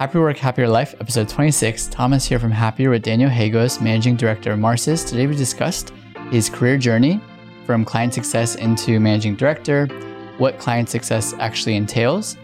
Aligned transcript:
Happy 0.00 0.18
Work, 0.18 0.38
Happier 0.38 0.66
Life, 0.66 0.94
episode 0.98 1.28
26. 1.28 1.88
Thomas 1.88 2.24
here 2.24 2.38
from 2.38 2.50
Happier 2.50 2.88
with 2.88 3.02
Daniel 3.02 3.28
Hagos, 3.28 3.82
managing 3.82 4.16
director 4.16 4.50
of 4.50 4.58
Emarsys. 4.58 5.06
Today 5.06 5.26
we 5.26 5.36
discussed 5.36 5.92
his 6.30 6.48
career 6.48 6.78
journey 6.78 7.20
from 7.66 7.84
client 7.84 8.14
success 8.14 8.54
into 8.54 8.98
managing 8.98 9.36
director, 9.36 9.88
what 10.38 10.58
client 10.58 10.88
success 10.88 11.34
actually 11.38 11.76
entails, 11.76 12.38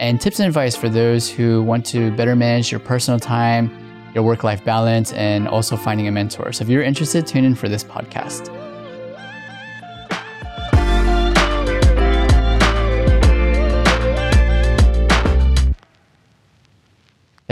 and 0.00 0.20
tips 0.20 0.40
and 0.40 0.48
advice 0.48 0.74
for 0.74 0.88
those 0.88 1.30
who 1.30 1.62
want 1.62 1.86
to 1.86 2.10
better 2.16 2.34
manage 2.34 2.72
your 2.72 2.80
personal 2.80 3.20
time, 3.20 3.70
your 4.12 4.24
work 4.24 4.42
life 4.42 4.64
balance, 4.64 5.12
and 5.12 5.46
also 5.46 5.76
finding 5.76 6.08
a 6.08 6.10
mentor. 6.10 6.50
So 6.50 6.64
if 6.64 6.68
you're 6.68 6.82
interested, 6.82 7.24
tune 7.24 7.44
in 7.44 7.54
for 7.54 7.68
this 7.68 7.84
podcast. 7.84 8.50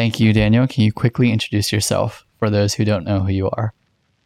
Thank 0.04 0.20
you, 0.20 0.34
Daniel. 0.34 0.66
Can 0.66 0.84
you 0.84 0.92
quickly 0.92 1.32
introduce 1.32 1.72
yourself 1.72 2.26
for 2.38 2.50
those 2.50 2.74
who 2.74 2.84
don't 2.84 3.06
know 3.06 3.20
who 3.20 3.32
you 3.32 3.48
are? 3.48 3.72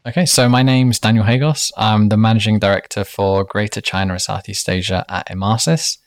Okay, 0.05 0.27
so 0.27 0.49
my 0.49 0.61
name's 0.61 0.99
Daniel 0.99 1.25
Hagos. 1.25 1.71
I'm 1.77 2.09
the 2.09 2.17
managing 2.17 2.59
director 2.59 3.05
for 3.05 3.45
Greater 3.45 3.81
China 3.81 4.15
and 4.15 4.21
Southeast 4.21 4.69
Asia 4.69 5.05
at 5.09 5.29
Emarsys. 5.29 5.99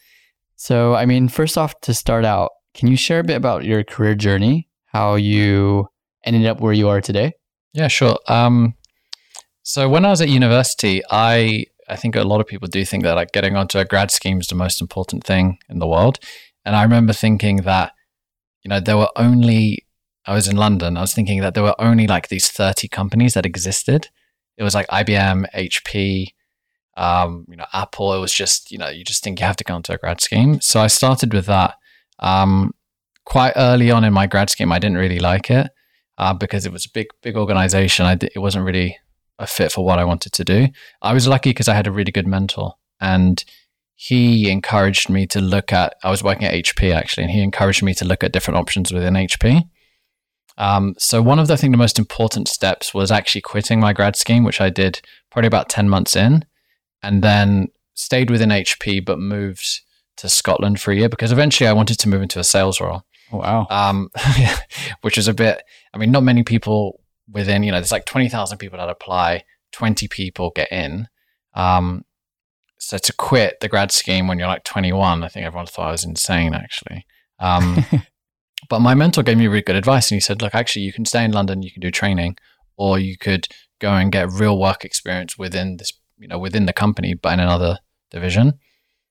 So, 0.58 0.94
I 0.94 1.05
mean, 1.05 1.30
first 1.30 1.58
off, 1.58 1.80
to 1.84 1.94
start 1.94 2.26
out, 2.26 2.52
can 2.73 2.90
you 2.90 2.98
share 2.98 3.22
a 3.22 3.23
bit 3.23 3.38
about 3.38 3.63
your 3.63 3.86
career 3.86 4.13
journey, 4.13 4.68
how 4.88 5.16
you 5.16 5.88
ended 6.26 6.46
up 6.48 6.60
where 6.60 6.74
you 6.74 6.90
are 6.90 6.99
today? 6.99 7.32
Yeah, 7.72 7.88
sure. 7.88 8.20
Um, 8.27 8.74
so 9.63 9.88
when 9.88 10.04
I 10.04 10.10
was 10.10 10.20
at 10.20 10.27
university, 10.27 11.02
I 11.10 11.68
I 11.88 11.96
think 11.96 12.18
a 12.18 12.26
lot 12.26 12.41
of 12.41 12.46
people 12.46 12.68
do 12.68 12.84
think 12.84 13.04
that 13.04 13.13
like 13.13 13.32
getting 13.32 13.55
onto 13.55 13.80
a 13.80 13.85
grad 13.85 14.12
scheme 14.12 14.41
is 14.41 14.48
the 14.48 14.55
most 14.55 14.82
important 14.82 15.24
thing 15.24 15.60
in 15.70 15.80
the 15.80 15.88
world, 15.88 16.20
and 16.66 16.76
I 16.76 16.84
remember 16.84 17.13
thinking 17.13 17.62
that 17.62 17.94
you 18.64 18.70
know, 18.70 18.80
there 18.80 18.98
were 18.98 19.10
only, 19.16 19.86
I 20.26 20.34
was 20.34 20.48
in 20.48 20.56
London, 20.56 20.98
I 20.98 21.02
was 21.02 21.14
thinking 21.14 21.42
that 21.42 21.54
there 21.54 21.64
were 21.64 21.80
only 21.80 22.08
like 22.08 22.28
these 22.28 22.50
30 22.50 22.88
companies 22.88 23.34
that 23.34 23.46
existed. 23.46 24.10
It 24.58 24.63
was 24.63 24.76
like 24.76 24.88
IBM, 24.88 25.46
HP, 25.54 26.27
um, 26.98 27.46
you 27.50 27.55
know, 27.55 27.66
Apple. 27.74 28.13
It 28.13 28.20
was 28.20 28.34
just, 28.34 28.72
you 28.72 28.77
know, 28.77 28.90
you 28.90 29.04
just 29.04 29.24
think 29.24 29.40
you 29.40 29.46
have 29.46 29.55
to 29.58 29.63
go 29.63 29.76
into 29.76 29.94
a 29.94 29.98
grad 29.98 30.22
scheme. 30.22 30.62
So 30.62 30.80
I 30.80 30.88
started 30.88 31.34
with 31.34 31.46
that. 31.48 31.76
Um, 32.20 32.74
quite 33.26 33.54
early 33.55 33.90
on 33.91 34.04
in 34.04 34.13
my 34.13 34.27
grad 34.27 34.50
scheme, 34.50 34.72
I 34.72 34.80
didn't 34.80 34.98
really 34.98 35.20
like 35.20 35.50
it 35.50 35.72
uh, 36.18 36.34
because 36.34 36.66
it 36.66 36.72
was 36.72 36.85
a 36.85 36.91
big, 36.94 37.07
big 37.22 37.35
organization. 37.35 38.05
I 38.05 38.18
it 38.22 38.40
wasn't 38.40 38.66
really 38.66 38.98
a 39.40 39.48
fit 39.48 39.72
for 39.72 39.84
what 39.84 40.00
I 40.00 40.04
wanted 40.04 40.34
to 40.34 40.44
do. 40.44 40.68
I 41.02 41.13
was 41.13 41.28
lucky 41.28 41.50
because 41.50 41.68
I 41.68 41.74
had 41.74 41.88
a 41.88 41.91
really 41.91 42.12
good 42.12 42.28
mentor 42.28 42.74
and 43.00 43.44
he 44.04 44.49
encouraged 44.49 45.12
me 45.12 45.27
to 45.27 45.40
look 45.40 45.71
at, 45.71 45.94
I 46.04 46.10
was 46.10 46.24
working 46.24 46.46
at 46.46 46.55
HP 46.55 46.91
actually, 46.91 47.26
and 47.26 47.32
he 47.32 47.44
encouraged 47.44 47.84
me 47.84 47.94
to 47.94 48.04
look 48.04 48.24
at 48.24 48.32
different 48.32 48.57
options 48.57 48.91
within 48.91 49.13
HP. 49.13 49.70
Um, 50.57 50.96
so 50.98 51.21
one 51.21 51.38
of 51.38 51.48
the, 51.48 51.54
I 51.54 51.57
think 51.57 51.71
the 51.71 51.77
most 51.77 51.99
important 51.99 52.48
steps 52.48 52.96
was 52.96 53.12
actually 53.12 53.41
quitting 53.41 53.79
my 53.79 53.94
grad 53.94 54.16
scheme, 54.16 54.44
which 54.44 54.60
I 54.60 54.72
did 54.72 55.04
probably 55.29 55.46
about 55.46 55.70
10 55.70 55.88
months 55.88 56.16
in, 56.16 56.46
and 57.04 57.22
then 57.22 57.68
stayed 57.94 58.32
within 58.32 58.49
HP, 58.49 59.05
but 59.05 59.20
moved 59.20 59.82
to 60.18 60.27
Scotland 60.27 60.82
for 60.82 60.91
a 60.91 60.96
year 60.96 61.07
because 61.07 61.32
eventually 61.32 61.68
I 61.68 61.74
wanted 61.74 61.99
to 61.99 62.10
move 62.10 62.24
into 62.24 62.40
a 62.40 62.44
sales 62.44 62.82
role. 62.82 63.04
Oh, 63.32 63.38
wow. 63.38 63.68
Um, 63.70 64.09
which 65.02 65.19
is 65.19 65.28
a 65.28 65.34
bit, 65.35 65.62
I 65.94 66.00
mean, 66.00 66.09
not 66.09 66.24
many 66.24 66.41
people 66.41 67.02
within, 67.31 67.62
you 67.62 67.72
know, 67.72 67.78
there's 67.78 67.91
like 67.91 68.06
20,000 68.06 68.57
people 68.57 68.79
that 68.79 68.90
apply, 68.90 69.44
20 69.74 70.07
people 70.07 70.50
get 70.50 70.72
in. 70.72 71.07
Um, 71.53 72.03
so 72.81 72.97
to 72.97 73.13
quit 73.13 73.59
the 73.59 73.69
grad 73.69 73.91
scheme 73.91 74.28
when 74.28 74.40
you're 74.40 74.47
like 74.47 74.63
21, 74.63 75.24
I 75.24 75.28
think 75.28 75.46
everyone 75.46 75.68
thought 75.68 75.90
I 75.90 75.91
was 75.91 76.03
insane 76.03 76.56
actually. 76.56 77.06
Um, 77.40 77.85
but 78.69 78.79
my 78.79 78.96
mentor 78.96 79.22
gave 79.22 79.38
me 79.38 79.46
really 79.46 79.62
good 79.62 79.75
advice 79.75 80.09
and 80.09 80.16
he 80.16 80.19
said, 80.19 80.41
look, 80.41 80.56
actually, 80.56 80.81
you 80.81 80.91
can 80.91 81.06
stay 81.06 81.23
in 81.23 81.31
London, 81.31 81.62
you 81.62 81.69
can 81.69 81.79
do 81.79 81.91
training, 81.91 82.38
or 82.78 82.97
you 82.97 83.19
could 83.19 83.47
go 83.79 83.91
and 83.91 84.12
get 84.12 84.31
real 84.31 84.57
work 84.57 84.84
experience 84.84 85.38
within 85.38 85.78
this, 85.78 85.94
you 86.18 86.28
know, 86.28 86.40
within 86.40 86.66
the 86.66 86.73
company, 86.73 87.13
but 87.13 87.33
in 87.33 87.39
another 87.39 87.78
division. 88.09 88.53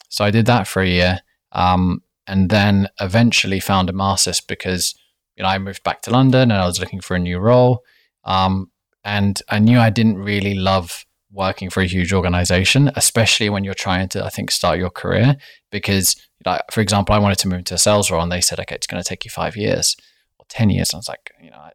So 0.09 0.25
I 0.25 0.33
did 0.33 0.47
that 0.47 0.67
for 0.67 0.83
a 0.83 0.89
year. 0.89 1.21
Um, 1.53 2.03
and 2.27 2.51
then 2.51 2.89
eventually 3.01 3.61
found 3.61 3.89
Emarsys 3.89 4.45
because, 4.45 4.97
you 5.37 5.45
know, 5.45 5.49
I 5.49 5.59
moved 5.59 5.85
back 5.85 6.03
to 6.03 6.11
London 6.11 6.51
and 6.51 6.61
I 6.61 6.67
was 6.67 6.81
looking 6.81 7.01
for 7.01 7.15
a 7.15 7.21
new 7.21 7.39
role. 7.39 7.85
Um, 8.25 8.73
and 9.05 9.41
I 9.49 9.61
knew 9.61 9.79
I 9.79 9.91
didn't 9.91 10.19
really 10.19 10.55
love 10.55 11.07
working 11.33 11.71
for 11.71 11.81
a 11.81 11.87
huge 11.87 12.13
organization, 12.13 12.91
especially 12.97 13.49
when 13.49 13.65
you're 13.65 13.75
trying 13.75 14.09
to, 14.11 14.25
I 14.25 14.31
think, 14.31 14.51
start 14.51 14.79
your 14.79 14.91
career. 14.91 15.37
Because, 15.71 16.17
like, 16.45 16.63
for 16.71 16.81
example, 16.81 17.15
I 17.15 17.19
wanted 17.19 17.39
to 17.39 17.49
move 17.49 17.61
into 17.61 17.75
a 17.75 17.79
sales 17.79 18.11
role 18.11 18.23
and 18.23 18.33
they 18.33 18.41
said, 18.41 18.59
okay, 18.61 18.75
it's 18.75 18.87
going 18.87 19.03
to 19.03 19.09
take 19.09 19.25
you 19.25 19.31
five 19.31 19.57
years 19.57 19.97
or 20.39 20.47
10 20.49 20.71
years. 20.71 20.93
And 20.93 20.99
I 20.99 21.01
was 21.01 21.09
like, 21.09 21.31
you 21.43 21.51
know, 21.51 21.59
I, 21.59 21.71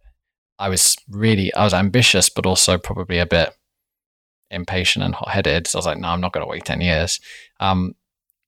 I 0.59 0.69
was 0.69 0.95
really, 1.09 1.53
I 1.53 1.63
was 1.63 1.73
ambitious, 1.73 2.29
but 2.29 2.45
also 2.45 2.77
probably 2.77 3.19
a 3.19 3.25
bit 3.25 3.51
impatient 4.51 5.03
and 5.05 5.15
hot 5.15 5.29
headed. 5.29 5.67
So 5.67 5.77
I 5.77 5.79
was 5.79 5.85
like, 5.85 5.97
no, 5.97 6.09
I'm 6.09 6.21
not 6.21 6.33
going 6.33 6.45
to 6.45 6.49
wait 6.49 6.65
10 6.65 6.81
years. 6.81 7.19
Um, 7.59 7.93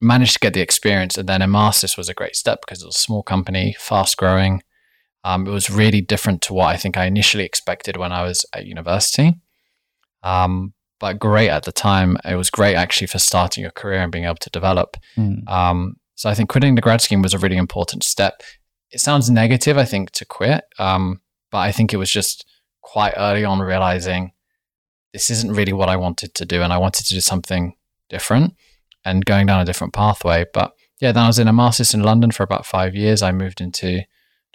managed 0.02 0.34
to 0.34 0.40
get 0.40 0.54
the 0.54 0.62
experience. 0.62 1.18
And 1.18 1.28
then 1.28 1.42
Emarsys 1.42 1.98
was 1.98 2.10
a 2.10 2.14
great 2.14 2.36
step 2.36 2.60
because 2.62 2.82
it 2.82 2.86
was 2.86 2.98
a 2.98 3.00
small 3.00 3.24
company, 3.24 3.76
fast 3.80 4.18
growing. 4.18 4.62
Um, 5.24 5.48
it 5.48 5.52
was 5.52 5.70
really 5.70 6.02
different 6.02 6.42
to 6.44 6.54
what 6.54 6.68
I 6.68 6.78
think 6.78 6.96
I 6.96 7.06
initially 7.06 7.44
expected 7.44 7.98
when 7.98 8.12
I 8.12 8.24
was 8.24 8.46
at 8.54 8.66
university. 8.66 9.34
Um, 10.24 10.74
but 11.00 11.20
great 11.20 11.50
at 11.50 11.64
the 11.64 11.72
time. 11.72 12.18
It 12.26 12.36
was 12.36 12.50
great 12.50 12.76
actually 12.76 13.08
for 13.08 13.20
starting 13.20 13.62
your 13.62 13.72
career 13.72 14.02
and 14.02 14.12
being 14.12 14.26
able 14.26 14.36
to 14.36 14.50
develop. 14.50 14.98
Mm. 15.18 15.48
Um, 15.48 15.98
so 16.16 16.30
I 16.30 16.34
think 16.34 16.50
quitting 16.50 16.76
the 16.76 16.82
grad 16.82 17.02
scheme 17.02 17.22
was 17.22 17.34
a 17.34 17.40
really 17.40 17.58
important 17.58 18.04
step. 18.04 18.42
It 18.92 19.00
sounds 19.00 19.30
negative, 19.30 19.78
I 19.78 19.86
think, 19.86 20.12
to 20.12 20.26
quit, 20.26 20.64
um, 20.80 21.22
but 21.52 21.60
I 21.60 21.72
think 21.72 21.94
it 21.94 21.98
was 21.98 22.12
just 22.12 22.46
quite 22.82 23.14
early 23.18 23.44
on 23.44 23.60
realizing 23.60 24.32
this 25.14 25.30
isn't 25.30 25.54
really 25.54 25.74
what 25.74 25.90
I 25.90 25.98
wanted 25.98 26.34
to 26.36 26.46
do, 26.46 26.62
and 26.62 26.74
I 26.74 26.78
wanted 26.78 27.06
to 27.06 27.14
do 27.14 27.22
something 27.22 27.76
different 28.10 28.56
and 29.04 29.26
going 29.26 29.46
down 29.46 29.62
a 29.62 29.66
different 29.66 29.94
pathway. 29.94 30.46
But 30.54 30.74
yeah, 31.00 31.12
then 31.12 31.24
I 31.24 31.28
was 31.28 31.40
in 31.40 31.48
Emarsys 31.48 31.94
in 31.94 32.04
London 32.04 32.32
for 32.32 32.44
about 32.44 32.66
five 32.66 32.96
years. 32.96 33.22
I 33.22 33.32
moved 33.32 33.62
into 33.62 34.02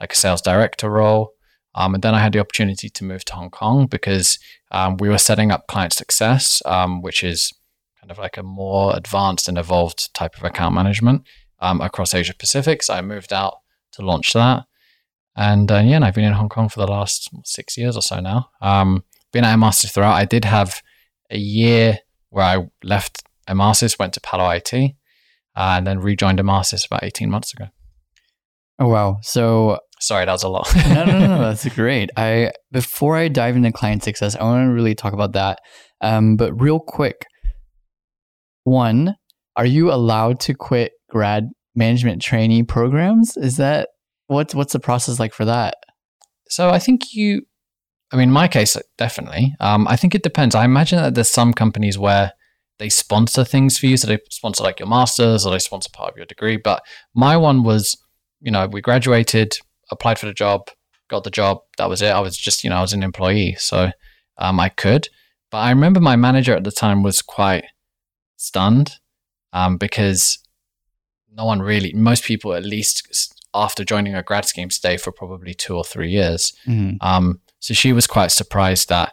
like 0.01 0.13
a 0.13 0.17
sales 0.17 0.43
director 0.43 0.91
role. 0.91 1.33
Um, 1.75 1.95
and 1.95 2.03
then 2.03 2.15
I 2.15 2.21
had 2.21 2.33
the 2.33 2.39
opportunity 2.39 2.89
to 2.91 3.05
move 3.05 3.25
to 3.27 3.35
Hong 3.35 3.51
Kong 3.51 3.87
because 3.87 4.39
um, 4.71 4.97
we 4.99 5.09
were 5.09 5.19
setting 5.19 5.51
up 5.51 5.67
client 5.67 5.93
success, 5.93 6.63
um, 6.67 7.01
which 7.01 7.25
is 7.25 7.53
kind 8.01 8.11
of 8.11 8.19
like 8.19 8.37
a 8.37 8.43
more 8.43 8.95
advanced 8.97 9.49
and 9.49 9.57
evolved 9.57 10.13
type 10.15 10.37
of 10.37 10.45
account 10.45 10.75
management 10.75 11.23
um, 11.61 11.81
across 11.81 12.15
Asia 12.15 12.35
Pacific. 12.35 12.83
So 12.83 12.95
I 12.95 13.01
moved 13.01 13.33
out 13.33 13.59
to 13.93 14.03
launch 14.03 14.33
that. 14.33 14.65
And 15.35 15.71
uh, 15.73 15.77
yeah, 15.77 15.97
and 15.97 16.05
I've 16.05 16.15
been 16.15 16.25
in 16.25 16.35
Hong 16.35 16.49
Kong 16.49 16.69
for 16.69 16.81
the 16.81 16.91
last 16.91 17.31
six 17.45 17.79
years 17.79 17.97
or 17.97 18.03
so 18.03 18.21
now. 18.21 18.51
Um, 18.61 19.05
been 19.33 19.45
at 19.45 19.57
Emarsys 19.57 19.93
throughout. 19.93 20.15
I 20.15 20.27
did 20.27 20.45
have 20.45 20.83
a 21.31 21.39
year 21.39 21.99
where 22.29 22.45
I 22.45 22.67
left 22.85 23.23
Emarsys, 23.49 23.99
went 23.99 24.13
to 24.15 24.21
Palo 24.21 24.51
IT, 24.51 24.73
uh, 24.75 24.87
and 25.57 25.87
then 25.87 26.01
rejoined 26.01 26.39
Emarsys 26.39 26.87
about 26.87 27.03
18 27.03 27.31
months 27.31 27.55
ago. 27.55 27.67
Oh, 28.79 28.89
wow. 28.89 29.19
So 29.23 29.79
Sorry, 30.03 30.27
that 30.27 30.33
was 30.33 30.43
a 30.43 30.49
lot. 30.49 30.69
no, 30.75 31.05
no, 31.05 31.19
no, 31.21 31.27
no, 31.29 31.39
that's 31.43 31.69
great. 31.69 32.11
I 32.17 32.51
before 32.73 33.17
I 33.17 33.29
dive 33.29 33.55
into 33.55 33.71
client 33.71 34.03
success, 34.03 34.35
I 34.35 34.43
want 34.43 34.69
to 34.69 34.75
really 34.75 34.97
talk 34.97 35.13
about 35.13 35.33
that. 35.35 35.61
Um, 36.01 36.37
but 36.37 36.61
real 36.61 36.81
quick, 36.81 37.25
one, 38.65 39.15
are 39.57 39.65
you 39.65 39.93
allowed 39.93 40.41
to 40.41 40.55
quit 40.55 40.91
grad 41.09 41.45
management 41.77 42.21
trainee 42.21 42.65
programs? 42.65 43.37
Is 43.37 43.59
that 43.59 43.91
what's 44.27 44.57
what's 44.57 44.73
the 44.73 44.81
process 44.81 45.21
like 45.21 45.33
for 45.33 45.45
that? 45.45 45.77
So 46.49 46.71
I 46.71 46.81
think 46.81 47.15
you, 47.15 47.43
I 48.13 48.17
mean, 48.17 48.31
in 48.31 48.33
my 48.33 48.49
case, 48.49 48.77
definitely. 48.99 49.55
Um, 49.61 49.87
I 49.87 49.95
think 49.95 50.17
it 50.17 50.25
depends. 50.25 50.57
I 50.57 50.65
imagine 50.65 50.99
that 50.99 51.15
there's 51.15 51.31
some 51.31 51.53
companies 51.53 51.97
where 51.97 52.33
they 52.81 52.89
sponsor 52.89 53.45
things 53.45 53.79
for 53.79 53.87
you, 53.87 53.97
so 53.97 54.09
they 54.09 54.19
sponsor 54.31 54.65
like 54.65 54.81
your 54.81 54.89
masters 54.89 55.47
or 55.47 55.53
they 55.53 55.61
sponsor 55.61 55.91
part 55.93 56.11
of 56.11 56.17
your 56.17 56.27
degree. 56.27 56.57
But 56.57 56.83
my 57.15 57.37
one 57.37 57.63
was, 57.63 57.97
you 58.41 58.51
know, 58.51 58.67
we 58.67 58.81
graduated 58.81 59.59
applied 59.93 60.19
for 60.19 60.27
the 60.27 60.35
job, 60.35 60.69
got 61.09 61.25
the 61.25 61.31
job. 61.31 61.59
That 61.79 61.89
was 61.89 62.03
it. 62.03 62.09
I 62.09 62.21
was 62.21 62.37
just, 62.37 62.65
you 62.65 62.71
know, 62.71 62.77
I 62.77 62.81
was 62.81 62.93
an 62.93 63.03
employee, 63.03 63.55
so 63.59 63.91
um, 64.39 64.59
I 64.59 64.69
could. 64.69 65.09
But 65.51 65.59
I 65.59 65.71
remember 65.71 66.01
my 66.01 66.17
manager 66.17 66.57
at 66.57 66.65
the 66.65 66.73
time 66.73 67.03
was 67.03 67.23
quite 67.23 67.65
stunned 68.37 68.99
um, 69.53 69.77
because 69.77 70.39
no 71.31 71.45
one 71.45 71.61
really, 71.61 71.93
most 71.93 72.25
people 72.25 72.55
at 72.55 72.65
least 72.65 73.39
after 73.55 73.85
joining 73.85 74.15
a 74.15 74.23
grad 74.23 74.47
scheme 74.47 74.71
stay 74.71 74.97
for 74.97 75.13
probably 75.13 75.55
two 75.55 75.77
or 75.77 75.85
three 75.85 76.11
years. 76.11 76.55
Mm-hmm. 76.67 76.97
Um, 77.07 77.41
so 77.61 77.75
she 77.75 77.93
was 77.93 78.07
quite 78.07 78.31
surprised 78.31 78.89
that 78.89 79.13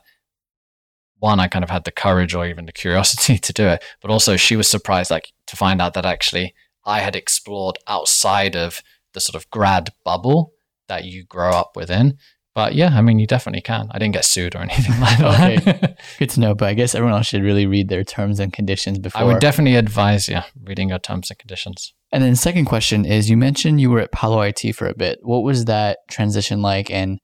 one, 1.19 1.39
I 1.41 1.49
kind 1.49 1.63
of 1.63 1.69
had 1.69 1.83
the 1.83 1.91
courage 1.91 2.33
or 2.33 2.45
even 2.45 2.65
the 2.65 2.71
curiosity 2.71 3.37
to 3.39 3.53
do 3.53 3.67
it, 3.67 3.83
but 4.01 4.09
also 4.09 4.37
she 4.37 4.55
was 4.55 4.67
surprised 4.67 5.11
like 5.11 5.33
to 5.47 5.57
find 5.57 5.81
out 5.81 5.93
that 5.93 6.05
actually 6.05 6.53
I 6.85 7.01
had 7.01 7.15
explored 7.15 7.77
outside 7.87 8.55
of 8.55 8.81
the 9.13 9.19
sort 9.19 9.35
of 9.35 9.49
grad 9.49 9.89
bubble 10.05 10.53
that 10.89 11.05
you 11.05 11.23
grow 11.23 11.51
up 11.51 11.71
within. 11.75 12.17
But 12.53 12.75
yeah, 12.75 12.89
I 12.93 13.01
mean, 13.01 13.19
you 13.19 13.27
definitely 13.27 13.61
can. 13.61 13.87
I 13.91 13.99
didn't 13.99 14.15
get 14.15 14.25
sued 14.25 14.55
or 14.55 14.59
anything 14.63 14.99
like 14.99 15.17
that. 15.19 15.67
okay, 15.67 15.95
good 16.19 16.29
to 16.31 16.39
know. 16.41 16.53
But 16.53 16.67
I 16.67 16.73
guess 16.73 16.93
everyone 16.93 17.15
else 17.15 17.27
should 17.27 17.43
really 17.43 17.65
read 17.65 17.87
their 17.87 18.03
terms 18.03 18.39
and 18.39 18.51
conditions 18.51 18.99
before. 18.99 19.21
I 19.21 19.23
would 19.23 19.39
definitely 19.39 19.77
advise, 19.77 20.27
yeah, 20.27 20.43
reading 20.63 20.89
your 20.89 20.99
terms 20.99 21.29
and 21.29 21.39
conditions. 21.39 21.93
And 22.11 22.23
then 22.23 22.35
second 22.35 22.65
question 22.65 23.05
is 23.05 23.29
you 23.29 23.37
mentioned 23.37 23.79
you 23.79 23.89
were 23.89 23.99
at 23.99 24.11
Palo 24.11 24.41
IT 24.41 24.75
for 24.75 24.87
a 24.87 24.95
bit. 24.95 25.19
What 25.21 25.43
was 25.43 25.65
that 25.65 25.99
transition 26.09 26.61
like 26.61 26.89
and 26.89 27.19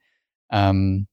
um, 0.51 1.07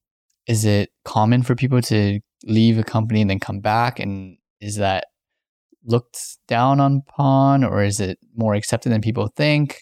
is 0.47 0.63
it 0.63 0.91
common 1.05 1.43
for 1.43 1.55
people 1.55 1.81
to 1.81 2.19
leave 2.45 2.77
a 2.77 2.83
company 2.83 3.21
and 3.21 3.29
then 3.29 3.39
come 3.39 3.59
back 3.61 3.99
and 3.99 4.37
is 4.59 4.75
that 4.77 5.05
looked 5.85 6.37
down 6.47 6.79
upon 6.79 7.63
or 7.63 7.83
is 7.83 7.99
it 7.99 8.19
more 8.35 8.53
accepted 8.53 8.91
than 8.91 9.01
people 9.01 9.27
think? 9.35 9.81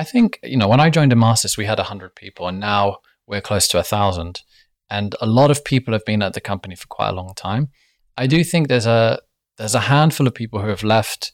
I 0.00 0.04
think, 0.04 0.40
you 0.42 0.56
know, 0.56 0.66
when 0.66 0.80
I 0.80 0.88
joined 0.88 1.12
Emarsys, 1.12 1.58
we 1.58 1.66
had 1.66 1.76
100 1.76 2.14
people 2.14 2.48
and 2.48 2.58
now 2.58 3.00
we're 3.26 3.42
close 3.42 3.68
to 3.68 3.76
a 3.76 3.84
1,000. 3.84 4.40
And 4.88 5.14
a 5.20 5.26
lot 5.26 5.50
of 5.50 5.62
people 5.62 5.92
have 5.92 6.06
been 6.06 6.22
at 6.22 6.32
the 6.32 6.40
company 6.40 6.74
for 6.74 6.86
quite 6.86 7.10
a 7.10 7.12
long 7.12 7.34
time. 7.36 7.68
I 8.16 8.26
do 8.26 8.42
think 8.42 8.68
there's 8.68 8.86
a 8.86 9.20
there's 9.58 9.74
a 9.74 9.80
handful 9.80 10.26
of 10.26 10.34
people 10.34 10.62
who 10.62 10.68
have 10.68 10.82
left 10.82 11.32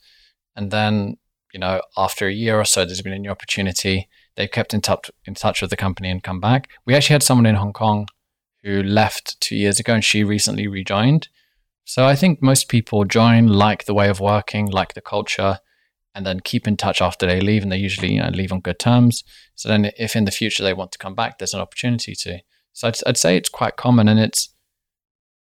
and 0.56 0.72
then, 0.72 1.16
you 1.54 1.60
know, 1.60 1.80
after 1.96 2.26
a 2.26 2.32
year 2.32 2.58
or 2.58 2.64
so 2.64 2.84
there's 2.84 3.02
been 3.02 3.12
a 3.12 3.20
new 3.20 3.30
opportunity. 3.30 4.08
They've 4.34 4.50
kept 4.50 4.74
in 4.74 4.80
touch 4.80 5.12
in 5.26 5.34
touch 5.34 5.62
with 5.62 5.70
the 5.70 5.76
company 5.76 6.10
and 6.10 6.20
come 6.20 6.40
back. 6.40 6.68
We 6.84 6.94
actually 6.96 7.14
had 7.14 7.22
someone 7.22 7.46
in 7.46 7.54
Hong 7.54 7.72
Kong 7.72 8.08
who 8.64 8.82
left 8.82 9.40
2 9.42 9.54
years 9.54 9.78
ago 9.78 9.94
and 9.94 10.04
she 10.04 10.24
recently 10.24 10.66
rejoined. 10.66 11.28
So 11.84 12.04
I 12.04 12.16
think 12.16 12.42
most 12.42 12.68
people 12.68 13.04
join, 13.04 13.46
like 13.46 13.84
the 13.84 13.94
way 13.94 14.08
of 14.08 14.18
working, 14.18 14.66
like 14.66 14.94
the 14.94 15.08
culture, 15.14 15.60
and 16.16 16.24
then 16.24 16.40
keep 16.40 16.66
in 16.66 16.78
touch 16.78 17.02
after 17.02 17.26
they 17.26 17.40
leave. 17.40 17.62
And 17.62 17.70
they 17.70 17.76
usually 17.76 18.14
you 18.14 18.22
know, 18.22 18.30
leave 18.30 18.50
on 18.50 18.60
good 18.60 18.78
terms. 18.78 19.22
So 19.54 19.68
then, 19.68 19.92
if 19.98 20.16
in 20.16 20.24
the 20.24 20.30
future 20.30 20.62
they 20.62 20.72
want 20.72 20.90
to 20.92 20.98
come 20.98 21.14
back, 21.14 21.38
there's 21.38 21.54
an 21.54 21.60
opportunity 21.60 22.14
to. 22.16 22.38
So 22.72 22.88
I'd, 22.88 22.96
I'd 23.06 23.16
say 23.18 23.36
it's 23.36 23.50
quite 23.50 23.76
common, 23.76 24.08
and 24.08 24.18
it's. 24.18 24.52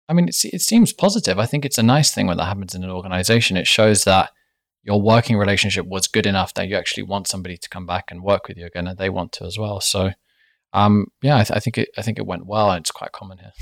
I 0.10 0.14
mean, 0.14 0.28
it's, 0.28 0.46
it 0.46 0.62
seems 0.62 0.94
positive. 0.94 1.40
I 1.40 1.46
think 1.46 1.66
it's 1.66 1.78
a 1.78 1.84
nice 1.84 2.14
thing 2.14 2.28
when 2.28 2.38
that 2.38 2.46
happens 2.46 2.76
in 2.76 2.84
an 2.84 2.90
organization. 2.90 3.58
It 3.58 3.68
shows 3.68 4.04
that 4.04 4.30
your 4.84 5.02
working 5.02 5.38
relationship 5.38 5.86
was 5.86 6.08
good 6.08 6.26
enough 6.26 6.54
that 6.54 6.68
you 6.68 6.76
actually 6.78 7.04
want 7.04 7.28
somebody 7.28 7.58
to 7.58 7.70
come 7.70 7.86
back 7.86 8.06
and 8.10 8.22
work 8.22 8.48
with 8.48 8.58
you 8.58 8.66
again, 8.66 8.88
and 8.88 8.98
they 8.98 9.10
want 9.10 9.32
to 9.34 9.46
as 9.46 9.58
well. 9.58 9.80
So, 9.80 10.12
um, 10.74 11.08
yeah, 11.22 11.38
I, 11.38 11.44
th- 11.44 11.58
I 11.58 11.60
think 11.60 11.78
it. 11.78 11.90
I 11.98 12.02
think 12.02 12.20
it 12.20 12.28
went 12.28 12.46
well, 12.46 12.72
and 12.72 12.82
it's 12.82 12.92
quite 12.92 13.14
common 13.14 13.38
here. 13.38 13.54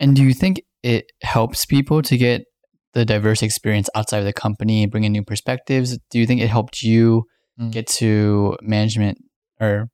And 0.00 0.16
do 0.16 0.24
you 0.24 0.34
think 0.34 0.62
it 0.82 1.12
helps 1.22 1.64
people 1.64 2.02
to 2.02 2.16
get 2.16 2.46
the 2.92 3.04
diverse 3.04 3.42
experience 3.42 3.88
outside 3.94 4.18
of 4.18 4.24
the 4.24 4.32
company, 4.32 4.86
bring 4.86 5.04
in 5.04 5.12
new 5.12 5.24
perspectives. 5.24 5.98
Do 6.10 6.18
you 6.18 6.26
think 6.26 6.40
it 6.40 6.48
helped 6.48 6.82
you 6.82 7.24
mm. 7.60 7.70
get 7.70 7.86
to 7.88 8.56
management 8.60 9.18
or 9.60 9.88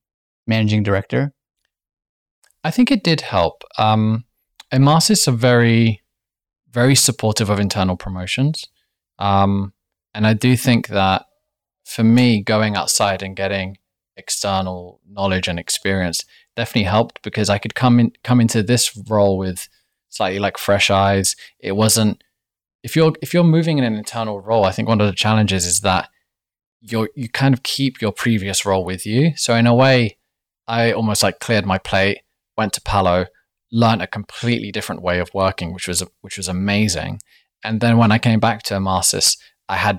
managing 0.46 0.82
director? 0.82 1.32
I 2.64 2.70
think 2.70 2.90
it 2.90 3.04
did 3.04 3.20
help. 3.20 3.62
Um, 3.78 4.24
Emarsys 4.72 5.28
are 5.28 5.32
very, 5.32 6.02
very 6.70 6.94
supportive 6.94 7.50
of 7.50 7.60
internal 7.60 7.96
promotions. 7.96 8.66
Um, 9.18 9.72
and 10.12 10.26
I 10.26 10.34
do 10.34 10.56
think 10.56 10.88
that 10.88 11.24
for 11.84 12.04
me, 12.04 12.42
going 12.42 12.76
outside 12.76 13.22
and 13.22 13.36
getting 13.36 13.78
external 14.16 15.00
knowledge 15.08 15.48
and 15.48 15.58
experience 15.58 16.24
definitely 16.56 16.82
helped 16.82 17.22
because 17.22 17.48
I 17.48 17.58
could 17.58 17.74
come 17.74 18.00
in, 18.00 18.12
come 18.24 18.40
into 18.40 18.62
this 18.62 19.00
role 19.08 19.38
with 19.38 19.68
slightly 20.08 20.38
like 20.38 20.58
fresh 20.58 20.90
eyes. 20.90 21.36
It 21.60 21.72
wasn't 21.72 22.22
if 22.82 22.96
you're 22.96 23.12
if 23.22 23.34
you're 23.34 23.44
moving 23.44 23.78
in 23.78 23.84
an 23.84 23.94
internal 23.94 24.40
role, 24.40 24.64
I 24.64 24.72
think 24.72 24.88
one 24.88 25.00
of 25.00 25.06
the 25.06 25.14
challenges 25.14 25.66
is 25.66 25.80
that 25.80 26.08
you 26.80 27.08
you 27.14 27.28
kind 27.28 27.54
of 27.54 27.62
keep 27.62 28.00
your 28.00 28.12
previous 28.12 28.64
role 28.64 28.84
with 28.84 29.06
you. 29.06 29.32
So 29.36 29.54
in 29.54 29.66
a 29.66 29.74
way, 29.74 30.18
I 30.66 30.92
almost 30.92 31.22
like 31.22 31.40
cleared 31.40 31.66
my 31.66 31.78
plate, 31.78 32.20
went 32.56 32.72
to 32.74 32.80
Palo, 32.80 33.26
learned 33.72 34.02
a 34.02 34.06
completely 34.06 34.70
different 34.70 35.02
way 35.02 35.18
of 35.18 35.30
working, 35.34 35.72
which 35.72 35.88
was 35.88 36.02
which 36.20 36.36
was 36.36 36.48
amazing. 36.48 37.20
And 37.64 37.80
then 37.80 37.96
when 37.98 38.12
I 38.12 38.18
came 38.18 38.38
back 38.38 38.62
to 38.64 38.74
Emarsys, 38.74 39.36
I 39.68 39.76
had 39.76 39.98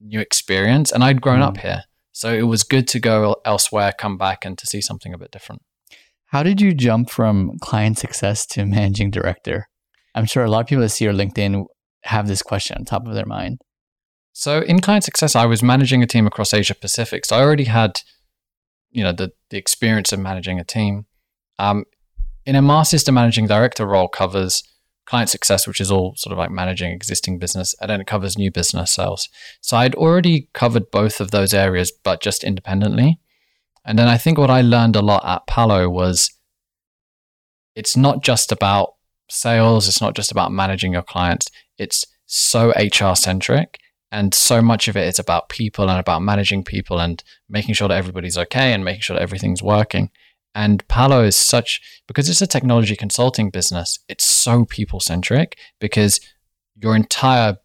new 0.00 0.20
experience, 0.20 0.92
and 0.92 1.02
I'd 1.02 1.20
grown 1.20 1.40
mm. 1.40 1.48
up 1.48 1.56
here, 1.58 1.84
so 2.12 2.32
it 2.32 2.42
was 2.42 2.62
good 2.62 2.86
to 2.88 3.00
go 3.00 3.36
elsewhere, 3.44 3.92
come 3.98 4.16
back, 4.16 4.44
and 4.44 4.56
to 4.58 4.66
see 4.66 4.80
something 4.80 5.12
a 5.12 5.18
bit 5.18 5.32
different. 5.32 5.62
How 6.26 6.42
did 6.42 6.60
you 6.60 6.74
jump 6.74 7.10
from 7.10 7.58
client 7.60 7.98
success 7.98 8.46
to 8.46 8.64
managing 8.66 9.10
director? 9.10 9.68
I'm 10.14 10.26
sure 10.26 10.44
a 10.44 10.50
lot 10.50 10.60
of 10.60 10.66
people 10.66 10.82
that 10.82 10.90
see 10.90 11.04
your 11.04 11.14
LinkedIn 11.14 11.66
have 12.04 12.28
this 12.28 12.42
question 12.42 12.76
on 12.78 12.84
top 12.84 13.06
of 13.06 13.14
their 13.14 13.26
mind. 13.26 13.60
So 14.32 14.60
in 14.60 14.80
client 14.80 15.04
success, 15.04 15.36
I 15.36 15.46
was 15.46 15.62
managing 15.62 16.02
a 16.02 16.06
team 16.06 16.26
across 16.26 16.52
Asia 16.52 16.74
Pacific. 16.74 17.24
So 17.24 17.36
I 17.36 17.40
already 17.40 17.64
had, 17.64 18.00
you 18.90 19.04
know, 19.04 19.12
the, 19.12 19.32
the 19.50 19.58
experience 19.58 20.12
of 20.12 20.18
managing 20.18 20.58
a 20.58 20.64
team. 20.64 21.06
Um, 21.58 21.84
in 22.44 22.56
Emarsys, 22.56 23.04
the 23.04 23.12
managing 23.12 23.46
director 23.46 23.86
role 23.86 24.08
covers 24.08 24.62
client 25.06 25.30
success, 25.30 25.66
which 25.66 25.80
is 25.80 25.90
all 25.90 26.14
sort 26.16 26.32
of 26.32 26.38
like 26.38 26.50
managing 26.50 26.90
existing 26.90 27.38
business, 27.38 27.74
and 27.80 27.90
then 27.90 28.00
it 28.00 28.06
covers 28.06 28.38
new 28.38 28.50
business 28.50 28.92
sales. 28.92 29.28
So 29.60 29.76
I'd 29.76 29.94
already 29.94 30.48
covered 30.52 30.90
both 30.90 31.20
of 31.20 31.30
those 31.30 31.54
areas, 31.54 31.92
but 31.92 32.22
just 32.22 32.42
independently. 32.42 33.20
And 33.84 33.98
then 33.98 34.08
I 34.08 34.16
think 34.16 34.38
what 34.38 34.50
I 34.50 34.62
learned 34.62 34.96
a 34.96 35.02
lot 35.02 35.24
at 35.26 35.46
Palo 35.46 35.88
was 35.88 36.30
it's 37.74 37.96
not 37.96 38.22
just 38.22 38.50
about 38.50 38.93
sales, 39.30 39.88
it's 39.88 40.00
not 40.00 40.14
just 40.14 40.30
about 40.30 40.52
managing 40.52 40.92
your 40.92 41.02
clients. 41.02 41.48
It's 41.78 42.04
so 42.26 42.70
HR 42.70 43.14
centric 43.14 43.78
and 44.14 44.32
so 44.32 44.62
much 44.62 44.86
of 44.86 44.96
it 44.96 45.08
is 45.08 45.18
about 45.18 45.48
people 45.48 45.90
and 45.90 45.98
about 45.98 46.22
managing 46.22 46.62
people 46.62 47.00
and 47.00 47.22
making 47.48 47.74
sure 47.74 47.88
that 47.88 47.96
everybody's 47.96 48.38
okay 48.38 48.72
and 48.72 48.84
making 48.84 49.00
sure 49.00 49.16
that 49.16 49.22
everything's 49.22 49.62
working. 49.62 50.10
And 50.54 50.86
Palo 50.86 51.24
is 51.24 51.34
such 51.34 51.80
because 52.06 52.28
it's 52.28 52.40
a 52.40 52.46
technology 52.46 52.94
consulting 52.94 53.50
business, 53.50 53.98
it's 54.08 54.24
so 54.24 54.64
people 54.66 55.00
centric 55.00 55.58
because 55.80 56.20
your 56.76 56.94
entire 56.94 57.56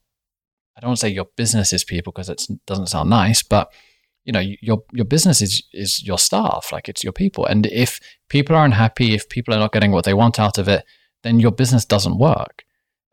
I 0.75 0.81
don't 0.81 0.89
want 0.89 0.99
to 0.99 1.05
say 1.07 1.09
your 1.09 1.27
business 1.35 1.71
is 1.71 1.83
people 1.83 2.13
because 2.13 2.29
it 2.29 2.41
doesn't 2.65 2.87
sound 2.87 3.09
nice, 3.09 3.43
but 3.43 3.71
you 4.25 4.33
know 4.33 4.39
your 4.39 4.83
your 4.91 5.05
business 5.05 5.41
is 5.41 5.63
is 5.71 6.03
your 6.03 6.17
staff 6.17 6.71
like 6.71 6.89
it's 6.89 7.03
your 7.03 7.13
people 7.13 7.45
and 7.45 7.65
if 7.67 7.99
people 8.27 8.55
are 8.55 8.65
unhappy 8.65 9.13
if 9.13 9.27
people 9.29 9.53
are 9.53 9.59
not 9.59 9.71
getting 9.71 9.91
what 9.91 10.05
they 10.05 10.13
want 10.13 10.39
out 10.39 10.57
of 10.57 10.67
it 10.67 10.83
then 11.23 11.39
your 11.39 11.51
business 11.51 11.85
doesn't 11.85 12.17
work. 12.17 12.63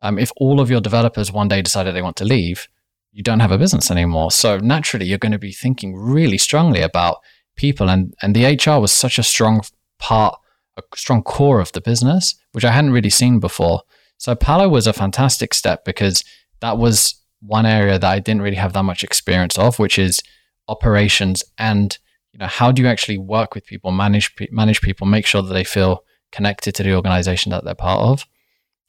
Um, 0.02 0.18
if 0.18 0.30
all 0.36 0.60
of 0.60 0.70
your 0.70 0.80
developers 0.80 1.32
one 1.32 1.48
day 1.48 1.62
decided 1.62 1.94
they 1.94 2.02
want 2.02 2.16
to 2.16 2.24
leave 2.24 2.68
you 3.16 3.22
don't 3.22 3.40
have 3.40 3.50
a 3.50 3.56
business 3.56 3.90
anymore. 3.90 4.30
So 4.30 4.58
naturally 4.58 5.06
you're 5.06 5.16
going 5.16 5.32
to 5.32 5.38
be 5.38 5.52
thinking 5.52 5.96
really 5.96 6.36
strongly 6.36 6.82
about 6.82 7.20
people 7.56 7.88
and 7.88 8.14
and 8.20 8.36
the 8.36 8.44
hr 8.44 8.78
was 8.78 8.92
such 8.92 9.18
a 9.18 9.22
strong 9.22 9.62
part 9.98 10.38
a 10.76 10.82
strong 10.94 11.22
core 11.22 11.58
of 11.58 11.72
the 11.72 11.80
business 11.80 12.34
which 12.52 12.66
i 12.66 12.70
hadn't 12.70 12.92
really 12.92 13.10
seen 13.10 13.40
before. 13.40 13.80
So 14.18 14.34
palo 14.34 14.68
was 14.68 14.86
a 14.86 14.92
fantastic 14.92 15.54
step 15.54 15.82
because 15.86 16.22
that 16.60 16.76
was 16.76 17.14
one 17.40 17.64
area 17.64 17.98
that 17.98 18.10
i 18.10 18.18
didn't 18.18 18.42
really 18.42 18.62
have 18.64 18.74
that 18.74 18.82
much 18.82 19.02
experience 19.02 19.56
of 19.58 19.78
which 19.78 19.98
is 19.98 20.20
operations 20.68 21.42
and 21.56 21.96
you 22.32 22.38
know 22.38 22.46
how 22.46 22.70
do 22.70 22.82
you 22.82 22.88
actually 22.88 23.16
work 23.16 23.54
with 23.54 23.64
people 23.64 23.92
manage 23.92 24.34
manage 24.50 24.82
people 24.82 25.06
make 25.06 25.24
sure 25.24 25.40
that 25.40 25.54
they 25.54 25.64
feel 25.64 26.04
connected 26.36 26.74
to 26.74 26.82
the 26.82 26.94
organization 26.94 27.50
that 27.50 27.64
they're 27.64 27.74
part 27.88 28.00
of. 28.00 28.26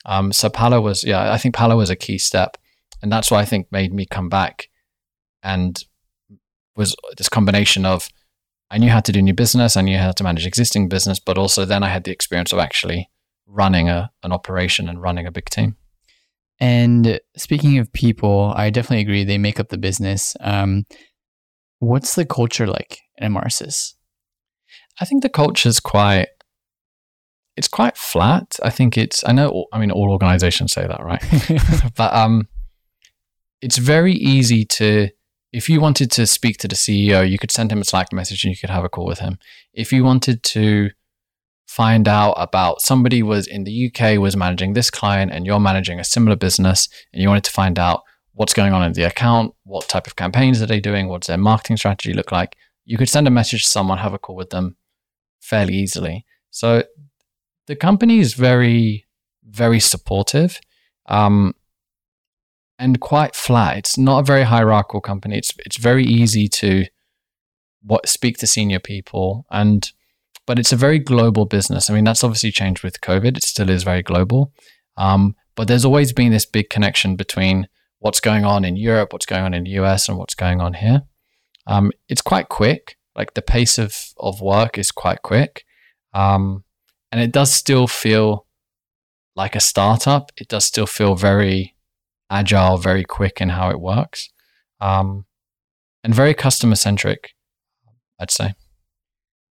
Um, 0.05 0.31
so 0.31 0.49
palo 0.49 0.79
was 0.79 1.03
yeah 1.03 1.33
i 1.33 1.37
think 1.37 1.55
palo 1.55 1.77
was 1.77 1.89
a 1.89 1.95
key 1.95 2.17
step. 2.17 2.57
And 3.01 3.11
that's 3.11 3.29
what 3.31 3.39
i 3.39 3.45
think 3.45 3.71
made 3.71 3.93
me 3.93 4.05
come 4.05 4.29
back 4.29 4.69
and 5.43 5.83
was 6.75 6.95
this 7.17 7.29
combination 7.29 7.85
of 7.85 8.09
i 8.71 8.77
knew 8.77 8.89
how 8.89 9.01
to 9.01 9.11
do 9.11 9.21
new 9.21 9.33
business 9.33 9.77
i 9.77 9.81
knew 9.81 9.97
how 9.97 10.11
to 10.11 10.23
manage 10.23 10.47
existing 10.47 10.89
business 10.89 11.19
but 11.19 11.37
also 11.37 11.63
then 11.63 11.83
i 11.83 11.89
had 11.89 12.03
the 12.05 12.11
experience 12.11 12.51
of 12.51 12.59
actually 12.59 13.09
running 13.45 13.87
a, 13.87 14.11
an 14.23 14.31
operation 14.31 14.89
and 14.89 15.01
running 15.01 15.25
a 15.27 15.31
big 15.31 15.49
team. 15.49 15.77
And 16.59 17.19
speaking 17.35 17.77
of 17.77 17.93
people 17.93 18.53
i 18.55 18.69
definitely 18.71 19.03
agree 19.03 19.23
they 19.23 19.37
make 19.37 19.59
up 19.59 19.69
the 19.69 19.77
business. 19.89 20.35
Um, 20.39 20.85
What's 21.79 22.15
the 22.15 22.25
culture 22.25 22.65
like 22.65 23.01
in 23.17 23.31
Emarsys? 23.31 23.93
I 24.99 25.05
think 25.05 25.21
the 25.21 25.29
culture 25.29 25.69
is 25.69 25.79
quite 25.79 26.29
it's 27.57 27.67
quite 27.67 27.97
flat. 27.97 28.55
I 28.63 28.69
think 28.69 28.97
it's 28.97 29.23
I 29.25 29.33
know 29.33 29.65
I 29.73 29.79
mean 29.79 29.91
all 29.91 30.11
organizations 30.11 30.71
say 30.71 30.87
that, 30.87 31.03
right? 31.03 31.23
but 31.95 32.13
um 32.13 32.47
it's 33.61 33.77
very 33.77 34.13
easy 34.13 34.63
to 34.65 35.09
if 35.51 35.67
you 35.69 35.81
wanted 35.81 36.11
to 36.11 36.27
speak 36.27 36.57
to 36.57 36.67
the 36.67 36.75
CEO, 36.75 37.27
you 37.27 37.39
could 37.39 37.51
send 37.51 37.71
him 37.71 37.81
a 37.81 37.85
Slack 37.85 38.13
message 38.13 38.43
and 38.43 38.51
you 38.51 38.59
could 38.59 38.69
have 38.69 38.83
a 38.83 38.89
call 38.89 39.07
with 39.07 39.19
him. 39.19 39.39
If 39.73 39.91
you 39.91 40.03
wanted 40.03 40.43
to 40.43 40.91
find 41.65 42.07
out 42.07 42.33
about 42.33 42.81
somebody 42.81 43.23
was 43.23 43.47
in 43.47 43.63
the 43.63 43.87
UK 43.91 44.19
was 44.19 44.37
managing 44.37 44.73
this 44.73 44.89
client 44.89 45.31
and 45.33 45.45
you're 45.45 45.59
managing 45.59 45.99
a 45.99 46.03
similar 46.03 46.35
business 46.35 46.87
and 47.11 47.21
you 47.21 47.27
wanted 47.27 47.43
to 47.43 47.51
find 47.51 47.79
out 47.79 48.03
what's 48.33 48.53
going 48.53 48.71
on 48.71 48.83
in 48.83 48.93
the 48.93 49.03
account, 49.03 49.53
what 49.63 49.87
type 49.89 50.05
of 50.05 50.15
campaigns 50.15 50.61
are 50.61 50.67
they 50.67 50.79
doing, 50.79 51.07
what's 51.07 51.27
their 51.27 51.37
marketing 51.37 51.75
strategy 51.75 52.13
look 52.13 52.31
like. 52.31 52.55
You 52.85 52.97
could 52.97 53.09
send 53.09 53.27
a 53.27 53.31
message 53.31 53.63
to 53.63 53.69
someone, 53.69 53.97
have 53.97 54.13
a 54.13 54.19
call 54.19 54.35
with 54.35 54.51
them 54.51 54.77
fairly 55.41 55.73
easily. 55.73 56.25
So 56.51 56.83
the 57.67 57.75
company 57.75 58.19
is 58.19 58.33
very, 58.33 59.05
very 59.43 59.79
supportive 59.79 60.59
um, 61.05 61.53
and 62.79 62.99
quite 62.99 63.35
flat. 63.35 63.77
It's 63.77 63.97
not 63.97 64.19
a 64.19 64.23
very 64.23 64.43
hierarchical 64.43 65.01
company. 65.01 65.37
It's 65.37 65.51
it's 65.65 65.77
very 65.77 66.03
easy 66.03 66.47
to 66.49 66.85
what 67.83 68.09
speak 68.09 68.37
to 68.39 68.47
senior 68.47 68.79
people 68.79 69.45
and 69.49 69.91
but 70.45 70.57
it's 70.57 70.71
a 70.71 70.77
very 70.77 70.97
global 70.97 71.45
business. 71.45 71.89
I 71.89 71.93
mean, 71.93 72.05
that's 72.05 72.23
obviously 72.23 72.51
changed 72.51 72.81
with 72.81 73.01
COVID. 73.01 73.35
It 73.37 73.43
still 73.43 73.69
is 73.69 73.83
very 73.83 74.01
global. 74.01 74.53
Um, 74.95 75.35
but 75.55 75.67
there's 75.67 75.83
always 75.83 76.13
been 76.13 76.31
this 76.31 76.45
big 76.45 76.69
connection 76.69 77.17
between 77.17 77.67
what's 77.99 78.21
going 78.21 78.45
on 78.45 78.63
in 78.63 78.77
Europe, 78.77 79.11
what's 79.11 79.25
going 79.25 79.43
on 79.43 79.53
in 79.53 79.65
the 79.65 79.71
US, 79.71 80.07
and 80.07 80.17
what's 80.17 80.35
going 80.35 80.61
on 80.61 80.75
here. 80.75 81.01
Um, 81.67 81.91
it's 82.07 82.21
quite 82.21 82.47
quick. 82.47 82.95
Like 83.15 83.33
the 83.33 83.41
pace 83.41 83.77
of 83.77 84.13
of 84.17 84.39
work 84.41 84.77
is 84.77 84.91
quite 84.91 85.21
quick, 85.21 85.65
um, 86.13 86.63
and 87.11 87.21
it 87.21 87.31
does 87.31 87.51
still 87.51 87.87
feel 87.87 88.45
like 89.35 89.55
a 89.55 89.59
startup. 89.59 90.31
It 90.37 90.47
does 90.47 90.65
still 90.65 90.87
feel 90.87 91.15
very 91.15 91.75
agile, 92.29 92.77
very 92.77 93.03
quick 93.03 93.39
in 93.39 93.49
how 93.49 93.69
it 93.69 93.79
works, 93.79 94.29
um, 94.81 95.25
and 96.03 96.13
very 96.13 96.33
customer 96.33 96.75
centric. 96.75 97.33
I'd 98.19 98.31
say. 98.31 98.53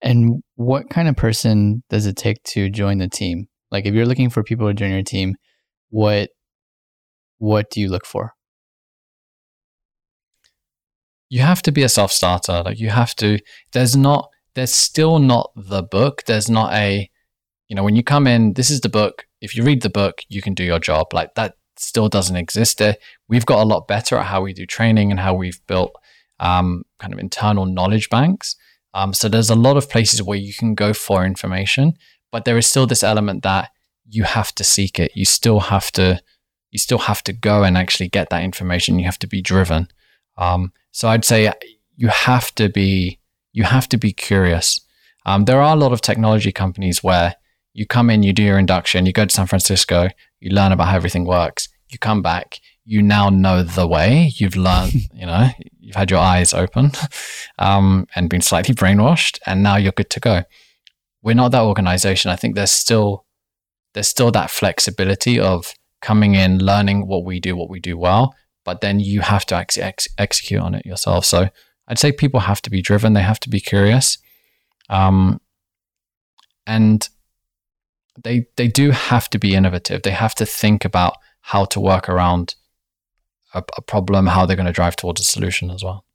And 0.01 0.43
what 0.55 0.89
kind 0.89 1.07
of 1.07 1.15
person 1.15 1.83
does 1.89 2.05
it 2.05 2.17
take 2.17 2.43
to 2.43 2.69
join 2.69 2.97
the 2.97 3.07
team? 3.07 3.47
Like 3.71 3.85
if 3.85 3.93
you're 3.93 4.05
looking 4.05 4.29
for 4.29 4.43
people 4.43 4.67
to 4.67 4.73
join 4.73 4.91
your 4.91 5.03
team, 5.03 5.35
what 5.89 6.29
what 7.37 7.69
do 7.69 7.81
you 7.81 7.89
look 7.89 8.05
for? 8.05 8.33
You 11.29 11.41
have 11.41 11.61
to 11.63 11.71
be 11.71 11.83
a 11.83 11.89
self-starter. 11.89 12.63
Like 12.63 12.79
you 12.79 12.89
have 12.89 13.15
to 13.15 13.39
there's 13.71 13.95
not 13.95 14.29
there's 14.55 14.73
still 14.73 15.19
not 15.19 15.51
the 15.55 15.83
book. 15.83 16.23
There's 16.27 16.49
not 16.49 16.73
a 16.73 17.09
you 17.73 17.75
know, 17.75 17.83
when 17.83 17.95
you 17.95 18.03
come 18.03 18.27
in, 18.27 18.53
this 18.53 18.69
is 18.69 18.81
the 18.81 18.87
book. 18.87 19.25
If 19.41 19.55
you 19.55 19.63
read 19.63 19.81
the 19.81 19.89
book, 19.89 20.21
you 20.29 20.43
can 20.43 20.53
do 20.53 20.63
your 20.63 20.77
job. 20.77 21.11
Like 21.11 21.33
that 21.33 21.55
still 21.75 22.07
doesn't 22.07 22.35
exist 22.35 22.77
there. 22.77 22.97
We've 23.27 23.47
got 23.47 23.63
a 23.63 23.65
lot 23.65 23.87
better 23.87 24.15
at 24.15 24.27
how 24.27 24.43
we 24.43 24.53
do 24.53 24.67
training 24.67 25.09
and 25.09 25.19
how 25.19 25.33
we've 25.33 25.59
built 25.65 25.91
um, 26.39 26.83
kind 26.99 27.13
of 27.13 27.17
internal 27.17 27.65
knowledge 27.65 28.11
banks. 28.11 28.55
Um, 28.93 29.11
so 29.11 29.27
there's 29.27 29.49
a 29.49 29.55
lot 29.55 29.75
of 29.75 29.89
places 29.89 30.21
where 30.21 30.37
you 30.37 30.53
can 30.53 30.75
go 30.75 30.93
for 30.93 31.25
information, 31.25 31.93
but 32.31 32.45
there 32.45 32.59
is 32.59 32.67
still 32.67 32.85
this 32.85 33.01
element 33.01 33.41
that 33.41 33.71
you 34.07 34.23
have 34.23 34.53
to 34.53 34.63
seek 34.63 34.99
it. 34.99 35.11
You 35.15 35.25
still 35.25 35.61
have 35.61 35.91
to, 35.93 36.21
you 36.69 36.77
still 36.77 36.99
have 36.99 37.23
to 37.23 37.33
go 37.33 37.63
and 37.63 37.75
actually 37.75 38.07
get 38.07 38.29
that 38.29 38.43
information. 38.43 38.99
You 38.99 39.05
have 39.05 39.17
to 39.17 39.27
be 39.27 39.41
driven. 39.41 39.87
Um, 40.37 40.73
so 40.91 41.07
I'd 41.07 41.25
say 41.25 41.51
you 41.95 42.09
have 42.09 42.53
to 42.53 42.69
be, 42.69 43.17
you 43.51 43.63
have 43.63 43.89
to 43.89 43.97
be 43.97 44.13
curious. 44.13 44.79
Um, 45.25 45.45
there 45.45 45.59
are 45.59 45.73
a 45.73 45.79
lot 45.79 45.91
of 45.91 46.01
technology 46.01 46.51
companies 46.51 47.03
where 47.03 47.33
you 47.73 47.85
come 47.85 48.09
in, 48.09 48.23
you 48.23 48.33
do 48.33 48.43
your 48.43 48.59
induction, 48.59 49.05
you 49.05 49.13
go 49.13 49.25
to 49.25 49.33
San 49.33 49.47
Francisco, 49.47 50.09
you 50.39 50.51
learn 50.51 50.71
about 50.71 50.87
how 50.87 50.95
everything 50.95 51.25
works, 51.25 51.69
you 51.89 51.97
come 51.97 52.21
back, 52.21 52.59
you 52.85 53.01
now 53.01 53.29
know 53.29 53.63
the 53.63 53.87
way. 53.87 54.31
You've 54.35 54.55
learned, 54.55 54.93
you 55.13 55.25
know, 55.25 55.49
you've 55.79 55.95
had 55.95 56.11
your 56.11 56.19
eyes 56.19 56.53
open 56.53 56.91
um, 57.59 58.07
and 58.15 58.29
been 58.29 58.41
slightly 58.41 58.75
brainwashed, 58.75 59.39
and 59.45 59.63
now 59.63 59.77
you're 59.77 59.91
good 59.91 60.09
to 60.11 60.19
go. 60.19 60.43
We're 61.21 61.35
not 61.35 61.51
that 61.51 61.63
organization. 61.63 62.31
I 62.31 62.35
think 62.35 62.55
there's 62.55 62.71
still 62.71 63.25
there's 63.93 64.07
still 64.07 64.31
that 64.31 64.49
flexibility 64.49 65.39
of 65.39 65.73
coming 66.01 66.33
in, 66.35 66.57
learning 66.57 67.07
what 67.07 67.23
we 67.23 67.39
do, 67.39 67.55
what 67.55 67.69
we 67.69 67.79
do 67.79 67.97
well, 67.97 68.33
but 68.65 68.81
then 68.81 68.99
you 68.99 69.21
have 69.21 69.45
to 69.45 69.55
ex- 69.55 69.77
ex- 69.77 70.07
execute 70.17 70.59
on 70.59 70.73
it 70.73 70.85
yourself. 70.85 71.25
So 71.25 71.49
I'd 71.87 71.99
say 71.99 72.11
people 72.11 72.39
have 72.41 72.61
to 72.63 72.71
be 72.71 72.81
driven. 72.81 73.13
They 73.13 73.21
have 73.21 73.39
to 73.41 73.49
be 73.49 73.59
curious, 73.59 74.17
um, 74.89 75.39
and 76.65 77.07
they 78.21 78.45
they 78.57 78.67
do 78.67 78.91
have 78.91 79.29
to 79.31 79.39
be 79.39 79.55
innovative. 79.55 80.03
They 80.03 80.11
have 80.11 80.35
to 80.35 80.45
think 80.45 80.85
about 80.85 81.17
how 81.41 81.65
to 81.65 81.79
work 81.79 82.07
around 82.09 82.55
a, 83.53 83.63
a 83.77 83.81
problem, 83.81 84.27
how 84.27 84.45
they're 84.45 84.55
going 84.55 84.65
to 84.65 84.71
drive 84.71 84.95
towards 84.95 85.21
a 85.21 85.23
solution 85.23 85.69
as 85.71 85.83
well. 85.83 86.05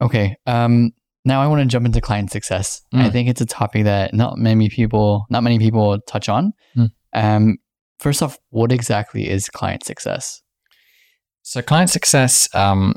Okay. 0.00 0.36
Um, 0.46 0.92
now 1.24 1.40
I 1.40 1.46
want 1.46 1.62
to 1.62 1.66
jump 1.66 1.86
into 1.86 2.00
client 2.00 2.30
success. 2.32 2.82
Mm. 2.92 3.02
I 3.02 3.10
think 3.10 3.28
it's 3.28 3.40
a 3.40 3.46
topic 3.46 3.84
that 3.84 4.12
not 4.12 4.38
many 4.38 4.68
people, 4.68 5.26
not 5.30 5.42
many 5.42 5.58
people 5.58 6.00
touch 6.00 6.28
on. 6.28 6.52
Mm. 6.76 6.90
Um, 7.12 7.58
first 8.00 8.22
off, 8.22 8.38
what 8.50 8.72
exactly 8.72 9.28
is 9.28 9.48
client 9.48 9.84
success? 9.84 10.42
So 11.42 11.62
client 11.62 11.90
success 11.90 12.52
um, 12.54 12.96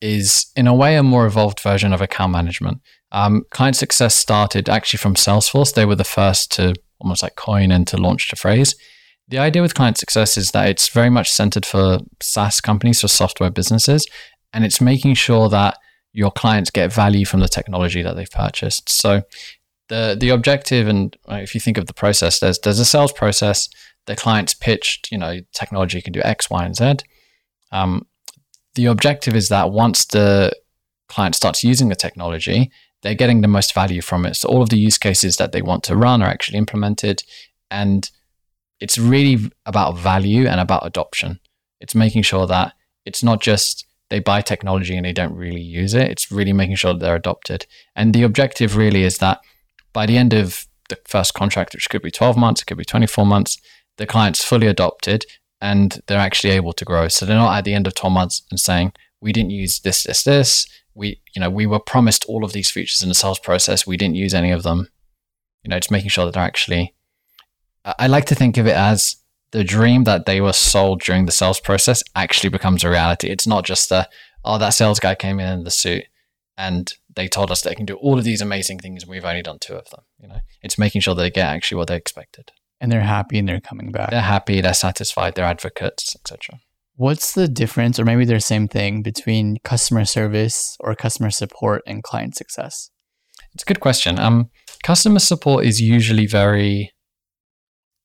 is, 0.00 0.46
in 0.56 0.66
a 0.66 0.74
way, 0.74 0.96
a 0.96 1.02
more 1.02 1.26
evolved 1.26 1.60
version 1.60 1.92
of 1.92 2.00
account 2.00 2.32
management. 2.32 2.80
Um, 3.10 3.42
client 3.50 3.76
success 3.76 4.14
started 4.14 4.68
actually 4.68 4.98
from 4.98 5.14
Salesforce. 5.14 5.74
They 5.74 5.84
were 5.84 5.96
the 5.96 6.04
first 6.04 6.52
to 6.52 6.74
almost 7.00 7.22
like 7.22 7.36
coin 7.36 7.70
and 7.70 7.86
to 7.88 7.96
launch 7.96 8.30
the 8.30 8.36
phrase. 8.36 8.74
The 9.28 9.38
idea 9.38 9.62
with 9.62 9.74
client 9.74 9.96
success 9.96 10.36
is 10.36 10.50
that 10.50 10.68
it's 10.68 10.88
very 10.88 11.10
much 11.10 11.30
centered 11.30 11.64
for 11.64 11.98
SaaS 12.22 12.60
companies, 12.60 13.00
for 13.00 13.08
software 13.08 13.50
businesses, 13.50 14.06
and 14.52 14.64
it's 14.64 14.80
making 14.80 15.14
sure 15.14 15.48
that 15.48 15.78
your 16.12 16.30
clients 16.30 16.70
get 16.70 16.92
value 16.92 17.24
from 17.24 17.40
the 17.40 17.48
technology 17.48 18.02
that 18.02 18.14
they've 18.14 18.30
purchased. 18.30 18.88
So 18.88 19.22
the 19.88 20.16
the 20.18 20.28
objective, 20.30 20.88
and 20.88 21.16
if 21.28 21.54
you 21.54 21.60
think 21.60 21.78
of 21.78 21.86
the 21.86 21.94
process, 21.94 22.40
there's 22.40 22.58
there's 22.60 22.78
a 22.78 22.84
sales 22.84 23.12
process. 23.12 23.68
The 24.06 24.16
client's 24.16 24.54
pitched, 24.54 25.10
you 25.10 25.18
know, 25.18 25.40
technology 25.52 26.02
can 26.02 26.12
do 26.12 26.20
X, 26.22 26.50
Y, 26.50 26.64
and 26.64 26.76
Z. 26.76 26.96
Um, 27.72 28.06
the 28.74 28.86
objective 28.86 29.34
is 29.34 29.48
that 29.48 29.70
once 29.70 30.04
the 30.04 30.52
client 31.08 31.34
starts 31.34 31.64
using 31.64 31.88
the 31.88 31.96
technology, 31.96 32.70
they're 33.04 33.14
getting 33.14 33.42
the 33.42 33.48
most 33.48 33.74
value 33.74 34.00
from 34.00 34.24
it. 34.24 34.34
So 34.34 34.48
all 34.48 34.62
of 34.62 34.70
the 34.70 34.78
use 34.78 34.96
cases 34.96 35.36
that 35.36 35.52
they 35.52 35.62
want 35.62 35.84
to 35.84 35.96
run 35.96 36.22
are 36.22 36.28
actually 36.28 36.58
implemented, 36.58 37.22
and 37.70 38.10
it's 38.80 38.98
really 38.98 39.52
about 39.66 39.98
value 39.98 40.46
and 40.48 40.58
about 40.58 40.86
adoption. 40.86 41.38
It's 41.80 41.94
making 41.94 42.22
sure 42.22 42.46
that 42.46 42.72
it's 43.04 43.22
not 43.22 43.40
just 43.40 43.86
they 44.08 44.20
buy 44.20 44.40
technology 44.40 44.96
and 44.96 45.04
they 45.04 45.12
don't 45.12 45.36
really 45.36 45.60
use 45.60 45.92
it. 45.92 46.10
It's 46.10 46.32
really 46.32 46.52
making 46.54 46.76
sure 46.76 46.94
that 46.94 47.00
they're 47.00 47.14
adopted. 47.14 47.66
And 47.94 48.14
the 48.14 48.22
objective 48.22 48.76
really 48.76 49.02
is 49.02 49.18
that 49.18 49.40
by 49.92 50.06
the 50.06 50.16
end 50.16 50.32
of 50.32 50.66
the 50.88 50.98
first 51.06 51.34
contract, 51.34 51.74
which 51.74 51.90
could 51.90 52.02
be 52.02 52.10
12 52.10 52.36
months, 52.36 52.62
it 52.62 52.66
could 52.66 52.78
be 52.78 52.84
24 52.84 53.26
months, 53.26 53.58
the 53.96 54.06
client's 54.06 54.44
fully 54.44 54.66
adopted 54.66 55.24
and 55.60 56.00
they're 56.06 56.18
actually 56.18 56.52
able 56.52 56.72
to 56.74 56.84
grow. 56.84 57.08
So 57.08 57.24
they're 57.24 57.36
not 57.36 57.56
at 57.56 57.64
the 57.64 57.74
end 57.74 57.86
of 57.86 57.94
12 57.94 58.12
months 58.12 58.42
and 58.50 58.58
saying, 58.58 58.92
we 59.24 59.32
didn't 59.32 59.50
use 59.50 59.80
this, 59.80 60.04
this, 60.04 60.22
this. 60.22 60.68
We, 60.94 61.20
you 61.34 61.40
know, 61.40 61.50
we 61.50 61.66
were 61.66 61.80
promised 61.80 62.24
all 62.26 62.44
of 62.44 62.52
these 62.52 62.70
features 62.70 63.02
in 63.02 63.08
the 63.08 63.14
sales 63.16 63.40
process. 63.40 63.84
We 63.84 63.96
didn't 63.96 64.14
use 64.14 64.34
any 64.34 64.52
of 64.52 64.62
them. 64.62 64.88
You 65.64 65.70
know, 65.70 65.78
just 65.80 65.90
making 65.90 66.10
sure 66.10 66.24
that 66.26 66.34
they're 66.34 66.42
actually 66.42 66.94
I 67.84 68.06
like 68.06 68.24
to 68.26 68.34
think 68.34 68.56
of 68.56 68.66
it 68.66 68.74
as 68.74 69.16
the 69.50 69.64
dream 69.64 70.04
that 70.04 70.26
they 70.26 70.40
were 70.40 70.52
sold 70.52 71.02
during 71.02 71.26
the 71.26 71.32
sales 71.32 71.60
process 71.60 72.02
actually 72.16 72.50
becomes 72.50 72.82
a 72.82 72.88
reality. 72.88 73.28
It's 73.28 73.46
not 73.46 73.64
just 73.64 73.88
the, 73.88 74.08
oh, 74.44 74.58
that 74.58 74.70
sales 74.70 74.98
guy 74.98 75.14
came 75.14 75.38
in 75.38 75.52
in 75.52 75.64
the 75.64 75.70
suit 75.70 76.04
and 76.56 76.92
they 77.14 77.28
told 77.28 77.50
us 77.50 77.60
they 77.60 77.74
can 77.74 77.84
do 77.84 77.96
all 77.96 78.18
of 78.18 78.24
these 78.24 78.40
amazing 78.40 78.78
things 78.78 79.02
and 79.02 79.10
we've 79.10 79.24
only 79.24 79.42
done 79.42 79.58
two 79.60 79.74
of 79.74 79.90
them. 79.90 80.00
You 80.18 80.28
know, 80.28 80.38
it's 80.62 80.78
making 80.78 81.02
sure 81.02 81.14
they 81.14 81.30
get 81.30 81.46
actually 81.46 81.76
what 81.76 81.88
they 81.88 81.96
expected. 81.96 82.52
And 82.80 82.90
they're 82.90 83.02
happy 83.02 83.38
and 83.38 83.48
they're 83.48 83.60
coming 83.60 83.92
back. 83.92 84.10
They're 84.10 84.20
happy, 84.20 84.60
they're 84.60 84.74
satisfied, 84.74 85.34
they're 85.34 85.44
advocates, 85.44 86.16
etc. 86.16 86.60
What's 86.96 87.32
the 87.32 87.48
difference, 87.48 87.98
or 87.98 88.04
maybe 88.04 88.24
they're 88.24 88.36
the 88.36 88.42
same 88.42 88.68
thing, 88.68 89.02
between 89.02 89.56
customer 89.64 90.04
service 90.04 90.76
or 90.78 90.94
customer 90.94 91.30
support 91.30 91.82
and 91.86 92.04
client 92.04 92.36
success? 92.36 92.90
It's 93.52 93.64
a 93.64 93.66
good 93.66 93.80
question. 93.80 94.18
Um, 94.18 94.50
customer 94.84 95.18
support 95.18 95.64
is 95.64 95.80
usually 95.80 96.26
very 96.26 96.92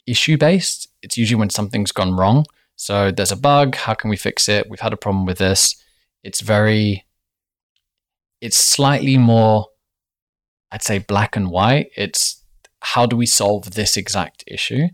issue 0.08 0.38
based. 0.38 0.90
It's 1.04 1.18
usually 1.18 1.40
when 1.40 1.52
something's 1.52 1.92
gone 1.92 2.16
wrong. 2.16 2.46
So 2.76 3.12
there's 3.12 3.32
a 3.32 3.36
bug. 3.36 3.76
How 3.76 3.94
can 3.94 4.10
we 4.10 4.18
fix 4.18 4.50
it? 4.50 4.68
We've 4.70 4.80
had 4.80 4.94
a 4.94 4.98
problem 4.98 5.26
with 5.26 5.38
this. 5.38 5.76
It's 6.24 6.42
very, 6.42 7.06
it's 8.42 8.58
slightly 8.58 9.18
more, 9.18 9.68
I'd 10.72 10.82
say, 10.82 10.98
black 10.98 11.36
and 11.36 11.52
white. 11.52 11.92
It's 11.96 12.44
how 12.82 13.06
do 13.06 13.16
we 13.16 13.28
solve 13.28 13.72
this 13.72 13.98
exact 13.98 14.44
issue? 14.48 14.88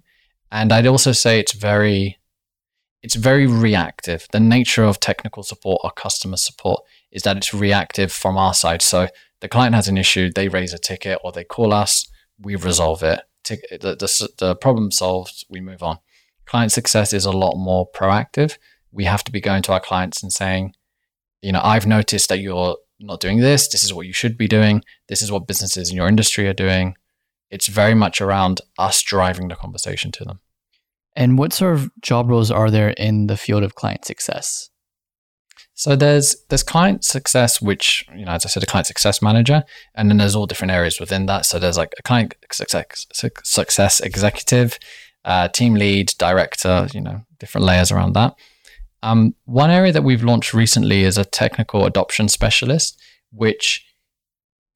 And 0.52 0.74
I'd 0.74 0.88
also 0.88 1.14
say 1.14 1.40
it's 1.40 1.54
very, 1.54 2.18
it's 3.06 3.16
very 3.16 3.48
reactive. 3.48 4.28
The 4.32 4.40
nature 4.40 4.84
of 4.84 5.00
technical 5.00 5.44
support 5.44 5.82
or 5.84 5.92
customer 5.92 6.38
support 6.38 6.84
is 7.12 7.24
that 7.24 7.38
it's 7.38 7.54
reactive 7.54 8.12
from 8.12 8.38
our 8.38 8.54
side. 8.54 8.82
So 8.82 9.08
the 9.40 9.48
client 9.48 9.76
has 9.76 9.88
an 9.88 9.98
issue, 9.98 10.30
they 10.30 10.48
raise 10.48 10.74
a 10.74 10.78
ticket 10.78 11.20
or 11.24 11.32
they 11.32 11.44
call 11.44 11.74
us, 11.74 12.10
we 12.40 12.56
resolve 12.56 13.04
it 13.04 13.22
the, 13.48 13.96
the, 14.00 14.30
the 14.38 14.56
problem 14.56 14.92
solved, 14.92 15.46
we 15.50 15.62
move 15.62 15.84
on. 15.84 16.00
Client 16.46 16.72
success 16.72 17.14
is 17.14 17.26
a 17.26 17.32
lot 17.32 17.56
more 17.56 17.90
proactive. 17.90 18.58
We 18.92 19.06
have 19.06 19.24
to 19.26 19.32
be 19.32 19.42
going 19.42 19.62
to 19.64 19.74
our 19.74 19.80
clients 19.80 20.22
and 20.22 20.32
saying, 20.32 20.74
you 21.42 21.52
know, 21.52 21.62
I've 21.64 21.88
noticed 21.88 22.30
that 22.30 22.40
you're 22.40 22.78
not 23.00 23.20
doing 23.20 23.40
this. 23.40 23.68
This 23.68 23.84
is 23.84 23.94
what 23.94 24.08
you 24.08 24.14
should 24.14 24.38
be 24.38 24.48
doing. 24.48 24.84
This 25.08 25.22
is 25.22 25.32
what 25.32 25.48
businesses 25.48 25.90
in 25.90 25.98
your 25.98 26.08
industry 26.08 26.48
are 26.48 26.54
doing. 26.54 26.96
It's 27.50 27.68
very 27.68 27.94
much 27.94 28.22
around 28.22 28.62
us 28.78 29.02
driving 29.02 29.48
the 29.48 29.56
conversation 29.56 30.12
to 30.14 30.26
them. 30.26 30.40
And 31.15 31.38
what 31.38 31.53
sort 31.53 31.74
of 31.75 31.89
job 32.01 32.29
roles 32.29 32.51
are 32.51 32.69
there 32.69 32.89
in 32.89 33.27
the 33.27 33.38
field 33.38 33.63
of 33.63 33.75
client 33.75 34.05
success? 34.05 34.69
So 35.74 35.95
there's 35.95 36.38
there's 36.50 36.63
client 36.63 37.03
success, 37.03 37.62
which 37.62 38.05
you 38.15 38.25
know, 38.25 38.31
as 38.31 38.45
I 38.45 38.50
said, 38.50 38.63
a 38.63 38.65
client 38.65 38.88
success 38.88 39.22
manager, 39.22 39.63
and 39.93 40.10
then 40.10 40.17
there's 40.17 40.36
all 40.36 40.45
different 40.45 40.72
areas 40.72 41.00
within 41.00 41.25
that. 41.25 41.45
So 41.45 41.60
there's 41.60 41.77
like 41.77 41.93
a 42.00 42.03
client 42.03 42.34
success 42.51 43.05
success 43.43 44.00
executive, 44.00 44.79
uh, 45.25 45.50
team 45.50 45.74
lead, 45.74 46.13
director, 46.17 46.88
you 46.93 47.01
know, 47.01 47.22
different 47.39 47.65
layers 47.65 47.91
around 47.91 48.13
that. 48.13 48.36
Um, 49.03 49.36
one 49.43 49.69
area 49.69 49.91
that 49.91 50.03
we've 50.03 50.24
launched 50.24 50.53
recently 50.53 51.03
is 51.03 51.17
a 51.17 51.25
technical 51.25 51.86
adoption 51.86 52.29
specialist, 52.29 53.00
which 53.31 53.86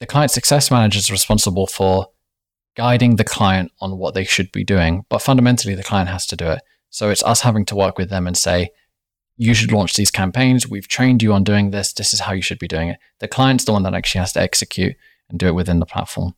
the 0.02 0.06
client 0.06 0.32
success 0.32 0.70
manager 0.70 1.00
is 1.00 1.10
responsible 1.10 1.66
for 1.66 2.08
guiding 2.80 3.18
the 3.18 3.26
client 3.26 3.74
on 3.82 3.98
what 3.98 4.14
they 4.14 4.24
should 4.24 4.50
be 4.54 4.64
doing, 4.64 5.04
but 5.10 5.22
fundamentally 5.22 5.76
the 5.76 5.84
client 5.84 6.08
has 6.08 6.26
to 6.26 6.38
do 6.38 6.48
it. 6.48 6.62
So 6.90 7.10
it's 7.10 7.22
us 7.24 7.42
having 7.42 7.66
to 7.66 7.76
work 7.76 7.98
with 7.98 8.10
them 8.10 8.26
and 8.26 8.38
say, 8.38 8.70
you 9.36 9.54
should 9.54 9.74
launch 9.74 9.96
these 9.96 10.10
campaigns. 10.10 10.66
We've 10.66 10.88
trained 10.88 11.22
you 11.22 11.34
on 11.34 11.44
doing 11.44 11.72
this. 11.72 11.92
This 11.92 12.14
is 12.14 12.22
how 12.22 12.32
you 12.32 12.42
should 12.42 12.58
be 12.58 12.70
doing 12.70 12.88
it. 12.88 12.98
The 13.20 13.28
client's 13.28 13.66
the 13.66 13.74
one 13.74 13.84
that 13.84 13.94
actually 13.94 14.20
has 14.20 14.32
to 14.32 14.42
execute 14.42 14.96
and 15.30 15.38
do 15.38 15.48
it 15.48 15.56
within 15.56 15.80
the 15.80 15.86
platform. 15.86 16.36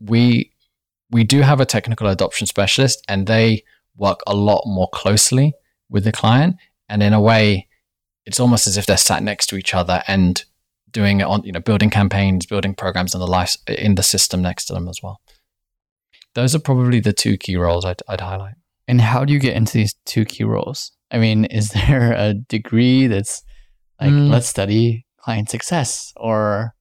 We 0.00 0.52
we 1.12 1.22
do 1.22 1.42
have 1.42 1.60
a 1.60 1.66
technical 1.76 2.08
adoption 2.08 2.48
specialist 2.48 3.04
and 3.06 3.28
they 3.28 3.62
work 3.96 4.20
a 4.26 4.34
lot 4.34 4.64
more 4.66 4.88
closely 4.92 5.54
with 5.88 6.02
the 6.02 6.10
client. 6.10 6.56
And 6.88 7.04
in 7.04 7.12
a 7.12 7.20
way, 7.20 7.68
it's 8.26 8.40
almost 8.40 8.66
as 8.66 8.76
if 8.76 8.86
they're 8.86 8.96
sat 8.96 9.22
next 9.22 9.46
to 9.48 9.56
each 9.56 9.74
other 9.74 10.02
and 10.08 10.44
doing 10.90 11.20
it 11.20 11.24
on, 11.24 11.44
you 11.44 11.52
know, 11.52 11.60
building 11.60 11.90
campaigns, 11.90 12.46
building 12.46 12.74
programs 12.74 13.14
in 13.14 13.20
the 13.20 13.28
life 13.28 13.56
in 13.68 13.94
the 13.94 14.02
system 14.02 14.42
next 14.42 14.64
to 14.66 14.72
them 14.72 14.88
as 14.88 15.00
well. 15.04 15.20
Those 16.34 16.54
are 16.54 16.60
probably 16.60 17.00
the 17.00 17.12
two 17.12 17.36
key 17.36 17.56
roles 17.56 17.84
I'd, 17.84 18.02
I'd 18.08 18.20
highlight. 18.20 18.54
And 18.88 19.00
how 19.00 19.24
do 19.24 19.32
you 19.32 19.38
get 19.38 19.56
into 19.56 19.74
these 19.74 19.94
two 20.04 20.24
key 20.24 20.44
roles? 20.44 20.92
I 21.10 21.18
mean, 21.18 21.44
is 21.46 21.68
there 21.70 22.12
a 22.12 22.34
degree 22.34 23.06
that's 23.06 23.42
like, 24.00 24.10
mm. 24.10 24.30
let's 24.30 24.48
study 24.48 25.06
client 25.18 25.50
success 25.50 26.12
or, 26.16 26.74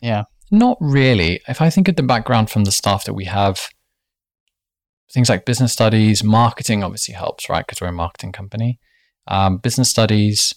yeah? 0.00 0.24
Not 0.50 0.76
really. 0.80 1.40
If 1.48 1.62
I 1.62 1.70
think 1.70 1.88
of 1.88 1.96
the 1.96 2.02
background 2.02 2.50
from 2.50 2.64
the 2.64 2.72
staff 2.72 3.04
that 3.04 3.14
we 3.14 3.24
have, 3.24 3.68
things 5.12 5.28
like 5.28 5.46
business 5.46 5.72
studies, 5.72 6.24
marketing 6.24 6.82
obviously 6.82 7.14
helps, 7.14 7.48
right? 7.48 7.64
Because 7.66 7.80
we're 7.80 7.88
a 7.88 7.92
marketing 7.92 8.32
company. 8.32 8.78
Um, 9.28 9.58
business 9.58 9.88
studies, 9.88 10.54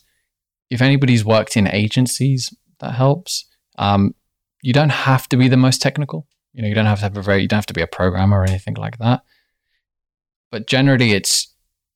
if 0.70 0.82
anybody's 0.82 1.24
worked 1.24 1.56
in 1.56 1.68
agencies, 1.68 2.54
that 2.80 2.94
helps. 2.94 3.46
Um, 3.78 4.16
you 4.62 4.74
don't 4.74 4.90
have 4.90 5.30
to 5.30 5.38
be 5.38 5.48
the 5.48 5.58
most 5.58 5.82
technical. 5.82 6.28
You 6.56 6.62
know, 6.62 6.68
you 6.70 6.76
don't 6.76 6.86
have 6.86 7.00
to 7.00 7.04
have 7.04 7.18
a 7.18 7.22
very, 7.22 7.42
you 7.42 7.48
don't 7.48 7.58
have 7.58 7.66
to 7.68 7.74
be 7.74 7.82
a 7.82 7.88
programmer 7.88 8.40
or 8.40 8.46
anything 8.46 8.76
like 8.76 8.98
that. 8.98 9.22
But 10.52 10.68
generally, 10.68 11.12
it's 11.12 11.54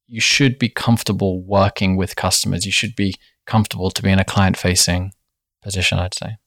you 0.07 0.19
should 0.19 0.59
be 0.59 0.69
comfortable 0.69 1.41
working 1.41 1.95
with 1.95 2.15
customers. 2.15 2.65
You 2.65 2.71
should 2.71 2.95
be 2.95 3.15
comfortable 3.45 3.89
to 3.89 4.01
be 4.03 4.11
in 4.11 4.19
a 4.19 4.25
client-facing 4.25 5.13
position. 5.63 5.97
I'd 5.97 6.13
say. 6.13 6.37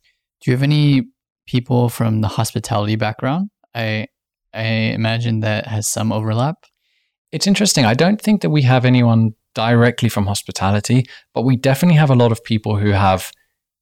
Do 0.40 0.50
you 0.50 0.56
have 0.56 0.62
any 0.62 1.06
people 1.46 1.88
from 1.88 2.20
the 2.20 2.28
hospitality 2.28 2.96
background. 2.96 3.50
I 3.74 4.08
I 4.54 4.64
imagine 4.64 5.40
that 5.40 5.66
has 5.66 5.88
some 5.88 6.12
overlap. 6.12 6.56
It's 7.30 7.46
interesting. 7.46 7.84
I 7.86 7.94
don't 7.94 8.20
think 8.20 8.42
that 8.42 8.50
we 8.50 8.62
have 8.62 8.84
anyone 8.84 9.30
directly 9.54 10.08
from 10.08 10.26
hospitality, 10.26 11.06
but 11.32 11.42
we 11.42 11.56
definitely 11.56 11.96
have 11.96 12.10
a 12.10 12.14
lot 12.14 12.32
of 12.32 12.44
people 12.44 12.76
who 12.76 12.90
have, 12.90 13.30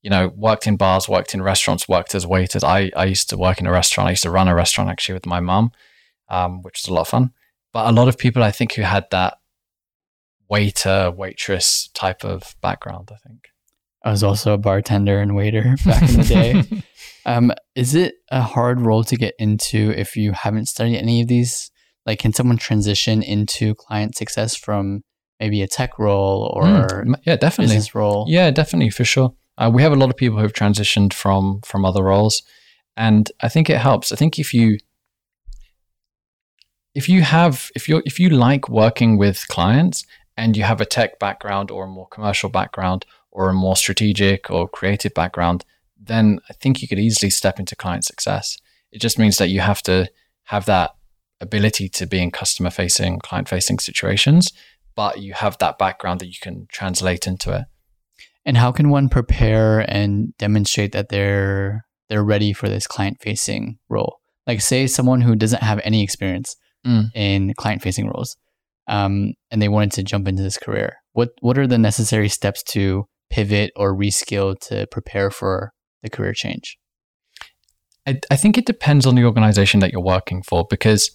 you 0.02 0.10
know, 0.10 0.28
worked 0.28 0.66
in 0.66 0.76
bars, 0.76 1.08
worked 1.08 1.34
in 1.34 1.42
restaurants, 1.42 1.88
worked 1.88 2.14
as 2.14 2.26
waiters. 2.26 2.64
I, 2.64 2.90
I 2.96 3.04
used 3.04 3.28
to 3.30 3.36
work 3.36 3.60
in 3.60 3.66
a 3.66 3.72
restaurant. 3.72 4.08
I 4.08 4.12
used 4.12 4.22
to 4.22 4.30
run 4.30 4.48
a 4.48 4.54
restaurant 4.54 4.90
actually 4.90 5.14
with 5.14 5.26
my 5.26 5.40
mum, 5.40 5.72
um, 6.28 6.62
which 6.62 6.80
was 6.82 6.90
a 6.90 6.94
lot 6.94 7.02
of 7.02 7.08
fun. 7.08 7.32
But 7.72 7.88
a 7.88 7.92
lot 7.92 8.08
of 8.08 8.18
people 8.18 8.42
I 8.42 8.50
think 8.50 8.74
who 8.74 8.82
had 8.82 9.06
that 9.10 9.38
waiter, 10.48 11.10
waitress 11.10 11.88
type 11.94 12.24
of 12.24 12.56
background, 12.60 13.10
I 13.12 13.16
think. 13.28 13.48
I 14.02 14.10
was 14.10 14.22
also 14.22 14.54
a 14.54 14.58
bartender 14.58 15.20
and 15.20 15.36
waiter 15.36 15.76
back 15.84 16.08
in 16.08 16.16
the 16.16 16.24
day. 16.24 16.82
Um, 17.26 17.52
is 17.74 17.94
it 17.94 18.14
a 18.30 18.40
hard 18.40 18.80
role 18.80 19.04
to 19.04 19.16
get 19.16 19.34
into 19.38 19.92
if 19.96 20.16
you 20.16 20.32
haven't 20.32 20.66
studied 20.66 20.96
any 20.96 21.20
of 21.20 21.28
these? 21.28 21.70
Like, 22.06 22.18
can 22.18 22.32
someone 22.32 22.56
transition 22.56 23.22
into 23.22 23.74
client 23.74 24.16
success 24.16 24.56
from 24.56 25.02
maybe 25.38 25.62
a 25.62 25.68
tech 25.68 25.98
role 25.98 26.50
or 26.54 26.64
mm, 26.64 27.14
yeah, 27.26 27.36
definitely 27.36 27.74
business 27.74 27.94
role? 27.94 28.24
Yeah, 28.28 28.50
definitely 28.50 28.90
for 28.90 29.04
sure. 29.04 29.34
Uh, 29.60 29.70
we 29.70 29.82
have 29.82 29.92
a 29.92 29.96
lot 29.96 30.08
of 30.08 30.16
people 30.16 30.38
who 30.38 30.42
have 30.42 30.54
transitioned 30.54 31.12
from 31.12 31.60
from 31.62 31.84
other 31.84 32.02
roles, 32.02 32.42
and 32.96 33.30
I 33.40 33.48
think 33.48 33.68
it 33.68 33.76
helps. 33.76 34.10
I 34.10 34.16
think 34.16 34.38
if 34.38 34.54
you 34.54 34.78
if 36.94 37.08
you 37.08 37.22
have 37.22 37.70
if 37.76 37.86
you 37.88 38.02
if 38.06 38.18
you 38.18 38.30
like 38.30 38.70
working 38.70 39.18
with 39.18 39.46
clients 39.48 40.06
and 40.36 40.56
you 40.56 40.64
have 40.64 40.80
a 40.80 40.86
tech 40.86 41.18
background 41.18 41.70
or 41.70 41.84
a 41.84 41.88
more 41.88 42.08
commercial 42.08 42.48
background 42.48 43.04
or 43.30 43.50
a 43.50 43.54
more 43.54 43.76
strategic 43.76 44.50
or 44.50 44.66
creative 44.66 45.12
background, 45.12 45.66
then 45.98 46.40
I 46.48 46.54
think 46.54 46.80
you 46.80 46.88
could 46.88 46.98
easily 46.98 47.30
step 47.30 47.58
into 47.58 47.76
client 47.76 48.04
success. 48.04 48.56
It 48.90 49.00
just 49.00 49.18
means 49.18 49.36
that 49.36 49.50
you 49.50 49.60
have 49.60 49.82
to 49.82 50.08
have 50.44 50.64
that 50.64 50.92
ability 51.40 51.88
to 51.90 52.06
be 52.06 52.20
in 52.22 52.30
customer 52.30 52.70
facing, 52.70 53.18
client 53.18 53.48
facing 53.48 53.78
situations, 53.78 54.52
but 54.96 55.20
you 55.20 55.34
have 55.34 55.58
that 55.58 55.78
background 55.78 56.20
that 56.20 56.28
you 56.28 56.40
can 56.40 56.66
translate 56.70 57.26
into 57.26 57.52
it. 57.52 57.64
And 58.44 58.56
how 58.56 58.72
can 58.72 58.90
one 58.90 59.08
prepare 59.08 59.80
and 59.80 60.36
demonstrate 60.38 60.92
that 60.92 61.08
they're 61.08 61.84
they're 62.08 62.24
ready 62.24 62.52
for 62.52 62.68
this 62.68 62.86
client 62.86 63.18
facing 63.20 63.78
role? 63.88 64.20
Like 64.46 64.60
say 64.60 64.86
someone 64.86 65.20
who 65.20 65.36
doesn't 65.36 65.62
have 65.62 65.80
any 65.84 66.02
experience 66.02 66.56
mm. 66.86 67.04
in 67.14 67.54
client 67.54 67.82
facing 67.82 68.08
roles, 68.08 68.36
um, 68.88 69.34
and 69.50 69.60
they 69.60 69.68
wanted 69.68 69.92
to 69.92 70.02
jump 70.02 70.26
into 70.26 70.42
this 70.42 70.56
career. 70.56 70.96
What 71.12 71.30
what 71.40 71.58
are 71.58 71.66
the 71.66 71.78
necessary 71.78 72.28
steps 72.28 72.62
to 72.64 73.06
pivot 73.30 73.72
or 73.76 73.96
reskill 73.96 74.58
to 74.60 74.86
prepare 74.90 75.30
for 75.30 75.72
the 76.02 76.10
career 76.10 76.32
change? 76.32 76.78
I, 78.06 78.20
I 78.30 78.36
think 78.36 78.56
it 78.56 78.66
depends 78.66 79.06
on 79.06 79.14
the 79.14 79.24
organization 79.24 79.80
that 79.80 79.92
you're 79.92 80.00
working 80.00 80.42
for 80.42 80.66
because 80.68 81.10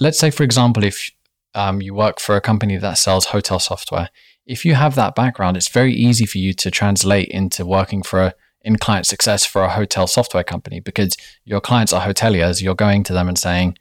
let's 0.00 0.18
say, 0.18 0.30
for 0.30 0.44
example, 0.44 0.84
if 0.84 1.10
um, 1.54 1.82
you 1.82 1.94
work 1.94 2.20
for 2.20 2.36
a 2.36 2.40
company 2.40 2.76
that 2.76 2.98
sells 2.98 3.26
hotel 3.26 3.58
software, 3.58 4.10
if 4.46 4.64
you 4.64 4.74
have 4.74 4.94
that 4.94 5.14
background, 5.14 5.56
it's 5.56 5.68
very 5.68 5.92
easy 5.92 6.26
for 6.26 6.38
you 6.38 6.52
to 6.54 6.70
translate 6.70 7.28
into 7.28 7.64
working 7.64 8.02
for 8.02 8.20
a, 8.22 8.34
in 8.62 8.76
client 8.76 9.06
success 9.06 9.44
for 9.44 9.62
a 9.62 9.70
hotel 9.70 10.06
software 10.06 10.44
company 10.44 10.80
because 10.80 11.16
your 11.44 11.60
clients 11.60 11.92
are 11.92 12.06
hoteliers. 12.06 12.62
You're 12.62 12.74
going 12.74 13.04
to 13.04 13.12
them 13.12 13.28
and 13.28 13.38
saying, 13.38 13.76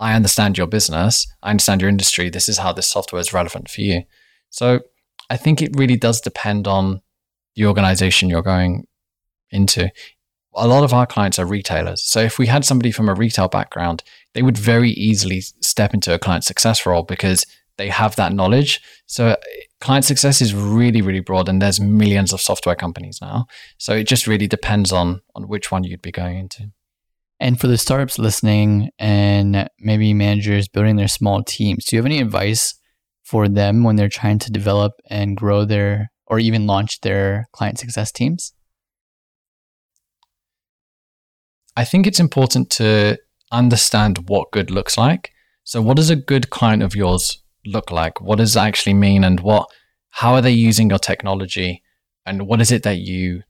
I 0.00 0.14
understand 0.14 0.56
your 0.56 0.66
business. 0.66 1.26
I 1.42 1.50
understand 1.50 1.80
your 1.80 1.90
industry. 1.90 2.30
This 2.30 2.48
is 2.48 2.58
how 2.58 2.72
this 2.72 2.88
software 2.88 3.20
is 3.20 3.32
relevant 3.32 3.68
for 3.68 3.80
you. 3.80 4.04
So 4.50 4.80
I 5.28 5.36
think 5.36 5.60
it 5.60 5.76
really 5.76 5.96
does 5.96 6.20
depend 6.20 6.66
on 6.66 7.02
the 7.56 7.66
organization 7.66 8.30
you're 8.30 8.42
going 8.42 8.86
into. 9.50 9.90
A 10.60 10.66
lot 10.66 10.84
of 10.84 10.92
our 10.92 11.06
clients 11.06 11.38
are 11.38 11.46
retailers. 11.46 12.02
So 12.02 12.20
if 12.20 12.38
we 12.38 12.46
had 12.46 12.64
somebody 12.64 12.90
from 12.90 13.08
a 13.08 13.14
retail 13.14 13.48
background, 13.48 14.02
they 14.34 14.42
would 14.42 14.58
very 14.58 14.90
easily 14.90 15.40
step 15.40 15.94
into 15.94 16.12
a 16.12 16.18
client 16.18 16.44
success 16.44 16.84
role 16.84 17.04
because 17.04 17.44
they 17.76 17.88
have 17.88 18.16
that 18.16 18.32
knowledge. 18.32 18.80
So 19.06 19.28
uh, 19.28 19.36
client 19.80 20.04
success 20.04 20.42
is 20.42 20.54
really, 20.54 21.00
really 21.00 21.20
broad 21.20 21.48
and 21.48 21.62
there's 21.62 21.80
millions 21.80 22.32
of 22.32 22.40
software 22.40 22.74
companies 22.74 23.20
now. 23.22 23.46
So 23.78 23.94
it 23.94 24.08
just 24.08 24.26
really 24.26 24.48
depends 24.48 24.92
on 24.92 25.20
on 25.34 25.48
which 25.48 25.70
one 25.70 25.84
you'd 25.84 26.02
be 26.02 26.12
going 26.12 26.38
into. 26.38 26.72
And 27.40 27.58
for 27.60 27.68
the 27.68 27.78
startups 27.78 28.18
listening 28.18 28.90
and 28.98 29.68
maybe 29.78 30.12
managers 30.12 30.66
building 30.66 30.96
their 30.96 31.08
small 31.08 31.42
teams, 31.44 31.84
do 31.84 31.94
you 31.94 32.00
have 32.00 32.06
any 32.06 32.20
advice 32.20 32.74
for 33.22 33.48
them 33.48 33.84
when 33.84 33.94
they're 33.94 34.08
trying 34.08 34.40
to 34.40 34.50
develop 34.50 34.94
and 35.08 35.36
grow 35.36 35.64
their 35.64 36.10
or 36.26 36.40
even 36.40 36.66
launch 36.66 37.00
their 37.00 37.46
client 37.52 37.78
success 37.78 38.10
teams? 38.10 38.52
I 41.78 41.84
think 41.84 42.08
it's 42.08 42.18
important 42.18 42.70
to 42.70 43.20
understand 43.52 44.28
what 44.28 44.50
good 44.50 44.68
looks 44.68 44.98
like. 44.98 45.30
So, 45.62 45.80
what 45.80 45.96
does 45.96 46.10
a 46.10 46.16
good 46.16 46.50
client 46.50 46.82
of 46.82 46.96
yours 46.96 47.40
look 47.64 47.92
like? 47.92 48.20
What 48.20 48.38
does 48.38 48.56
it 48.56 48.58
actually 48.58 48.94
mean, 48.94 49.22
and 49.22 49.38
what? 49.38 49.70
How 50.10 50.34
are 50.34 50.42
they 50.42 50.50
using 50.50 50.90
your 50.90 50.98
technology, 50.98 51.84
and 52.26 52.48
what 52.48 52.60
is 52.60 52.72
it 52.72 52.82
that 52.82 52.98
you? 52.98 53.44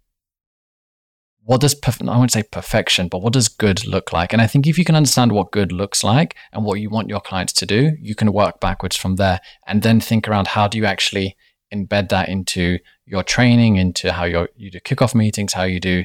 What 1.42 1.62
does 1.62 1.74
I 1.86 2.18
won't 2.18 2.30
say 2.30 2.42
perfection, 2.42 3.08
but 3.08 3.22
what 3.22 3.32
does 3.32 3.48
good 3.48 3.86
look 3.86 4.12
like? 4.12 4.34
And 4.34 4.42
I 4.42 4.46
think 4.46 4.66
if 4.66 4.76
you 4.76 4.84
can 4.84 4.94
understand 4.94 5.32
what 5.32 5.50
good 5.50 5.72
looks 5.72 6.04
like 6.04 6.36
and 6.52 6.66
what 6.66 6.80
you 6.80 6.90
want 6.90 7.08
your 7.08 7.22
clients 7.22 7.54
to 7.54 7.64
do, 7.64 7.92
you 7.98 8.14
can 8.14 8.34
work 8.34 8.60
backwards 8.60 8.94
from 8.98 9.16
there, 9.16 9.40
and 9.66 9.80
then 9.80 10.00
think 10.00 10.28
around 10.28 10.48
how 10.48 10.68
do 10.68 10.76
you 10.76 10.84
actually 10.84 11.34
embed 11.72 12.10
that 12.10 12.28
into 12.28 12.78
your 13.06 13.22
training, 13.22 13.76
into 13.76 14.12
how 14.12 14.24
you 14.24 14.70
do 14.70 14.80
kickoff 14.80 15.14
meetings, 15.14 15.54
how 15.54 15.64
you 15.64 15.80
do 15.80 16.04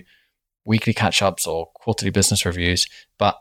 weekly 0.65 0.93
catch 0.93 1.21
ups 1.21 1.45
or 1.45 1.67
quarterly 1.76 2.12
business 2.12 2.45
reviews. 2.45 2.86
But 3.17 3.38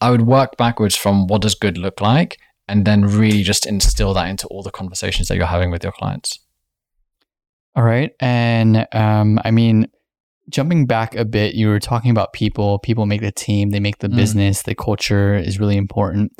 I 0.00 0.10
would 0.10 0.22
work 0.22 0.56
backwards 0.56 0.96
from 0.96 1.26
what 1.26 1.42
does 1.42 1.54
good 1.54 1.76
look 1.76 2.00
like 2.00 2.38
and 2.68 2.84
then 2.84 3.02
really 3.02 3.42
just 3.42 3.66
instill 3.66 4.14
that 4.14 4.28
into 4.28 4.46
all 4.46 4.62
the 4.62 4.70
conversations 4.70 5.28
that 5.28 5.36
you're 5.36 5.46
having 5.46 5.70
with 5.70 5.82
your 5.82 5.92
clients. 5.92 6.38
All 7.76 7.82
right. 7.84 8.12
And 8.20 8.86
um, 8.92 9.38
I 9.44 9.50
mean, 9.50 9.86
jumping 10.48 10.86
back 10.86 11.14
a 11.14 11.24
bit, 11.24 11.54
you 11.54 11.68
were 11.68 11.80
talking 11.80 12.10
about 12.10 12.32
people. 12.32 12.78
People 12.78 13.06
make 13.06 13.20
the 13.20 13.32
team, 13.32 13.70
they 13.70 13.80
make 13.80 13.98
the 13.98 14.08
mm. 14.08 14.16
business, 14.16 14.62
the 14.62 14.74
culture 14.74 15.34
is 15.36 15.60
really 15.60 15.76
important. 15.76 16.32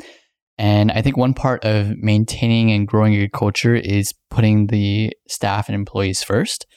And 0.57 0.91
I 0.91 1.01
think 1.01 1.17
one 1.17 1.33
part 1.33 1.65
of 1.65 1.97
maintaining 1.97 2.71
and 2.71 2.87
growing 2.87 3.13
your 3.13 3.29
culture 3.29 3.75
is 3.75 4.13
putting 4.29 4.67
the 4.67 5.11
staff 5.27 5.67
and 5.67 5.75
employees 5.75 6.21
first. 6.21 6.67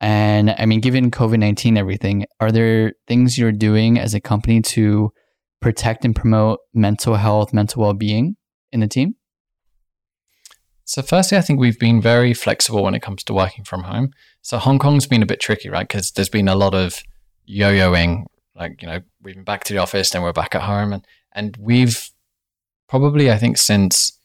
And 0.00 0.54
I 0.58 0.66
mean, 0.66 0.80
given 0.80 1.10
COVID 1.10 1.38
19, 1.38 1.76
everything, 1.76 2.26
are 2.40 2.52
there 2.52 2.92
things 3.06 3.38
you're 3.38 3.52
doing 3.52 3.98
as 3.98 4.14
a 4.14 4.20
company 4.20 4.60
to 4.60 5.12
protect 5.60 6.04
and 6.04 6.14
promote 6.14 6.60
mental 6.74 7.14
health, 7.14 7.52
mental 7.52 7.82
well 7.82 7.94
being 7.94 8.36
in 8.72 8.80
the 8.80 8.88
team? 8.88 9.14
So, 10.84 11.02
firstly, 11.02 11.36
I 11.36 11.40
think 11.40 11.58
we've 11.58 11.78
been 11.78 12.00
very 12.00 12.32
flexible 12.32 12.84
when 12.84 12.94
it 12.94 13.02
comes 13.02 13.24
to 13.24 13.34
working 13.34 13.64
from 13.64 13.82
home. 13.82 14.10
So, 14.42 14.56
Hong 14.58 14.78
Kong's 14.78 15.06
been 15.06 15.22
a 15.22 15.26
bit 15.26 15.40
tricky, 15.40 15.68
right? 15.68 15.86
Because 15.86 16.12
there's 16.12 16.28
been 16.28 16.46
a 16.46 16.54
lot 16.54 16.74
of 16.74 17.02
yo 17.44 17.72
yoing. 17.72 18.24
Like, 18.54 18.80
you 18.82 18.88
know, 18.88 19.00
we've 19.20 19.34
been 19.34 19.44
back 19.44 19.64
to 19.64 19.72
the 19.72 19.80
office, 19.80 20.10
then 20.10 20.22
we're 20.22 20.32
back 20.32 20.54
at 20.54 20.62
home. 20.62 20.92
And, 20.92 21.04
and 21.32 21.56
we've 21.58 22.08
probably, 22.88 23.30
I 23.32 23.36
think, 23.36 23.58
since 23.58 24.16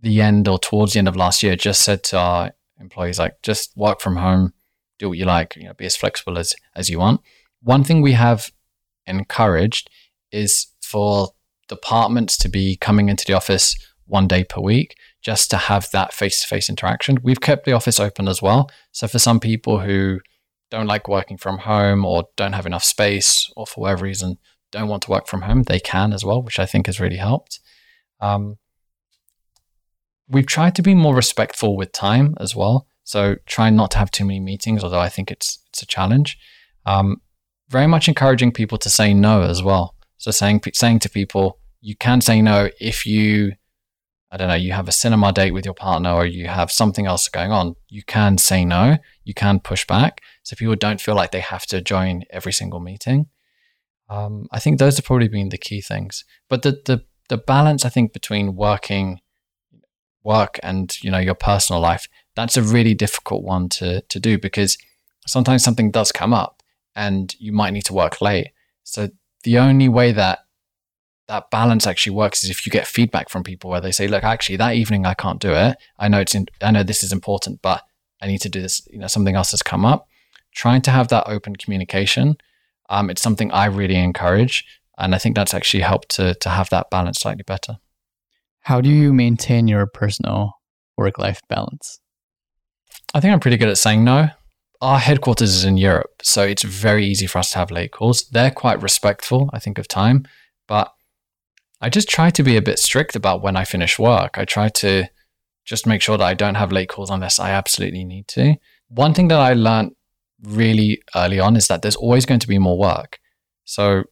the 0.00 0.22
end 0.22 0.48
or 0.48 0.58
towards 0.58 0.94
the 0.94 1.00
end 1.00 1.08
of 1.08 1.16
last 1.16 1.42
year, 1.42 1.54
just 1.54 1.82
said 1.82 2.02
to 2.04 2.18
our 2.18 2.52
employees 2.80 3.18
like 3.18 3.34
just 3.42 3.76
work 3.76 4.00
from 4.00 4.16
home, 4.16 4.54
do 4.98 5.08
what 5.08 5.18
you 5.18 5.24
like, 5.24 5.56
you 5.56 5.64
know, 5.64 5.74
be 5.74 5.86
as 5.86 5.96
flexible 5.96 6.38
as 6.38 6.54
as 6.74 6.88
you 6.88 6.98
want. 6.98 7.20
One 7.62 7.84
thing 7.84 8.02
we 8.02 8.12
have 8.12 8.50
encouraged 9.06 9.90
is 10.30 10.66
for 10.82 11.30
departments 11.68 12.36
to 12.38 12.48
be 12.48 12.76
coming 12.76 13.08
into 13.08 13.24
the 13.26 13.32
office 13.32 13.76
one 14.06 14.28
day 14.28 14.44
per 14.44 14.60
week 14.60 14.96
just 15.22 15.50
to 15.50 15.56
have 15.56 15.90
that 15.92 16.12
face 16.12 16.40
to 16.42 16.46
face 16.46 16.68
interaction. 16.68 17.18
We've 17.22 17.40
kept 17.40 17.64
the 17.64 17.72
office 17.72 17.98
open 17.98 18.28
as 18.28 18.42
well. 18.42 18.70
So 18.92 19.08
for 19.08 19.18
some 19.18 19.40
people 19.40 19.80
who 19.80 20.20
don't 20.70 20.86
like 20.86 21.08
working 21.08 21.38
from 21.38 21.58
home 21.58 22.04
or 22.04 22.28
don't 22.36 22.52
have 22.52 22.66
enough 22.66 22.84
space 22.84 23.50
or 23.56 23.66
for 23.66 23.82
whatever 23.82 24.04
reason 24.04 24.38
don't 24.70 24.88
want 24.88 25.02
to 25.04 25.10
work 25.10 25.26
from 25.26 25.42
home, 25.42 25.62
they 25.62 25.80
can 25.80 26.12
as 26.12 26.24
well, 26.24 26.42
which 26.42 26.58
I 26.58 26.66
think 26.66 26.86
has 26.86 27.00
really 27.00 27.16
helped. 27.16 27.60
Um, 28.20 28.58
we've 30.28 30.46
tried 30.46 30.74
to 30.76 30.82
be 30.82 30.94
more 30.94 31.14
respectful 31.14 31.76
with 31.76 31.92
time 31.92 32.34
as 32.38 32.54
well. 32.56 32.86
So 33.04 33.36
try 33.46 33.70
not 33.70 33.90
to 33.92 33.98
have 33.98 34.10
too 34.10 34.24
many 34.24 34.40
meetings, 34.40 34.82
although 34.82 35.00
I 35.00 35.10
think 35.10 35.30
it's 35.30 35.58
it's 35.68 35.82
a 35.82 35.86
challenge. 35.86 36.38
Um, 36.86 37.20
very 37.68 37.86
much 37.86 38.08
encouraging 38.08 38.52
people 38.52 38.78
to 38.78 38.90
say 38.90 39.14
no 39.14 39.42
as 39.42 39.62
well. 39.62 39.94
So 40.16 40.30
saying 40.30 40.62
saying 40.72 41.00
to 41.00 41.10
people, 41.10 41.58
you 41.80 41.94
can 41.96 42.20
say 42.20 42.40
no 42.40 42.70
if 42.80 43.04
you, 43.04 43.52
I 44.30 44.38
don't 44.38 44.48
know, 44.48 44.54
you 44.54 44.72
have 44.72 44.88
a 44.88 44.92
cinema 44.92 45.32
date 45.32 45.52
with 45.52 45.66
your 45.66 45.74
partner 45.74 46.12
or 46.12 46.24
you 46.24 46.48
have 46.48 46.72
something 46.72 47.06
else 47.06 47.28
going 47.28 47.52
on. 47.52 47.76
You 47.88 48.02
can 48.02 48.38
say 48.38 48.64
no. 48.64 48.96
You 49.22 49.34
can 49.34 49.60
push 49.60 49.86
back, 49.86 50.22
so 50.42 50.56
people 50.56 50.76
don't 50.76 51.00
feel 51.00 51.14
like 51.14 51.30
they 51.30 51.40
have 51.40 51.66
to 51.66 51.80
join 51.80 52.24
every 52.30 52.52
single 52.52 52.80
meeting. 52.80 53.26
Um, 54.08 54.46
I 54.50 54.60
think 54.60 54.78
those 54.78 54.96
have 54.96 55.04
probably 55.04 55.28
been 55.28 55.50
the 55.50 55.58
key 55.58 55.80
things. 55.80 56.24
But 56.48 56.62
the 56.62 56.80
the 56.84 57.04
the 57.28 57.38
balance, 57.38 57.84
I 57.84 57.88
think, 57.90 58.12
between 58.12 58.56
working 58.56 59.20
work 60.22 60.58
and 60.62 60.96
you 61.02 61.10
know 61.10 61.18
your 61.18 61.34
personal 61.34 61.80
life 61.80 62.08
that's 62.34 62.56
a 62.56 62.62
really 62.62 62.94
difficult 62.94 63.42
one 63.42 63.68
to 63.70 64.00
to 64.02 64.20
do 64.20 64.38
because 64.38 64.76
sometimes 65.26 65.62
something 65.62 65.90
does 65.90 66.12
come 66.12 66.32
up 66.32 66.62
and 66.94 67.34
you 67.38 67.52
might 67.52 67.72
need 67.72 67.84
to 67.86 67.94
work 67.94 68.20
late. 68.20 68.52
So 68.84 69.08
the 69.42 69.58
only 69.58 69.88
way 69.88 70.12
that 70.12 70.40
that 71.26 71.50
balance 71.50 71.86
actually 71.86 72.14
works 72.14 72.44
is 72.44 72.50
if 72.50 72.66
you 72.66 72.70
get 72.70 72.86
feedback 72.86 73.30
from 73.30 73.42
people 73.42 73.70
where 73.70 73.80
they 73.80 73.92
say 73.92 74.06
look 74.06 74.24
actually 74.24 74.56
that 74.56 74.74
evening 74.74 75.06
i 75.06 75.14
can't 75.14 75.40
do 75.40 75.52
it. 75.52 75.76
I 75.98 76.08
know 76.08 76.20
it's 76.20 76.34
in, 76.34 76.46
i 76.60 76.70
know 76.70 76.82
this 76.82 77.02
is 77.02 77.12
important 77.12 77.62
but 77.62 77.82
i 78.20 78.26
need 78.26 78.40
to 78.42 78.48
do 78.48 78.60
this 78.60 78.86
you 78.90 78.98
know 78.98 79.06
something 79.06 79.36
else 79.36 79.52
has 79.52 79.62
come 79.62 79.84
up. 79.84 80.08
Trying 80.54 80.82
to 80.82 80.90
have 80.92 81.08
that 81.08 81.28
open 81.28 81.56
communication 81.56 82.36
um, 82.90 83.08
it's 83.10 83.22
something 83.22 83.50
i 83.52 83.64
really 83.64 83.96
encourage 83.96 84.64
and 84.98 85.14
i 85.14 85.18
think 85.18 85.34
that's 85.34 85.54
actually 85.54 85.82
helped 85.82 86.10
to 86.10 86.34
to 86.34 86.48
have 86.50 86.68
that 86.70 86.90
balance 86.90 87.20
slightly 87.20 87.44
better. 87.44 87.78
How 88.60 88.80
do 88.80 88.88
you 88.88 89.12
maintain 89.12 89.68
your 89.68 89.86
personal 89.86 90.54
work 90.96 91.18
life 91.18 91.40
balance? 91.48 92.00
I 93.14 93.20
think 93.20 93.32
I'm 93.32 93.40
pretty 93.40 93.56
good 93.56 93.68
at 93.68 93.78
saying 93.78 94.04
no. 94.04 94.28
Our 94.80 94.98
headquarters 94.98 95.54
is 95.54 95.64
in 95.64 95.76
Europe, 95.76 96.20
so 96.22 96.42
it's 96.42 96.64
very 96.64 97.06
easy 97.06 97.26
for 97.26 97.38
us 97.38 97.50
to 97.52 97.58
have 97.58 97.70
late 97.70 97.92
calls. 97.92 98.24
They're 98.24 98.50
quite 98.50 98.82
respectful, 98.82 99.48
I 99.52 99.58
think, 99.58 99.78
of 99.78 99.88
time, 99.88 100.26
but 100.66 100.92
I 101.80 101.88
just 101.88 102.08
try 102.08 102.30
to 102.30 102.42
be 102.42 102.56
a 102.56 102.62
bit 102.62 102.78
strict 102.78 103.16
about 103.16 103.42
when 103.42 103.56
I 103.56 103.64
finish 103.64 103.98
work. 103.98 104.36
I 104.36 104.44
try 104.44 104.68
to 104.68 105.08
just 105.64 105.86
make 105.86 106.02
sure 106.02 106.18
that 106.18 106.24
I 106.24 106.34
don't 106.34 106.56
have 106.56 106.72
late 106.72 106.88
calls 106.88 107.10
unless 107.10 107.38
I 107.38 107.50
absolutely 107.50 108.04
need 108.04 108.28
to. 108.28 108.56
One 108.88 109.14
thing 109.14 109.28
that 109.28 109.38
I 109.40 109.54
learned 109.54 109.94
really 110.42 111.02
early 111.14 111.40
on 111.40 111.56
is 111.56 111.68
that 111.68 111.82
there's 111.82 111.96
always 111.96 112.26
going 112.26 112.40
to 112.40 112.48
be 112.48 112.58
more 112.58 112.78
work. 112.78 113.18
So 113.64 114.04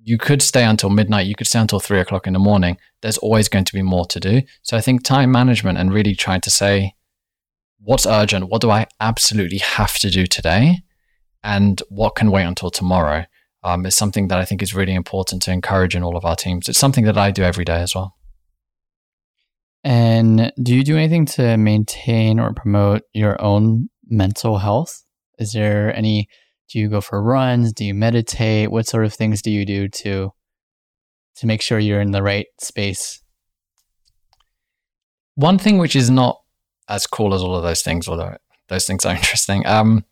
you 0.00 0.18
could 0.18 0.42
stay 0.42 0.64
until 0.64 0.90
midnight, 0.90 1.26
you 1.26 1.34
could 1.34 1.46
stay 1.46 1.58
until 1.58 1.80
three 1.80 1.98
o'clock 1.98 2.26
in 2.26 2.34
the 2.34 2.38
morning. 2.38 2.76
There's 3.00 3.18
always 3.18 3.48
going 3.48 3.64
to 3.64 3.72
be 3.72 3.82
more 3.82 4.06
to 4.06 4.20
do. 4.20 4.42
So 4.62 4.76
I 4.76 4.80
think 4.80 5.02
time 5.02 5.32
management 5.32 5.78
and 5.78 5.92
really 5.92 6.14
trying 6.14 6.42
to 6.42 6.50
say, 6.50 6.94
what's 7.84 8.06
urgent? 8.06 8.48
What 8.48 8.62
do 8.62 8.70
I 8.70 8.86
absolutely 9.00 9.58
have 9.58 9.94
to 9.98 10.10
do 10.10 10.26
today? 10.26 10.78
And 11.42 11.82
what 11.88 12.16
can 12.16 12.30
wait 12.30 12.44
until 12.44 12.70
tomorrow? 12.70 13.26
Um, 13.62 13.86
is 13.86 13.94
something 13.94 14.28
that 14.28 14.38
I 14.38 14.44
think 14.44 14.62
is 14.62 14.74
really 14.74 14.94
important 14.94 15.42
to 15.42 15.52
encourage 15.52 15.94
in 15.94 16.02
all 16.02 16.16
of 16.16 16.24
our 16.24 16.36
teams. 16.36 16.68
It's 16.68 16.78
something 16.78 17.04
that 17.04 17.16
I 17.16 17.30
do 17.30 17.42
every 17.42 17.64
day 17.64 17.80
as 17.80 17.94
well. 17.94 18.14
And 19.82 20.52
do 20.62 20.74
you 20.74 20.82
do 20.82 20.96
anything 20.96 21.26
to 21.26 21.56
maintain 21.56 22.40
or 22.40 22.52
promote 22.52 23.02
your 23.12 23.40
own 23.40 23.88
mental 24.06 24.58
health? 24.58 25.04
Is 25.38 25.52
there 25.52 25.94
any 25.96 26.28
do 26.70 26.78
you 26.78 26.88
go 26.88 27.00
for 27.00 27.22
runs? 27.22 27.72
Do 27.72 27.84
you 27.84 27.94
meditate? 27.94 28.70
What 28.70 28.86
sort 28.86 29.04
of 29.04 29.12
things 29.12 29.42
do 29.42 29.50
you 29.50 29.66
do 29.66 29.88
to 29.88 30.32
to 31.36 31.46
make 31.46 31.60
sure 31.60 31.78
you're 31.78 32.00
in 32.00 32.12
the 32.12 32.22
right 32.22 32.46
space? 32.60 33.22
One 35.34 35.58
thing 35.58 35.78
which 35.78 35.96
is 35.96 36.10
not 36.10 36.38
as 36.88 37.06
cool 37.06 37.34
as 37.34 37.42
all 37.42 37.56
of 37.56 37.62
those 37.62 37.82
things, 37.82 38.08
although 38.08 38.36
those 38.68 38.86
things 38.86 39.04
are 39.04 39.14
interesting. 39.16 39.66
Um, 39.66 40.04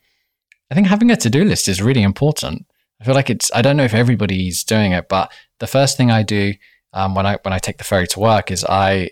I 0.70 0.74
think 0.74 0.87
having 0.87 1.11
a 1.11 1.16
to-do 1.16 1.44
list 1.44 1.68
is 1.68 1.82
really 1.82 2.02
important. 2.02 2.66
I 3.00 3.04
feel 3.04 3.14
like 3.14 3.30
it's. 3.30 3.50
I 3.52 3.62
don't 3.62 3.76
know 3.76 3.85
if 3.85 3.94
everybody's 3.94 4.64
doing 4.64 4.92
it, 4.92 5.08
but 5.08 5.32
the 5.58 5.66
first 5.66 5.96
thing 5.96 6.11
I 6.11 6.22
do 6.22 6.54
um, 6.92 7.14
when 7.14 7.26
I 7.26 7.38
when 7.42 7.52
I 7.52 7.58
take 7.58 7.78
the 7.78 7.85
ferry 7.85 8.06
to 8.08 8.20
work 8.20 8.50
is 8.50 8.64
I 8.64 9.11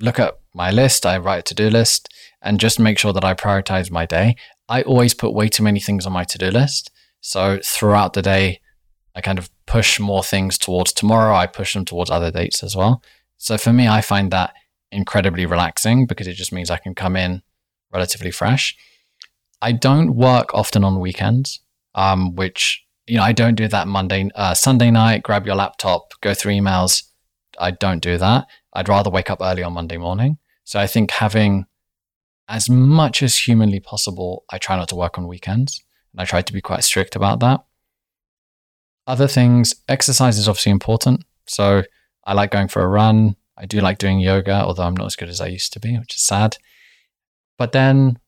look 0.00 0.18
at 0.18 0.34
my 0.54 0.70
list, 0.70 1.06
I 1.06 1.18
write 1.18 1.38
a 1.38 1.42
to-do 1.42 1.70
list, 1.70 2.12
and 2.42 2.60
just 2.60 2.78
make 2.78 2.98
sure 2.98 3.12
that 3.12 3.24
I 3.24 3.34
prioritize 3.34 3.90
my 3.90 4.06
day. 4.06 4.36
I 4.68 4.82
always 4.82 5.14
put 5.14 5.32
way 5.32 5.48
too 5.48 5.62
many 5.62 5.80
things 5.80 6.06
on 6.06 6.12
my 6.12 6.24
to 6.24 6.38
do 6.38 6.50
list. 6.50 6.90
So 7.20 7.58
throughout 7.64 8.12
the 8.12 8.22
day, 8.22 8.60
I 9.14 9.20
kind 9.20 9.38
of 9.38 9.50
push 9.66 9.98
more 9.98 10.22
things 10.22 10.58
towards 10.58 10.92
tomorrow. 10.92 11.34
I 11.34 11.46
push 11.46 11.74
them 11.74 11.84
towards 11.84 12.10
other 12.10 12.30
dates 12.30 12.62
as 12.62 12.76
well. 12.76 13.02
So 13.38 13.56
for 13.58 13.72
me, 13.72 13.88
I 13.88 14.00
find 14.00 14.30
that 14.30 14.54
incredibly 14.96 15.46
relaxing 15.46 16.06
because 16.06 16.26
it 16.26 16.34
just 16.34 16.52
means 16.52 16.70
I 16.70 16.78
can 16.78 16.94
come 16.94 17.16
in 17.16 17.42
relatively 17.92 18.30
fresh. 18.30 18.76
I 19.62 19.72
don't 19.72 20.16
work 20.16 20.52
often 20.54 20.82
on 20.84 21.00
weekends, 21.00 21.60
um, 21.94 22.34
which 22.34 22.84
you 23.06 23.16
know 23.16 23.22
I 23.22 23.32
don't 23.32 23.54
do 23.54 23.68
that 23.68 23.86
Monday, 23.86 24.28
uh, 24.34 24.54
Sunday 24.54 24.90
night. 24.90 25.22
Grab 25.22 25.46
your 25.46 25.56
laptop, 25.56 26.12
go 26.20 26.34
through 26.34 26.52
emails. 26.52 27.04
I 27.58 27.70
don't 27.70 28.02
do 28.02 28.18
that. 28.18 28.46
I'd 28.72 28.88
rather 28.88 29.10
wake 29.10 29.30
up 29.30 29.38
early 29.40 29.62
on 29.62 29.72
Monday 29.72 29.96
morning. 29.96 30.38
So 30.64 30.80
I 30.80 30.86
think 30.86 31.10
having 31.10 31.66
as 32.48 32.68
much 32.68 33.22
as 33.22 33.38
humanly 33.38 33.80
possible, 33.80 34.44
I 34.50 34.58
try 34.58 34.76
not 34.76 34.88
to 34.88 34.96
work 34.96 35.18
on 35.18 35.26
weekends. 35.26 35.82
And 36.12 36.20
I 36.20 36.24
try 36.24 36.42
to 36.42 36.52
be 36.52 36.60
quite 36.60 36.84
strict 36.84 37.16
about 37.16 37.40
that. 37.40 37.64
Other 39.06 39.28
things, 39.28 39.74
exercise 39.88 40.38
is 40.38 40.48
obviously 40.48 40.72
important. 40.72 41.24
So 41.46 41.82
I 42.24 42.32
like 42.34 42.50
going 42.50 42.68
for 42.68 42.82
a 42.82 42.88
run. 42.88 43.36
I 43.56 43.66
do 43.66 43.80
like 43.80 43.98
doing 43.98 44.20
yoga, 44.20 44.52
although 44.52 44.84
I'm 44.84 44.96
not 44.96 45.06
as 45.06 45.16
good 45.16 45.28
as 45.28 45.40
I 45.40 45.46
used 45.46 45.72
to 45.72 45.80
be, 45.80 45.98
which 45.98 46.14
is 46.14 46.22
sad. 46.22 46.58
But 47.58 47.72
then, 47.72 48.18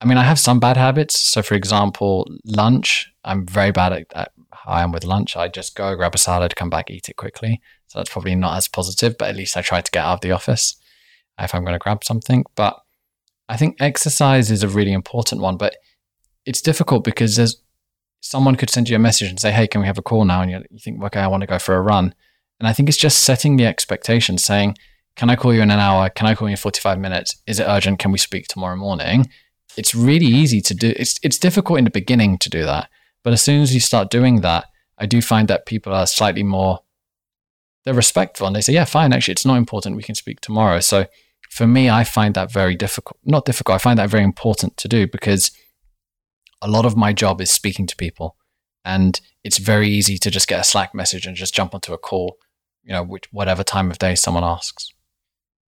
I 0.00 0.06
mean, 0.06 0.18
I 0.18 0.24
have 0.24 0.40
some 0.40 0.58
bad 0.58 0.76
habits. 0.76 1.20
So, 1.20 1.42
for 1.42 1.54
example, 1.54 2.28
lunch, 2.44 3.12
I'm 3.24 3.46
very 3.46 3.70
bad 3.70 3.92
at, 3.92 4.06
at 4.14 4.32
how 4.52 4.72
I 4.72 4.82
am 4.82 4.92
with 4.92 5.04
lunch. 5.04 5.36
I 5.36 5.48
just 5.48 5.76
go 5.76 5.94
grab 5.94 6.14
a 6.14 6.18
salad, 6.18 6.56
come 6.56 6.70
back, 6.70 6.90
eat 6.90 7.08
it 7.08 7.16
quickly. 7.16 7.60
So 7.86 7.98
that's 7.98 8.10
probably 8.10 8.34
not 8.34 8.56
as 8.56 8.66
positive, 8.66 9.16
but 9.18 9.28
at 9.28 9.36
least 9.36 9.56
I 9.56 9.62
try 9.62 9.80
to 9.80 9.90
get 9.90 10.04
out 10.04 10.14
of 10.14 10.20
the 10.20 10.32
office 10.32 10.76
if 11.38 11.54
I'm 11.54 11.64
going 11.64 11.74
to 11.74 11.78
grab 11.78 12.02
something. 12.02 12.44
But 12.56 12.80
I 13.48 13.56
think 13.56 13.76
exercise 13.80 14.50
is 14.50 14.62
a 14.62 14.68
really 14.68 14.92
important 14.92 15.40
one, 15.40 15.56
but 15.56 15.76
it's 16.44 16.60
difficult 16.60 17.04
because 17.04 17.36
there's 17.36 17.62
someone 18.20 18.56
could 18.56 18.70
send 18.70 18.88
you 18.88 18.96
a 18.96 18.98
message 18.98 19.28
and 19.28 19.38
say, 19.38 19.52
"Hey, 19.52 19.68
can 19.68 19.80
we 19.80 19.86
have 19.86 19.98
a 19.98 20.02
call 20.02 20.24
now?" 20.24 20.42
And 20.42 20.50
you 20.50 20.78
think, 20.78 21.02
"Okay, 21.04 21.20
I 21.20 21.26
want 21.26 21.42
to 21.42 21.46
go 21.46 21.58
for 21.58 21.76
a 21.76 21.82
run." 21.82 22.14
And 22.58 22.68
I 22.68 22.72
think 22.72 22.88
it's 22.88 22.98
just 22.98 23.20
setting 23.20 23.56
the 23.56 23.66
expectation, 23.66 24.38
saying, 24.38 24.76
"Can 25.16 25.30
I 25.30 25.36
call 25.36 25.52
you 25.52 25.62
in 25.62 25.70
an 25.70 25.80
hour? 25.80 26.08
Can 26.08 26.26
I 26.26 26.34
call 26.34 26.48
you 26.48 26.52
in 26.52 26.56
45 26.56 26.98
minutes? 26.98 27.36
Is 27.46 27.58
it 27.58 27.66
urgent? 27.68 27.98
Can 27.98 28.12
we 28.12 28.18
speak 28.18 28.46
tomorrow 28.48 28.76
morning?" 28.76 29.28
It's 29.76 29.94
really 29.94 30.26
easy 30.26 30.60
to 30.60 30.74
do. 30.74 30.92
It's 30.96 31.18
it's 31.22 31.38
difficult 31.38 31.78
in 31.78 31.84
the 31.84 31.90
beginning 31.90 32.38
to 32.38 32.48
do 32.48 32.64
that, 32.64 32.88
but 33.22 33.32
as 33.32 33.42
soon 33.42 33.60
as 33.62 33.74
you 33.74 33.80
start 33.80 34.10
doing 34.10 34.40
that, 34.42 34.66
I 34.98 35.06
do 35.06 35.20
find 35.20 35.48
that 35.48 35.66
people 35.66 35.92
are 35.92 36.06
slightly 36.06 36.42
more 36.42 36.80
they're 37.84 37.94
respectful 37.94 38.46
and 38.46 38.56
they 38.56 38.62
say, 38.62 38.72
"Yeah, 38.72 38.86
fine. 38.86 39.12
Actually, 39.12 39.32
it's 39.32 39.44
not 39.44 39.58
important. 39.58 39.96
We 39.96 40.02
can 40.02 40.14
speak 40.14 40.40
tomorrow." 40.40 40.80
So 40.80 41.06
for 41.50 41.66
me, 41.66 41.90
I 41.90 42.02
find 42.02 42.34
that 42.34 42.50
very 42.50 42.76
difficult. 42.76 43.18
Not 43.24 43.44
difficult. 43.44 43.76
I 43.76 43.78
find 43.78 43.98
that 43.98 44.10
very 44.10 44.24
important 44.24 44.76
to 44.78 44.88
do 44.88 45.06
because 45.06 45.50
a 46.62 46.68
lot 46.68 46.86
of 46.86 46.96
my 46.96 47.12
job 47.12 47.40
is 47.40 47.50
speaking 47.50 47.86
to 47.86 47.96
people, 47.96 48.36
and 48.84 49.20
it's 49.42 49.58
very 49.58 49.88
easy 49.88 50.18
to 50.18 50.30
just 50.30 50.48
get 50.48 50.60
a 50.60 50.64
Slack 50.64 50.94
message 50.94 51.26
and 51.26 51.36
just 51.36 51.54
jump 51.54 51.74
onto 51.74 51.92
a 51.92 51.98
call, 51.98 52.36
you 52.82 52.92
know, 52.92 53.02
which, 53.02 53.24
whatever 53.32 53.64
time 53.64 53.90
of 53.90 53.98
day 53.98 54.14
someone 54.14 54.44
asks. 54.44 54.88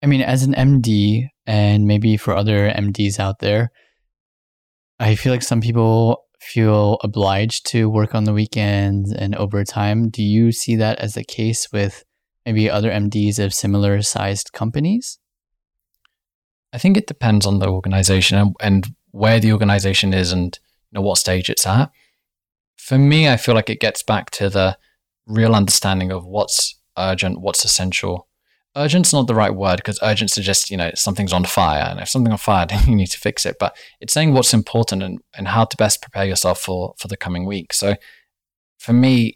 I 0.03 0.07
mean, 0.07 0.21
as 0.21 0.43
an 0.43 0.53
MD, 0.53 1.29
and 1.45 1.85
maybe 1.85 2.17
for 2.17 2.35
other 2.35 2.69
MDs 2.69 3.19
out 3.19 3.39
there, 3.39 3.71
I 4.99 5.15
feel 5.15 5.31
like 5.31 5.43
some 5.43 5.61
people 5.61 6.23
feel 6.39 6.97
obliged 7.03 7.65
to 7.67 7.89
work 7.89 8.13
on 8.13 8.25
the 8.25 8.33
weekends 8.33 9.11
and 9.11 9.35
overtime. 9.35 10.09
Do 10.09 10.23
you 10.23 10.51
see 10.51 10.75
that 10.75 10.99
as 10.99 11.13
the 11.13 11.23
case 11.23 11.71
with 11.71 12.03
maybe 12.45 12.69
other 12.69 12.91
MDs 12.91 13.39
of 13.39 13.53
similar 13.53 14.01
sized 14.01 14.51
companies? 14.53 15.19
I 16.73 16.77
think 16.77 16.97
it 16.97 17.07
depends 17.07 17.45
on 17.45 17.59
the 17.59 17.69
organization 17.69 18.37
and, 18.37 18.55
and 18.61 18.87
where 19.11 19.39
the 19.39 19.53
organization 19.53 20.13
is 20.13 20.31
and 20.31 20.57
you 20.91 20.99
know 20.99 21.01
what 21.01 21.17
stage 21.17 21.49
it's 21.49 21.65
at. 21.65 21.91
For 22.87 22.97
me, 22.97 23.27
I 23.27 23.35
feel 23.35 23.53
like 23.53 23.69
it 23.69 23.81
gets 23.81 24.01
back 24.01 24.29
to 24.31 24.49
the 24.49 24.77
real 25.25 25.53
understanding 25.53 26.09
of 26.09 26.25
what's 26.25 26.79
urgent, 26.97 27.41
what's 27.41 27.65
essential. 27.65 28.29
urgent's 28.77 29.11
not 29.11 29.27
the 29.27 29.35
right 29.35 29.53
word 29.53 29.75
because 29.75 29.99
urgent 30.01 30.31
suggests, 30.31 30.71
you 30.71 30.77
know, 30.77 30.91
something's 30.95 31.33
on 31.33 31.43
fire. 31.43 31.83
And 31.83 31.99
if 31.99 32.07
something's 32.07 32.31
on 32.31 32.37
fire, 32.37 32.65
then 32.69 32.87
you 32.87 32.95
need 32.95 33.11
to 33.11 33.17
fix 33.17 33.45
it. 33.45 33.57
But 33.59 33.75
it's 33.99 34.13
saying 34.13 34.31
what's 34.31 34.53
important 34.53 35.03
and, 35.03 35.19
and 35.35 35.49
how 35.49 35.65
to 35.65 35.75
best 35.75 36.01
prepare 36.01 36.23
yourself 36.23 36.61
for, 36.61 36.93
for 36.97 37.09
the 37.09 37.17
coming 37.17 37.45
week. 37.45 37.73
So 37.73 37.95
for 38.77 38.93
me, 38.93 39.35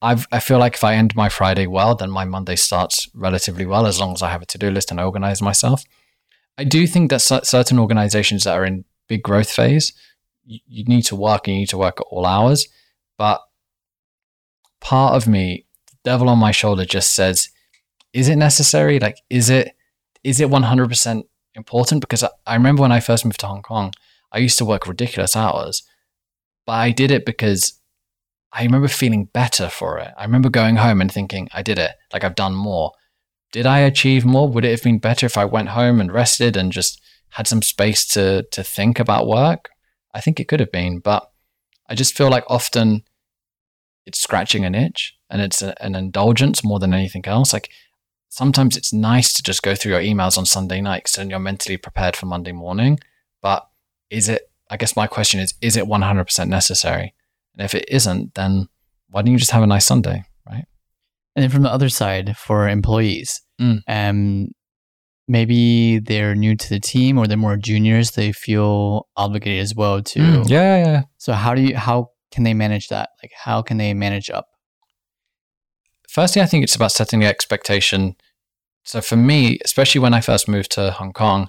I've, 0.00 0.28
I 0.30 0.38
feel 0.38 0.60
like 0.60 0.74
if 0.74 0.84
I 0.84 0.94
end 0.94 1.16
my 1.16 1.28
Friday 1.28 1.66
well, 1.66 1.96
then 1.96 2.12
my 2.12 2.24
Monday 2.24 2.54
starts 2.54 3.08
relatively 3.12 3.66
well 3.66 3.86
as 3.86 3.98
long 3.98 4.12
as 4.12 4.22
I 4.22 4.30
have 4.30 4.42
a 4.42 4.46
to 4.46 4.58
do 4.58 4.70
list 4.70 4.92
and 4.92 5.00
I 5.00 5.04
organize 5.04 5.42
myself. 5.42 5.82
I 6.56 6.62
do 6.62 6.86
think 6.86 7.10
that 7.10 7.22
certain 7.22 7.80
organizations 7.80 8.44
that 8.44 8.54
are 8.54 8.64
in 8.64 8.84
big 9.08 9.24
growth 9.24 9.50
phase, 9.50 9.92
you, 10.44 10.60
you 10.68 10.84
need 10.84 11.02
to 11.06 11.16
work 11.16 11.48
and 11.48 11.56
you 11.56 11.62
need 11.62 11.70
to 11.70 11.78
work 11.78 11.98
at 11.98 12.06
all 12.08 12.24
hours. 12.24 12.68
But 13.18 13.40
part 14.80 15.14
of 15.14 15.26
me, 15.28 15.66
the 15.86 15.96
devil 16.04 16.28
on 16.28 16.38
my 16.38 16.50
shoulder, 16.50 16.84
just 16.84 17.14
says, 17.14 17.48
is 18.12 18.28
it 18.28 18.36
necessary? 18.36 18.98
Like, 19.00 19.18
is 19.28 19.50
it 19.50 19.74
is 20.22 20.40
it 20.40 20.48
100% 20.48 21.22
important? 21.54 22.00
Because 22.00 22.22
I, 22.22 22.30
I 22.46 22.54
remember 22.54 22.82
when 22.82 22.92
I 22.92 23.00
first 23.00 23.24
moved 23.24 23.40
to 23.40 23.46
Hong 23.46 23.62
Kong, 23.62 23.92
I 24.32 24.38
used 24.38 24.58
to 24.58 24.64
work 24.64 24.86
ridiculous 24.86 25.36
hours, 25.36 25.82
but 26.66 26.72
I 26.72 26.90
did 26.90 27.10
it 27.10 27.26
because 27.26 27.80
I 28.52 28.62
remember 28.62 28.88
feeling 28.88 29.26
better 29.26 29.68
for 29.68 29.98
it. 29.98 30.12
I 30.16 30.24
remember 30.24 30.48
going 30.48 30.76
home 30.76 31.00
and 31.00 31.12
thinking, 31.12 31.48
I 31.52 31.62
did 31.62 31.78
it. 31.78 31.92
Like 32.12 32.24
I've 32.24 32.36
done 32.36 32.54
more. 32.54 32.92
Did 33.52 33.66
I 33.66 33.80
achieve 33.80 34.24
more? 34.24 34.48
Would 34.48 34.64
it 34.64 34.70
have 34.70 34.82
been 34.82 34.98
better 34.98 35.26
if 35.26 35.36
I 35.36 35.44
went 35.44 35.70
home 35.70 36.00
and 36.00 36.12
rested 36.12 36.56
and 36.56 36.72
just 36.72 37.00
had 37.30 37.46
some 37.46 37.62
space 37.62 38.06
to 38.08 38.44
to 38.52 38.62
think 38.62 38.98
about 38.98 39.26
work? 39.26 39.70
I 40.14 40.20
think 40.20 40.38
it 40.38 40.48
could 40.48 40.60
have 40.60 40.72
been, 40.72 41.00
but 41.00 41.30
I 41.88 41.94
just 41.94 42.16
feel 42.16 42.30
like 42.30 42.44
often 42.48 43.02
it's 44.06 44.20
scratching 44.20 44.64
an 44.64 44.74
itch 44.74 45.16
and 45.30 45.40
it's 45.40 45.62
a, 45.62 45.80
an 45.82 45.94
indulgence 45.94 46.64
more 46.64 46.78
than 46.78 46.94
anything 46.94 47.24
else. 47.26 47.52
Like 47.52 47.70
sometimes 48.28 48.76
it's 48.76 48.92
nice 48.92 49.32
to 49.34 49.42
just 49.42 49.62
go 49.62 49.74
through 49.74 49.92
your 49.92 50.00
emails 50.00 50.36
on 50.38 50.46
Sunday 50.46 50.80
night 50.80 51.08
so 51.08 51.22
you're 51.22 51.38
mentally 51.38 51.76
prepared 51.76 52.16
for 52.16 52.26
Monday 52.26 52.52
morning. 52.52 52.98
But 53.40 53.68
is 54.10 54.28
it, 54.28 54.50
I 54.70 54.76
guess 54.76 54.96
my 54.96 55.06
question 55.06 55.40
is, 55.40 55.54
is 55.60 55.76
it 55.76 55.84
100% 55.84 56.48
necessary? 56.48 57.14
And 57.56 57.64
if 57.64 57.74
it 57.74 57.84
isn't, 57.88 58.34
then 58.34 58.68
why 59.10 59.22
don't 59.22 59.32
you 59.32 59.38
just 59.38 59.52
have 59.52 59.62
a 59.62 59.66
nice 59.66 59.86
Sunday, 59.86 60.24
right? 60.46 60.64
And 61.36 61.42
then 61.42 61.50
from 61.50 61.62
the 61.62 61.72
other 61.72 61.88
side, 61.88 62.36
for 62.36 62.68
employees, 62.68 63.42
mm. 63.60 63.82
um, 63.86 64.52
maybe 65.26 65.98
they're 65.98 66.34
new 66.34 66.56
to 66.56 66.68
the 66.68 66.80
team 66.80 67.18
or 67.18 67.26
they're 67.26 67.36
more 67.36 67.56
juniors, 67.56 68.12
they 68.12 68.32
feel 68.32 69.08
obligated 69.16 69.60
as 69.62 69.74
well 69.74 70.02
to. 70.02 70.20
Mm. 70.20 70.48
Yeah, 70.48 70.84
yeah. 70.84 71.02
So 71.18 71.32
how 71.32 71.54
do 71.54 71.62
you 71.62 71.76
how 71.76 72.10
can 72.30 72.44
they 72.44 72.54
manage 72.54 72.88
that? 72.88 73.10
Like 73.22 73.32
how 73.36 73.62
can 73.62 73.76
they 73.76 73.94
manage 73.94 74.30
up? 74.30 74.48
Firstly, 76.08 76.42
I 76.42 76.46
think 76.46 76.64
it's 76.64 76.76
about 76.76 76.92
setting 76.92 77.20
the 77.20 77.26
expectation. 77.26 78.16
So 78.84 79.00
for 79.00 79.16
me, 79.16 79.58
especially 79.64 80.00
when 80.00 80.14
I 80.14 80.20
first 80.20 80.48
moved 80.48 80.70
to 80.72 80.90
Hong 80.90 81.12
Kong, 81.12 81.48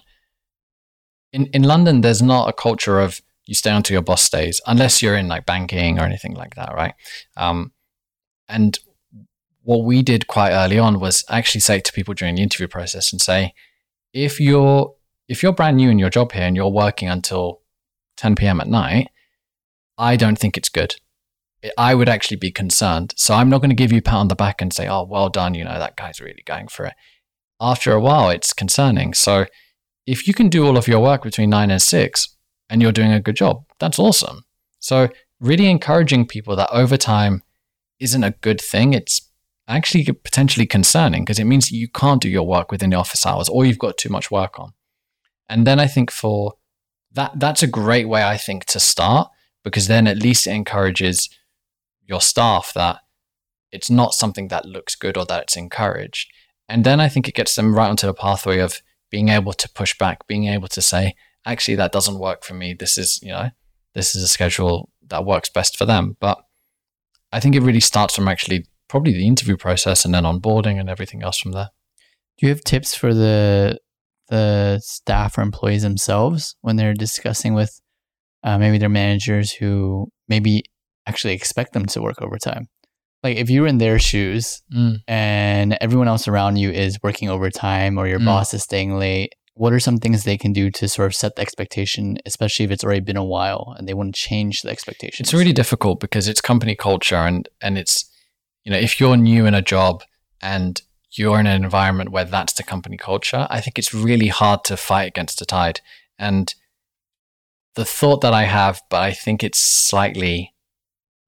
in 1.33 1.47
in 1.47 1.63
London, 1.63 2.01
there's 2.01 2.21
not 2.21 2.49
a 2.49 2.53
culture 2.53 2.99
of 2.99 3.21
you 3.45 3.53
stay 3.53 3.71
until 3.71 3.93
your 3.93 4.01
boss 4.01 4.23
stays, 4.23 4.61
unless 4.65 5.01
you're 5.01 5.17
in 5.17 5.27
like 5.27 5.45
banking 5.45 5.99
or 5.99 6.03
anything 6.03 6.33
like 6.33 6.55
that, 6.55 6.73
right? 6.73 6.95
Um, 7.37 7.71
and 8.47 8.79
what 9.65 9.83
we 9.83 10.01
did 10.01 10.27
quite 10.27 10.51
early 10.51 10.79
on 10.79 10.99
was 10.99 11.23
actually 11.29 11.61
say 11.61 11.79
to 11.79 11.93
people 11.93 12.13
during 12.13 12.35
the 12.35 12.43
interview 12.43 12.67
process 12.67 13.11
and 13.11 13.21
say, 13.21 13.53
if 14.13 14.39
you're 14.39 14.95
if 15.27 15.41
you're 15.41 15.53
brand 15.53 15.77
new 15.77 15.89
in 15.89 15.99
your 15.99 16.09
job 16.09 16.31
here 16.31 16.43
and 16.43 16.55
you're 16.55 16.69
working 16.69 17.09
until 17.09 17.61
10 18.17 18.35
p.m. 18.35 18.61
at 18.61 18.67
night, 18.67 19.09
I 19.97 20.15
don't 20.15 20.37
think 20.37 20.55
it's 20.55 20.69
good. 20.69 20.95
I 21.77 21.95
would 21.95 22.07
actually 22.07 22.37
be 22.37 22.51
concerned. 22.51 23.13
So 23.17 23.33
I'm 23.33 23.49
not 23.49 23.59
going 23.59 23.71
to 23.71 23.75
give 23.75 23.91
you 23.91 23.97
a 23.97 24.03
pat 24.03 24.13
on 24.13 24.27
the 24.27 24.35
back 24.35 24.61
and 24.61 24.71
say, 24.71 24.87
"Oh, 24.87 25.03
well 25.03 25.29
done," 25.29 25.55
you 25.55 25.63
know 25.63 25.79
that 25.79 25.97
guy's 25.97 26.21
really 26.21 26.43
going 26.45 26.67
for 26.67 26.85
it. 26.85 26.93
After 27.59 27.91
a 27.91 27.99
while, 27.99 28.29
it's 28.29 28.53
concerning. 28.53 29.13
So 29.15 29.47
if 30.05 30.27
you 30.27 30.33
can 30.33 30.47
do 30.47 30.65
all 30.65 30.77
of 30.77 30.87
your 30.87 31.01
work 31.01 31.23
between 31.23 31.49
nine 31.49 31.71
and 31.71 31.81
six, 31.81 32.35
and 32.69 32.81
you're 32.81 32.91
doing 32.91 33.11
a 33.11 33.19
good 33.19 33.35
job. 33.35 33.63
That's 33.79 33.99
awesome. 33.99 34.43
So, 34.79 35.09
really 35.39 35.69
encouraging 35.69 36.27
people 36.27 36.55
that 36.55 36.69
overtime 36.71 37.43
isn't 37.99 38.23
a 38.23 38.31
good 38.41 38.61
thing. 38.61 38.93
It's 38.93 39.29
actually 39.67 40.05
potentially 40.05 40.65
concerning 40.65 41.23
because 41.23 41.39
it 41.39 41.45
means 41.45 41.71
you 41.71 41.87
can't 41.87 42.21
do 42.21 42.29
your 42.29 42.45
work 42.45 42.71
within 42.71 42.91
the 42.91 42.95
office 42.95 43.25
hours 43.25 43.49
or 43.49 43.65
you've 43.65 43.79
got 43.79 43.97
too 43.97 44.09
much 44.09 44.29
work 44.29 44.59
on. 44.59 44.73
And 45.49 45.65
then 45.65 45.79
I 45.79 45.87
think 45.87 46.11
for 46.11 46.53
that, 47.11 47.39
that's 47.39 47.63
a 47.63 47.67
great 47.67 48.07
way, 48.07 48.23
I 48.23 48.37
think, 48.37 48.65
to 48.65 48.79
start 48.79 49.29
because 49.63 49.87
then 49.87 50.07
at 50.07 50.17
least 50.17 50.47
it 50.47 50.51
encourages 50.51 51.29
your 52.03 52.21
staff 52.21 52.71
that 52.75 52.99
it's 53.71 53.89
not 53.89 54.13
something 54.13 54.47
that 54.49 54.65
looks 54.65 54.95
good 54.95 55.17
or 55.17 55.25
that 55.25 55.43
it's 55.43 55.57
encouraged. 55.57 56.31
And 56.69 56.83
then 56.83 56.99
I 56.99 57.09
think 57.09 57.27
it 57.27 57.35
gets 57.35 57.55
them 57.55 57.75
right 57.75 57.89
onto 57.89 58.07
the 58.07 58.13
pathway 58.13 58.59
of 58.59 58.81
being 59.09 59.29
able 59.29 59.53
to 59.53 59.69
push 59.69 59.97
back, 59.97 60.27
being 60.27 60.47
able 60.47 60.67
to 60.69 60.81
say, 60.81 61.15
actually 61.45 61.75
that 61.75 61.91
doesn't 61.91 62.19
work 62.19 62.43
for 62.43 62.53
me. 62.53 62.73
This 62.73 62.97
is, 62.97 63.19
you 63.21 63.29
know, 63.29 63.49
this 63.93 64.15
is 64.15 64.23
a 64.23 64.27
schedule 64.27 64.91
that 65.07 65.25
works 65.25 65.49
best 65.49 65.77
for 65.77 65.85
them. 65.85 66.17
But 66.19 66.39
I 67.31 67.39
think 67.39 67.55
it 67.55 67.61
really 67.61 67.79
starts 67.79 68.15
from 68.15 68.27
actually 68.27 68.67
probably 68.95 69.11
the 69.11 69.27
interview 69.27 69.57
process 69.57 70.05
and 70.05 70.13
then 70.13 70.23
onboarding 70.23 70.79
and 70.79 70.89
everything 70.89 71.21
else 71.21 71.37
from 71.37 71.51
there. 71.51 71.67
Do 72.37 72.47
you 72.47 72.49
have 72.53 72.63
tips 72.63 72.95
for 72.95 73.13
the 73.13 73.77
the 74.29 74.79
staff 74.81 75.37
or 75.37 75.41
employees 75.41 75.81
themselves 75.81 76.55
when 76.61 76.77
they're 76.77 76.93
discussing 76.93 77.53
with 77.53 77.81
uh, 78.45 78.57
maybe 78.57 78.77
their 78.77 78.87
managers 78.87 79.51
who 79.51 80.07
maybe 80.29 80.63
actually 81.05 81.33
expect 81.33 81.73
them 81.73 81.85
to 81.87 82.01
work 82.01 82.21
overtime? 82.21 82.69
Like 83.21 83.35
if 83.35 83.49
you're 83.49 83.67
in 83.67 83.79
their 83.79 83.99
shoes 83.99 84.61
mm. 84.73 84.99
and 85.09 85.77
everyone 85.81 86.07
else 86.07 86.29
around 86.29 86.55
you 86.55 86.71
is 86.71 86.97
working 87.03 87.29
overtime 87.29 87.97
or 87.97 88.07
your 88.07 88.19
mm. 88.19 88.25
boss 88.25 88.53
is 88.53 88.63
staying 88.63 88.97
late, 88.97 89.33
what 89.55 89.73
are 89.73 89.79
some 89.81 89.97
things 89.97 90.23
they 90.23 90.37
can 90.37 90.53
do 90.53 90.71
to 90.71 90.87
sort 90.87 91.07
of 91.07 91.15
set 91.15 91.35
the 91.35 91.41
expectation, 91.41 92.17
especially 92.25 92.63
if 92.63 92.71
it's 92.71 92.83
already 92.85 93.01
been 93.01 93.17
a 93.17 93.25
while 93.25 93.75
and 93.77 93.89
they 93.89 93.93
want 93.93 94.15
to 94.15 94.21
change 94.21 94.61
the 94.61 94.69
expectation? 94.69 95.25
It's 95.25 95.33
really 95.33 95.53
difficult 95.53 95.99
because 95.99 96.29
it's 96.29 96.39
company 96.39 96.77
culture 96.77 97.15
and 97.15 97.49
and 97.59 97.77
it's 97.77 98.09
you 98.65 98.71
know 98.71 98.77
if 98.77 98.99
you're 98.99 99.15
new 99.15 99.45
in 99.45 99.53
a 99.53 99.61
job 99.61 100.03
and 100.41 100.81
you're 101.17 101.39
in 101.39 101.47
an 101.47 101.63
environment 101.63 102.11
where 102.11 102.25
that's 102.25 102.53
the 102.53 102.63
company 102.63 102.97
culture, 102.97 103.47
I 103.49 103.61
think 103.61 103.79
it's 103.79 103.93
really 103.93 104.27
hard 104.27 104.63
to 104.65 104.75
fight 104.75 105.07
against 105.07 105.39
the 105.39 105.45
tide. 105.45 105.79
And 106.19 106.53
the 107.75 107.85
thought 107.85 108.21
that 108.21 108.33
I 108.33 108.43
have, 108.43 108.81
but 108.89 109.01
I 109.01 109.11
think 109.11 109.43
it's 109.43 109.61
slightly 109.61 110.53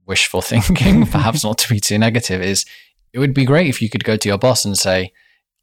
wishful 0.05 0.41
thinking, 0.53 1.05
perhaps 1.05 1.43
not 1.43 1.57
to 1.59 1.69
be 1.69 1.79
too 1.79 1.97
negative, 1.97 2.41
is 2.41 2.65
it 3.13 3.19
would 3.19 3.33
be 3.33 3.45
great 3.45 3.67
if 3.67 3.81
you 3.81 3.89
could 3.89 4.03
go 4.03 4.17
to 4.17 4.29
your 4.29 4.37
boss 4.37 4.65
and 4.65 4.77
say, 4.77 5.11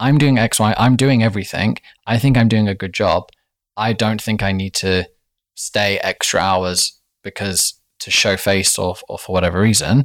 I'm 0.01 0.19
doing 0.19 0.39
X, 0.39 0.59
Y, 0.59 0.75
I'm 0.77 0.97
doing 0.97 1.23
everything. 1.23 1.77
I 2.07 2.19
think 2.19 2.37
I'm 2.37 2.49
doing 2.49 2.69
a 2.69 2.75
good 2.75 2.93
job. 2.93 3.29
I 3.77 3.93
don't 3.93 4.21
think 4.21 4.43
I 4.43 4.53
need 4.53 4.75
to 4.75 5.09
stay 5.55 5.99
extra 5.99 6.41
hours 6.41 7.01
because 7.23 7.75
to 8.01 8.11
show 8.11 8.37
face 8.37 8.79
or, 8.79 8.97
or 9.09 9.19
for 9.19 9.33
whatever 9.33 9.61
reason. 9.61 10.05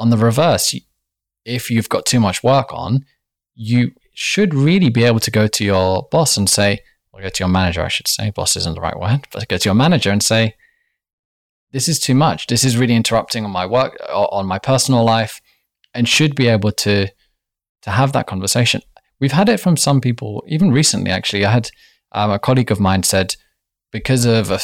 On 0.00 0.08
the 0.08 0.16
reverse, 0.16 0.74
if 1.44 1.70
you've 1.70 1.90
got 1.90 2.06
too 2.06 2.20
much 2.20 2.42
work 2.42 2.72
on, 2.72 3.04
you 3.54 3.92
should 4.14 4.54
really 4.54 4.88
be 4.88 5.04
able 5.04 5.20
to 5.20 5.30
go 5.30 5.46
to 5.46 5.64
your 5.64 6.08
boss 6.10 6.38
and 6.38 6.48
say, 6.48 6.80
or 7.12 7.20
go 7.20 7.28
to 7.28 7.40
your 7.40 7.50
manager, 7.50 7.82
I 7.82 7.88
should 7.88 8.08
say, 8.08 8.30
boss 8.30 8.56
isn't 8.56 8.74
the 8.74 8.80
right 8.80 8.98
word, 8.98 9.26
but 9.30 9.46
go 9.48 9.58
to 9.58 9.68
your 9.68 9.74
manager 9.74 10.10
and 10.10 10.22
say, 10.22 10.54
this 11.72 11.86
is 11.86 12.00
too 12.00 12.14
much. 12.14 12.46
This 12.46 12.64
is 12.64 12.78
really 12.78 12.96
interrupting 12.96 13.44
on 13.44 13.50
my 13.50 13.66
work, 13.66 13.96
on 14.08 14.46
my 14.46 14.58
personal 14.58 15.04
life, 15.04 15.42
and 15.92 16.08
should 16.08 16.34
be 16.34 16.48
able 16.48 16.72
to 16.72 17.08
to 17.82 17.90
have 17.90 18.12
that 18.12 18.26
conversation. 18.26 18.82
We've 19.20 19.32
had 19.32 19.48
it 19.48 19.60
from 19.60 19.76
some 19.76 20.00
people, 20.00 20.42
even 20.46 20.72
recently. 20.72 21.10
Actually, 21.10 21.44
I 21.44 21.52
had 21.52 21.70
um, 22.12 22.30
a 22.30 22.38
colleague 22.38 22.70
of 22.70 22.80
mine 22.80 23.02
said 23.02 23.36
because 23.90 24.24
of 24.24 24.50
a, 24.50 24.60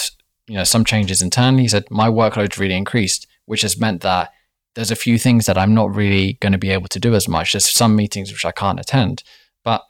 you 0.47 0.57
know 0.57 0.65
some 0.65 0.85
changes 0.85 1.21
internally, 1.21 1.63
he 1.63 1.69
said 1.69 1.85
my 1.91 2.09
workload's 2.09 2.59
really 2.59 2.77
increased, 2.77 3.27
which 3.45 3.63
has 3.63 3.79
meant 3.79 4.01
that 4.01 4.31
there's 4.77 4.93
a 4.93 4.97
few 4.97 5.19
things 5.19 5.47
that 5.47 5.59
I'm 5.59 5.75
not 5.75 5.93
really 5.93 6.35
going 6.35 6.53
to 6.53 6.59
be 6.59 6.71
able 6.71 6.89
to 6.89 7.01
do 7.01 7.15
as 7.17 7.27
much. 7.27 7.53
There's 7.53 7.69
some 7.69 7.97
meetings 7.97 8.31
which 8.31 8.45
I 8.45 8.53
can't 8.53 8.79
attend, 8.79 9.25
but 9.65 9.83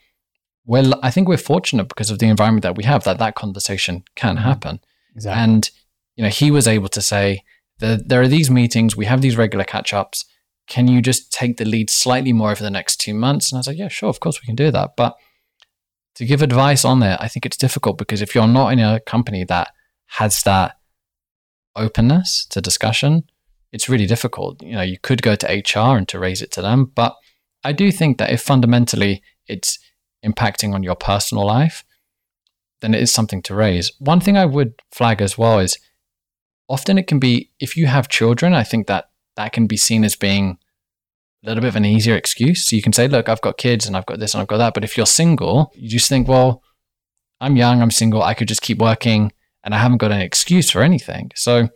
well, 0.65 0.99
I 1.03 1.11
think 1.11 1.29
we're 1.29 1.37
fortunate 1.37 1.89
because 1.89 2.11
of 2.11 2.19
the 2.19 2.27
environment 2.27 2.63
that 2.63 2.77
we 2.77 2.85
have 2.85 3.05
that 3.05 3.19
that 3.19 3.35
conversation 3.35 4.05
can 4.15 4.37
mm-hmm. 4.37 4.45
happen. 4.45 4.81
Exactly. 5.15 5.43
And 5.43 5.71
you 6.17 6.25
know, 6.25 6.31
he 6.31 6.51
was 6.51 6.67
able 6.67 6.89
to 6.89 7.03
say 7.03 7.43
that 7.81 8.09
there 8.09 8.23
are 8.23 8.29
these 8.29 8.51
meetings, 8.51 8.97
we 8.97 9.05
have 9.05 9.21
these 9.21 9.37
regular 9.37 9.65
catch 9.65 9.93
ups 9.93 10.25
can 10.67 10.89
you 10.89 11.01
just 11.01 11.33
take 11.33 11.57
the 11.57 11.65
lead 11.65 11.91
slightly 11.91 12.33
more 12.33 12.51
over 12.51 12.63
the 12.63 12.71
next 12.71 12.97
two 12.97 13.15
months? 13.15 13.51
And 13.51 13.57
I 13.57 13.61
was 13.61 13.67
like, 13.67 13.79
yeah, 13.79 13.89
sure, 13.89 14.09
of 14.09 14.21
course 14.21 14.41
we 14.41 14.47
can 14.47 14.57
do 14.57 14.71
that. 14.71 14.97
But 14.97 15.17
to 16.17 16.27
give 16.27 16.43
advice 16.43 16.85
on 16.85 17.03
it, 17.03 17.19
I 17.21 17.29
think 17.29 17.47
it's 17.47 17.57
difficult 17.57 17.99
because 17.99 18.21
if 18.21 18.35
you're 18.35 18.49
not 18.49 18.73
in 18.73 18.81
a 18.81 19.01
company 19.01 19.45
that 19.45 19.73
has 20.07 20.43
that 20.43 20.77
openness 21.77 22.47
to 22.47 22.61
discussion, 22.61 23.25
it's 23.73 23.89
really 23.89 24.07
difficult. 24.07 24.63
You 24.63 24.73
know, 24.73 24.83
you 24.83 24.99
could 25.03 25.23
go 25.23 25.35
to 25.35 25.47
HR 25.47 25.97
and 25.97 26.09
to 26.09 26.19
raise 26.19 26.43
it 26.43 26.53
to 26.53 26.63
them, 26.63 26.93
but 26.95 27.17
I 27.65 27.73
do 27.73 27.91
think 27.91 28.19
that 28.19 28.31
if 28.31 28.41
fundamentally 28.43 29.23
it's 29.47 29.79
impacting 30.25 30.75
on 30.75 30.83
your 30.83 30.95
personal 30.95 31.47
life, 31.47 31.85
then 32.81 32.95
it 32.95 33.03
is 33.03 33.13
something 33.13 33.43
to 33.43 33.55
raise. 33.55 33.93
One 33.99 34.21
thing 34.21 34.37
I 34.37 34.45
would 34.47 34.75
flag 34.93 35.23
as 35.23 35.39
well 35.39 35.59
is 35.59 35.79
often 36.69 36.99
it 36.99 37.07
can 37.07 37.19
be 37.19 37.51
if 37.59 37.77
you 37.77 37.87
have 37.87 38.09
children, 38.09 38.55
I 38.55 38.65
think 38.65 38.87
that 38.87 39.11
that 39.37 39.53
can 39.53 39.67
be 39.67 39.77
seen 39.77 40.05
as 40.05 40.17
being 40.17 40.59
a 41.45 41.49
little 41.49 41.61
bit 41.61 41.69
of 41.69 41.77
an 41.77 41.85
easier 41.85 42.17
excuse. 42.17 42.67
So 42.67 42.77
you 42.77 42.83
can 42.83 42.93
say, 42.93 43.09
look, 43.09 43.29
I've 43.29 43.41
got 43.41 43.59
kids 43.59 43.87
and 43.87 43.97
I've 43.97 44.07
got 44.07 44.19
this 44.19 44.35
and 44.35 44.41
I've 44.41 44.49
got 44.49 44.59
that. 44.59 44.75
But 44.75 44.85
if 44.85 44.97
you're 44.97 45.07
single, 45.07 45.73
you 45.75 45.89
just 45.89 46.09
think, 46.09 46.29
well, 46.29 46.63
I'm 47.41 47.57
young, 47.57 47.83
I'm 47.83 47.91
single, 47.91 48.23
I 48.23 48.35
could 48.35 48.49
just 48.49 48.63
keep 48.63 48.79
working 48.79 49.33
and 49.63 49.75
I 49.75 49.79
haven't 49.79 49.99
got 49.99 50.13
an 50.13 50.21
excuse 50.21 50.71
for 50.71 50.83
anything. 50.83 51.31
So 51.35 51.69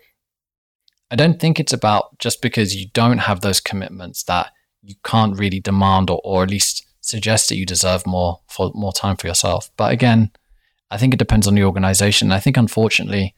I 1.10 1.16
don't 1.16 1.40
think 1.40 1.58
it's 1.58 1.72
about 1.72 2.18
just 2.18 2.40
because 2.40 2.76
you 2.76 2.86
don't 2.92 3.18
have 3.18 3.40
those 3.40 3.60
commitments 3.60 4.22
that 4.24 4.52
you 4.82 4.94
can't 5.04 5.38
really 5.38 5.60
demand 5.60 6.08
or, 6.08 6.20
or 6.24 6.42
at 6.44 6.50
least 6.50 6.86
suggest 7.00 7.48
that 7.48 7.56
you 7.56 7.66
deserve 7.66 8.06
more 8.06 8.40
for 8.46 8.70
more 8.74 8.92
time 8.92 9.16
for 9.16 9.26
yourself. 9.26 9.70
But 9.76 9.92
again, 9.92 10.30
I 10.90 10.98
think 10.98 11.14
it 11.14 11.18
depends 11.18 11.46
on 11.46 11.54
the 11.54 11.64
organization. 11.64 12.32
I 12.32 12.40
think 12.40 12.56
unfortunately, 12.56 13.34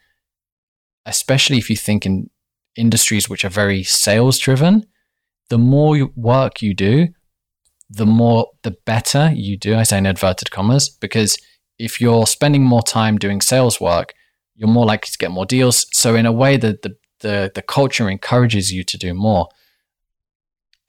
especially 1.06 1.58
if 1.58 1.70
you 1.70 1.76
think 1.76 2.06
in 2.06 2.30
industries 2.76 3.28
which 3.28 3.44
are 3.44 3.50
very 3.50 3.82
sales 3.82 4.38
driven, 4.38 4.86
the 5.48 5.58
more 5.58 6.10
work 6.16 6.62
you 6.62 6.74
do, 6.74 7.08
the 7.90 8.06
more 8.06 8.46
the 8.62 8.76
better 8.86 9.30
you 9.34 9.56
do. 9.56 9.76
I 9.76 9.82
say 9.82 9.98
in 9.98 10.06
inverted 10.06 10.50
commas 10.50 10.88
because 10.88 11.36
if 11.78 12.00
you're 12.00 12.26
spending 12.26 12.62
more 12.62 12.82
time 12.82 13.18
doing 13.18 13.40
sales 13.40 13.80
work, 13.80 14.14
you're 14.54 14.68
more 14.68 14.86
likely 14.86 15.10
to 15.10 15.18
get 15.18 15.30
more 15.30 15.46
deals. 15.46 15.86
So 15.92 16.14
in 16.14 16.26
a 16.26 16.32
way, 16.32 16.56
the 16.56 16.78
the 16.82 16.96
the, 17.22 17.50
the 17.54 17.62
culture 17.62 18.08
encourages 18.08 18.72
you 18.72 18.84
to 18.84 18.98
do 18.98 19.14
more. 19.14 19.48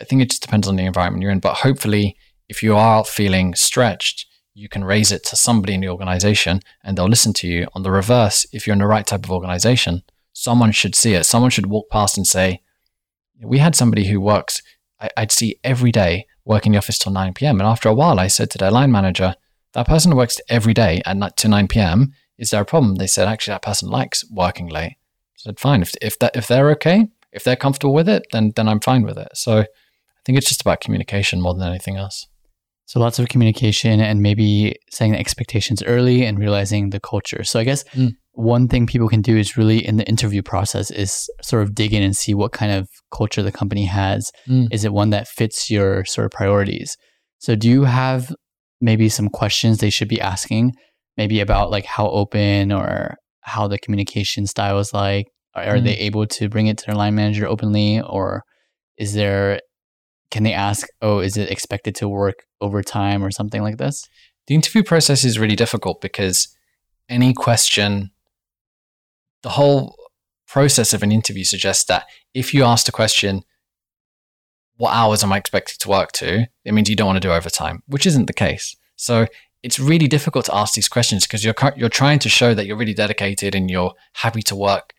I 0.02 0.04
think 0.04 0.22
it 0.22 0.30
just 0.30 0.42
depends 0.42 0.68
on 0.68 0.76
the 0.76 0.86
environment 0.86 1.22
you're 1.22 1.32
in, 1.32 1.40
but 1.40 1.58
hopefully, 1.58 2.18
if 2.50 2.62
you 2.62 2.76
are 2.76 3.06
feeling 3.06 3.56
stretched, 3.56 4.28
you 4.54 4.70
can 4.70 4.84
raise 4.84 5.12
it 5.12 5.24
to 5.26 5.36
somebody 5.36 5.74
in 5.74 5.82
the 5.82 5.90
organization 5.90 6.60
and 6.84 6.98
they'll 6.98 7.08
listen 7.08 7.34
to 7.34 7.48
you. 7.48 7.68
On 7.74 7.84
the 7.84 7.92
reverse, 7.92 8.46
if 8.52 8.68
you're 8.68 8.74
in 8.74 8.80
the 8.80 8.88
right 8.88 9.06
type 9.06 9.24
of 9.24 9.32
organization, 9.32 10.04
someone 10.34 10.72
should 10.72 10.96
see 10.96 11.14
it. 11.14 11.26
Someone 11.26 11.50
should 11.50 11.68
walk 11.68 11.90
past 11.90 12.18
and 12.18 12.28
say, 12.28 12.62
We 13.42 13.60
had 13.60 13.76
somebody 13.76 14.08
who 14.08 14.20
works, 14.20 14.62
I, 15.00 15.10
would 15.18 15.32
see 15.32 15.60
every 15.64 15.92
day 15.92 16.28
working 16.46 16.72
in 16.72 16.74
the 16.74 16.80
office 16.80 17.00
till 17.00 17.12
9 17.12 17.34
p.m. 17.34 17.60
And 17.60 17.68
after 17.68 17.90
a 17.90 17.94
while, 17.94 18.20
I 18.20 18.28
said 18.28 18.52
to 18.52 18.58
their 18.58 18.72
line 18.72 18.92
manager, 18.92 19.36
That 19.74 19.88
person 19.88 20.16
works 20.16 20.40
every 20.50 20.74
day 20.74 21.02
at 21.06 21.38
to 21.38 21.48
9 21.48 21.68
p.m. 21.68 22.14
Is 22.38 22.50
there 22.50 22.62
a 22.62 22.66
problem? 22.66 22.96
They 22.96 23.08
said, 23.08 23.28
Actually, 23.28 23.54
that 23.54 23.62
person 23.64 23.90
likes 23.90 24.30
working 24.30 24.68
late. 24.68 24.98
Said, 25.44 25.60
Fine. 25.60 25.82
If, 25.82 25.94
if, 26.02 26.20
that, 26.20 26.36
if 26.36 26.48
they're 26.48 26.72
okay, 26.72 27.08
if 27.34 27.44
they're 27.44 27.56
comfortable 27.56 27.94
with 27.94 28.08
it, 28.08 28.24
then, 28.32 28.54
then 28.56 28.70
I'm 28.70 28.80
fine 28.80 29.04
with 29.04 29.18
it. 29.18 29.30
So 29.34 29.60
I 29.60 29.66
think 30.26 30.38
it's 30.38 30.48
just 30.48 30.62
about 30.62 30.80
communication 30.80 31.42
more 31.42 31.54
than 31.54 31.68
anything 31.68 31.98
else. 31.98 32.26
So 32.86 33.00
lots 33.00 33.20
of 33.20 33.28
communication 33.28 34.00
and 34.00 34.22
maybe 34.22 34.76
setting 34.92 35.14
the 35.14 35.20
expectations 35.20 35.84
early 35.84 36.24
and 36.26 36.40
realizing 36.40 36.90
the 36.90 37.00
culture. 37.00 37.44
So 37.44 37.60
I 37.60 37.64
guess 37.64 37.84
mm. 37.96 38.12
one 38.34 38.68
thing 38.68 38.88
people 38.88 39.08
can 39.08 39.22
do 39.22 39.38
is 39.38 39.58
really 39.58 39.86
in 39.86 39.98
the 39.98 40.08
interview 40.08 40.42
process 40.42 40.92
is 40.92 41.30
sort 41.42 41.64
of 41.64 41.76
dig 41.76 41.94
in 41.94 42.04
and 42.04 42.16
see 42.16 42.34
what 42.34 42.52
kind 42.52 42.72
of 42.72 42.88
culture 43.12 43.42
the 43.42 43.52
company 43.52 43.86
has. 43.86 44.32
Mm. 44.48 44.68
Is 44.72 44.86
it 44.86 44.94
one 44.94 45.10
that 45.10 45.28
fits 45.28 45.70
your 45.72 46.06
sort 46.06 46.26
of 46.26 46.32
priorities? 46.32 46.96
So 47.40 47.56
do 47.56 47.70
you 47.70 47.84
have 47.84 48.34
maybe 48.80 49.10
some 49.10 49.30
questions 49.30 49.78
they 49.78 49.90
should 49.90 50.10
be 50.10 50.22
asking, 50.22 50.74
maybe 51.18 51.40
about 51.40 51.72
like 51.72 51.86
how 51.86 52.10
open 52.10 52.72
or 52.72 53.16
how 53.42 53.68
the 53.68 53.80
communication 53.80 54.46
style 54.46 54.80
is 54.80 54.94
like? 54.94 55.28
Are, 55.56 55.76
mm. 55.76 55.84
they 55.84 55.98
able 55.98 56.26
to 56.26 56.50
bring 56.50 56.68
it 56.68 56.78
to 56.80 56.86
their 56.88 56.96
line 56.96 57.16
manager 57.16 57.48
openly 57.48 58.02
or 58.02 58.44
is 58.98 59.14
there 59.14 59.62
can 60.32 60.42
they 60.42 60.54
ask, 60.54 60.88
oh, 61.00 61.20
is 61.20 61.38
it 61.38 61.52
expected 61.52 61.94
to 61.94 62.10
work 62.10 62.46
overtime 62.60 63.24
or 63.24 63.30
something 63.30 63.62
like 63.62 63.78
this? 63.78 64.10
The 64.48 64.56
interview 64.56 64.82
process 64.82 65.24
is 65.24 65.38
really 65.38 65.56
difficult 65.56 66.02
because 66.02 66.48
any 67.08 67.36
question, 67.36 68.10
the 69.44 69.50
whole 69.50 69.96
process 70.48 70.92
of 70.92 71.04
an 71.04 71.12
interview 71.12 71.44
suggests 71.44 71.84
that 71.86 72.06
if 72.34 72.52
you 72.52 72.64
ask 72.64 72.88
the 72.88 72.92
question, 72.92 73.44
what 74.78 74.94
hours 74.94 75.24
am 75.24 75.32
I 75.32 75.38
expected 75.38 75.80
to 75.80 75.90
work 75.90 76.12
to? 76.14 76.48
It 76.66 76.74
means 76.74 76.90
you 76.90 76.96
don't 76.96 77.08
want 77.08 77.22
to 77.22 77.28
do 77.28 77.32
overtime, 77.32 77.84
which 77.88 78.08
isn't 78.08 78.26
the 78.26 78.34
case. 78.34 78.76
So 78.96 79.28
it's 79.62 79.80
really 79.80 80.08
difficult 80.08 80.46
to 80.46 80.56
ask 80.56 80.74
these 80.74 80.90
questions 80.90 81.26
because 81.26 81.46
you're 81.46 81.56
you're 81.76 81.90
trying 81.90 82.20
to 82.20 82.30
show 82.30 82.54
that 82.54 82.66
you're 82.66 82.78
really 82.78 82.94
dedicated 82.94 83.56
and 83.56 83.70
you're 83.70 83.94
happy 84.14 84.42
to 84.44 84.56
work, 84.56 84.94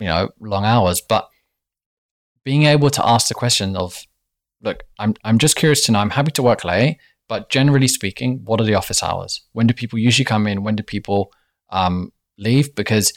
you 0.00 0.06
know, 0.06 0.30
long 0.40 0.64
hours. 0.64 1.00
But 1.00 1.28
being 2.44 2.64
able 2.64 2.90
to 2.90 3.06
ask 3.06 3.28
the 3.28 3.34
question 3.34 3.76
of 3.76 4.02
look, 4.62 4.84
I'm 4.98 5.14
I'm 5.24 5.38
just 5.38 5.56
curious 5.56 5.84
to 5.86 5.92
know. 5.92 6.00
I'm 6.00 6.10
happy 6.10 6.32
to 6.32 6.42
work 6.42 6.64
late, 6.64 6.98
but 7.28 7.50
generally 7.50 7.88
speaking, 7.88 8.40
what 8.44 8.60
are 8.60 8.64
the 8.64 8.74
office 8.74 9.02
hours? 9.02 9.42
When 9.52 9.66
do 9.66 9.74
people 9.74 9.98
usually 9.98 10.24
come 10.24 10.46
in? 10.46 10.62
When 10.62 10.76
do 10.76 10.82
people 10.82 11.32
um, 11.70 12.12
leave? 12.38 12.74
Because 12.74 13.12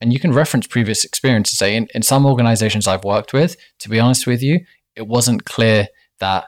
and 0.00 0.12
you 0.12 0.18
can 0.18 0.32
reference 0.32 0.66
previous 0.66 1.04
experience 1.04 1.50
to 1.50 1.56
say 1.56 1.76
in, 1.76 1.86
in 1.94 2.02
some 2.02 2.26
organizations 2.26 2.88
I've 2.88 3.04
worked 3.04 3.32
with, 3.32 3.56
to 3.78 3.88
be 3.88 4.00
honest 4.00 4.26
with 4.26 4.42
you, 4.42 4.60
it 4.96 5.06
wasn't 5.06 5.44
clear 5.44 5.86
that 6.18 6.46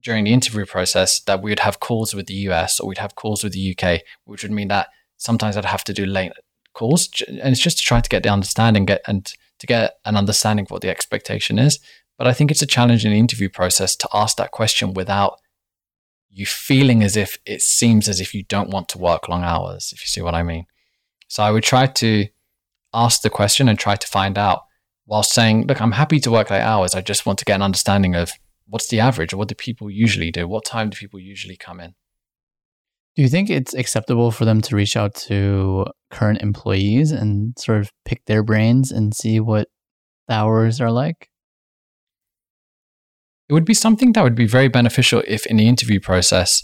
during 0.00 0.24
the 0.24 0.32
interview 0.32 0.64
process 0.64 1.20
that 1.20 1.42
we 1.42 1.50
would 1.50 1.60
have 1.60 1.80
calls 1.80 2.14
with 2.14 2.26
the 2.26 2.34
US 2.34 2.78
or 2.78 2.88
we'd 2.88 2.98
have 2.98 3.16
calls 3.16 3.42
with 3.42 3.52
the 3.52 3.76
UK, 3.76 4.02
which 4.24 4.42
would 4.42 4.52
mean 4.52 4.68
that 4.68 4.88
sometimes 5.16 5.56
I'd 5.56 5.64
have 5.64 5.84
to 5.84 5.92
do 5.92 6.06
late 6.06 6.32
calls. 6.74 7.08
And 7.28 7.38
it's 7.40 7.60
just 7.60 7.78
to 7.78 7.84
try 7.84 8.00
to 8.00 8.08
get 8.08 8.22
the 8.22 8.28
understanding 8.28 8.84
get 8.84 9.02
and 9.06 9.30
to 9.58 9.66
get 9.66 9.94
an 10.04 10.16
understanding 10.16 10.66
of 10.66 10.70
what 10.70 10.82
the 10.82 10.90
expectation 10.90 11.58
is. 11.58 11.78
But 12.18 12.26
I 12.26 12.32
think 12.32 12.50
it's 12.50 12.62
a 12.62 12.66
challenge 12.66 13.04
in 13.04 13.12
the 13.12 13.18
interview 13.18 13.48
process 13.48 13.96
to 13.96 14.08
ask 14.12 14.36
that 14.36 14.50
question 14.50 14.94
without 14.94 15.38
you 16.30 16.46
feeling 16.46 17.02
as 17.02 17.16
if 17.16 17.38
it 17.44 17.60
seems 17.60 18.08
as 18.08 18.20
if 18.20 18.34
you 18.34 18.42
don't 18.44 18.70
want 18.70 18.88
to 18.90 18.98
work 18.98 19.28
long 19.28 19.44
hours, 19.44 19.92
if 19.92 20.02
you 20.02 20.06
see 20.06 20.22
what 20.22 20.34
I 20.34 20.42
mean. 20.42 20.66
So 21.28 21.42
I 21.42 21.50
would 21.50 21.62
try 21.62 21.86
to 21.86 22.26
ask 22.94 23.22
the 23.22 23.30
question 23.30 23.68
and 23.68 23.78
try 23.78 23.96
to 23.96 24.06
find 24.06 24.38
out 24.38 24.62
while 25.04 25.22
saying, 25.22 25.66
look, 25.66 25.80
I'm 25.80 25.92
happy 25.92 26.20
to 26.20 26.30
work 26.30 26.50
late 26.50 26.62
hours. 26.62 26.94
I 26.94 27.00
just 27.00 27.26
want 27.26 27.38
to 27.40 27.44
get 27.44 27.56
an 27.56 27.62
understanding 27.62 28.14
of 28.14 28.32
what's 28.66 28.88
the 28.88 29.00
average 29.00 29.32
or 29.32 29.36
what 29.36 29.48
do 29.48 29.54
people 29.54 29.90
usually 29.90 30.30
do? 30.30 30.48
What 30.48 30.64
time 30.64 30.90
do 30.90 30.96
people 30.96 31.20
usually 31.20 31.56
come 31.56 31.80
in? 31.80 31.94
Do 33.14 33.22
you 33.22 33.28
think 33.28 33.50
it's 33.50 33.74
acceptable 33.74 34.30
for 34.30 34.44
them 34.44 34.62
to 34.62 34.76
reach 34.76 34.96
out 34.96 35.14
to 35.26 35.86
current 36.10 36.40
employees 36.40 37.12
and 37.12 37.58
sort 37.58 37.80
of 37.80 37.92
pick 38.04 38.24
their 38.24 38.42
brains 38.42 38.90
and 38.90 39.14
see 39.14 39.38
what 39.38 39.68
the 40.28 40.34
hours 40.34 40.80
are 40.80 40.90
like? 40.90 41.28
it 43.52 43.54
would 43.54 43.66
be 43.66 43.74
something 43.74 44.12
that 44.12 44.24
would 44.24 44.34
be 44.34 44.46
very 44.46 44.68
beneficial 44.68 45.22
if 45.26 45.44
in 45.44 45.58
the 45.58 45.68
interview 45.68 46.00
process 46.00 46.62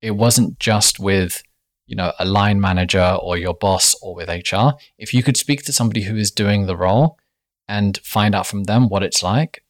it 0.00 0.12
wasn't 0.12 0.56
just 0.60 1.00
with 1.00 1.42
you 1.86 1.96
know 1.96 2.12
a 2.20 2.24
line 2.24 2.60
manager 2.60 3.18
or 3.20 3.36
your 3.36 3.54
boss 3.54 3.96
or 4.00 4.14
with 4.14 4.28
HR 4.28 4.78
if 4.96 5.12
you 5.12 5.24
could 5.24 5.36
speak 5.36 5.64
to 5.64 5.72
somebody 5.72 6.02
who 6.02 6.14
is 6.16 6.30
doing 6.30 6.66
the 6.66 6.76
role 6.76 7.18
and 7.66 7.98
find 8.04 8.32
out 8.36 8.46
from 8.46 8.62
them 8.64 8.88
what 8.88 9.02
it's 9.02 9.24
like 9.24 9.64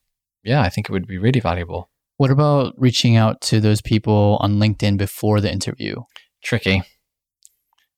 yeah 0.44 0.61
I 0.61 0.68
think 0.68 0.90
it 0.90 0.92
would 0.92 1.07
be 1.07 1.16
really 1.16 1.40
valuable 1.40 1.88
what 2.18 2.31
about 2.31 2.74
reaching 2.76 3.16
out 3.16 3.40
to 3.40 3.61
those 3.61 3.81
people 3.81 4.37
on 4.40 4.59
LinkedIn 4.59 4.98
before 4.98 5.40
the 5.40 5.50
interview 5.50 5.96
tricky 6.44 6.83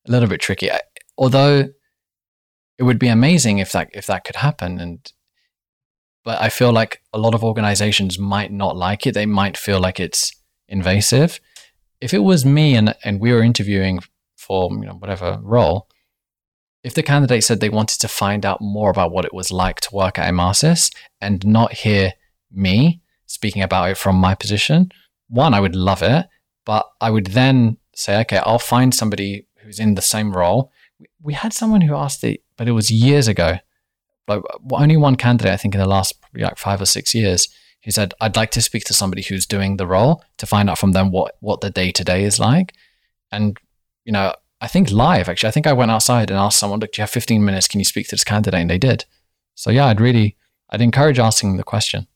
a 0.06 0.10
little 0.10 0.28
bit 0.28 0.40
tricky 0.40 0.70
although 1.18 1.68
it 2.78 2.82
would 2.84 2.98
be 2.98 3.08
amazing 3.08 3.58
if 3.58 3.72
that 3.72 3.90
if 3.92 4.06
that 4.06 4.24
could 4.24 4.36
happen 4.36 4.78
and 4.78 5.12
but 6.24 6.40
I 6.40 6.48
feel 6.48 6.72
like 6.72 7.02
a 7.12 7.18
lot 7.18 7.34
of 7.34 7.42
organizations 7.42 8.18
might 8.18 8.52
not 8.52 8.76
like 8.76 9.06
it. 9.06 9.14
They 9.14 9.26
might 9.26 9.56
feel 9.56 9.80
like 9.80 9.98
it's 9.98 10.32
invasive. 10.68 11.40
If 12.00 12.14
it 12.14 12.18
was 12.18 12.44
me 12.44 12.74
and, 12.74 12.94
and 13.04 13.20
we 13.20 13.32
were 13.32 13.42
interviewing 13.42 14.00
for 14.36 14.70
you 14.72 14.86
know 14.86 14.94
whatever 14.94 15.38
role, 15.42 15.88
if 16.82 16.94
the 16.94 17.02
candidate 17.02 17.44
said 17.44 17.60
they 17.60 17.68
wanted 17.68 18.00
to 18.00 18.08
find 18.08 18.44
out 18.46 18.60
more 18.60 18.90
about 18.90 19.12
what 19.12 19.24
it 19.24 19.34
was 19.34 19.50
like 19.50 19.80
to 19.80 19.94
work 19.94 20.18
at 20.18 20.32
Emarsys 20.32 20.94
and 21.20 21.46
not 21.46 21.72
hear 21.72 22.14
me 22.50 23.02
speaking 23.30 23.62
about 23.62 23.90
it 23.90 23.96
from 23.96 24.16
my 24.16 24.34
position, 24.34 24.90
one, 25.28 25.54
I 25.54 25.60
would 25.60 25.76
love 25.76 26.02
it. 26.02 26.26
But 26.66 26.86
I 27.00 27.10
would 27.10 27.28
then 27.28 27.78
say, 27.94 28.20
okay, 28.20 28.38
I'll 28.38 28.58
find 28.58 28.94
somebody 28.94 29.46
who's 29.58 29.78
in 29.78 29.94
the 29.94 30.02
same 30.02 30.32
role. 30.32 30.70
We 31.22 31.34
had 31.34 31.52
someone 31.52 31.80
who 31.80 31.94
asked 31.94 32.22
it, 32.24 32.42
but 32.56 32.68
it 32.68 32.72
was 32.72 32.90
years 32.90 33.28
ago 33.28 33.58
like 34.30 34.42
only 34.72 34.96
one 34.96 35.16
candidate, 35.16 35.52
I 35.52 35.56
think, 35.56 35.74
in 35.74 35.80
the 35.80 35.88
last 35.88 36.20
probably 36.20 36.42
like 36.42 36.58
five 36.58 36.80
or 36.80 36.86
six 36.86 37.14
years, 37.14 37.48
he 37.80 37.90
said, 37.90 38.14
"I'd 38.20 38.36
like 38.36 38.50
to 38.52 38.62
speak 38.62 38.84
to 38.84 38.94
somebody 38.94 39.22
who's 39.22 39.46
doing 39.46 39.76
the 39.76 39.86
role 39.86 40.22
to 40.38 40.46
find 40.46 40.70
out 40.70 40.78
from 40.78 40.92
them 40.92 41.10
what 41.10 41.36
what 41.40 41.60
the 41.60 41.70
day 41.70 41.90
to 41.92 42.04
day 42.04 42.24
is 42.24 42.38
like." 42.38 42.74
And 43.32 43.58
you 44.04 44.12
know, 44.12 44.34
I 44.60 44.68
think 44.68 44.90
live 44.90 45.28
actually. 45.28 45.48
I 45.48 45.52
think 45.52 45.66
I 45.66 45.72
went 45.72 45.90
outside 45.90 46.30
and 46.30 46.38
asked 46.38 46.58
someone, 46.58 46.80
"Look, 46.80 46.92
do 46.92 47.00
you 47.00 47.02
have 47.02 47.10
15 47.10 47.44
minutes? 47.44 47.68
Can 47.68 47.80
you 47.80 47.84
speak 47.84 48.06
to 48.08 48.12
this 48.12 48.24
candidate?" 48.24 48.60
And 48.60 48.70
they 48.70 48.78
did. 48.78 49.04
So 49.54 49.70
yeah, 49.70 49.86
I'd 49.86 50.00
really, 50.00 50.36
I'd 50.70 50.80
encourage 50.80 51.18
asking 51.18 51.56
the 51.56 51.64
question. 51.64 52.06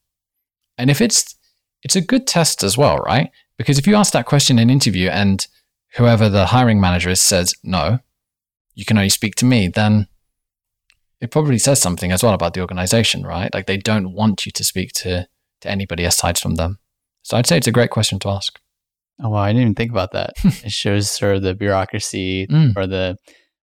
And 0.79 0.91
if 0.91 1.01
it's, 1.01 1.35
it's 1.83 1.97
a 1.97 2.01
good 2.01 2.27
test 2.27 2.63
as 2.63 2.77
well, 2.77 2.99
right? 2.99 3.31
Because 3.59 3.79
if 3.79 3.87
you 3.87 3.95
ask 3.95 4.13
that 4.13 4.27
question 4.27 4.59
in 4.59 4.65
an 4.65 4.71
interview 4.71 5.09
and 5.09 5.47
whoever 5.95 6.29
the 6.29 6.47
hiring 6.47 6.81
manager 6.81 7.11
is 7.11 7.21
says 7.21 7.55
no, 7.63 8.01
you 8.75 8.85
can 8.85 8.99
only 8.99 9.09
speak 9.09 9.37
to 9.37 9.45
me, 9.45 9.69
then 9.69 10.09
it 11.21 11.31
probably 11.31 11.59
says 11.59 11.81
something 11.81 12.13
as 12.13 12.23
well 12.23 12.35
about 12.35 12.55
the 12.55 12.61
organization, 12.61 13.25
right? 13.25 13.53
Like 13.55 13.67
they 13.67 13.77
don't 13.77 14.13
want 14.13 14.47
you 14.47 14.53
to 14.53 14.65
speak 14.65 14.93
to 14.95 15.27
to 15.61 15.71
anybody 15.71 16.05
aside 16.05 16.39
from 16.39 16.57
them. 16.57 16.79
So 17.23 17.37
I'd 17.37 17.47
say 17.47 17.57
it's 17.57 17.67
a 17.67 17.73
great 17.73 17.91
question 17.91 18.19
to 18.21 18.29
ask. 18.29 18.61
Oh 19.23 19.31
wow, 19.31 19.39
I 19.39 19.51
didn't 19.51 19.63
even 19.63 19.75
think 19.75 19.91
about 19.91 20.13
that. 20.13 20.35
it 20.45 20.73
shows 20.73 21.11
sort 21.11 21.37
of 21.37 21.43
the 21.43 21.55
bureaucracy 21.55 22.47
mm. 22.47 22.77
or 22.77 22.87
the 22.87 23.17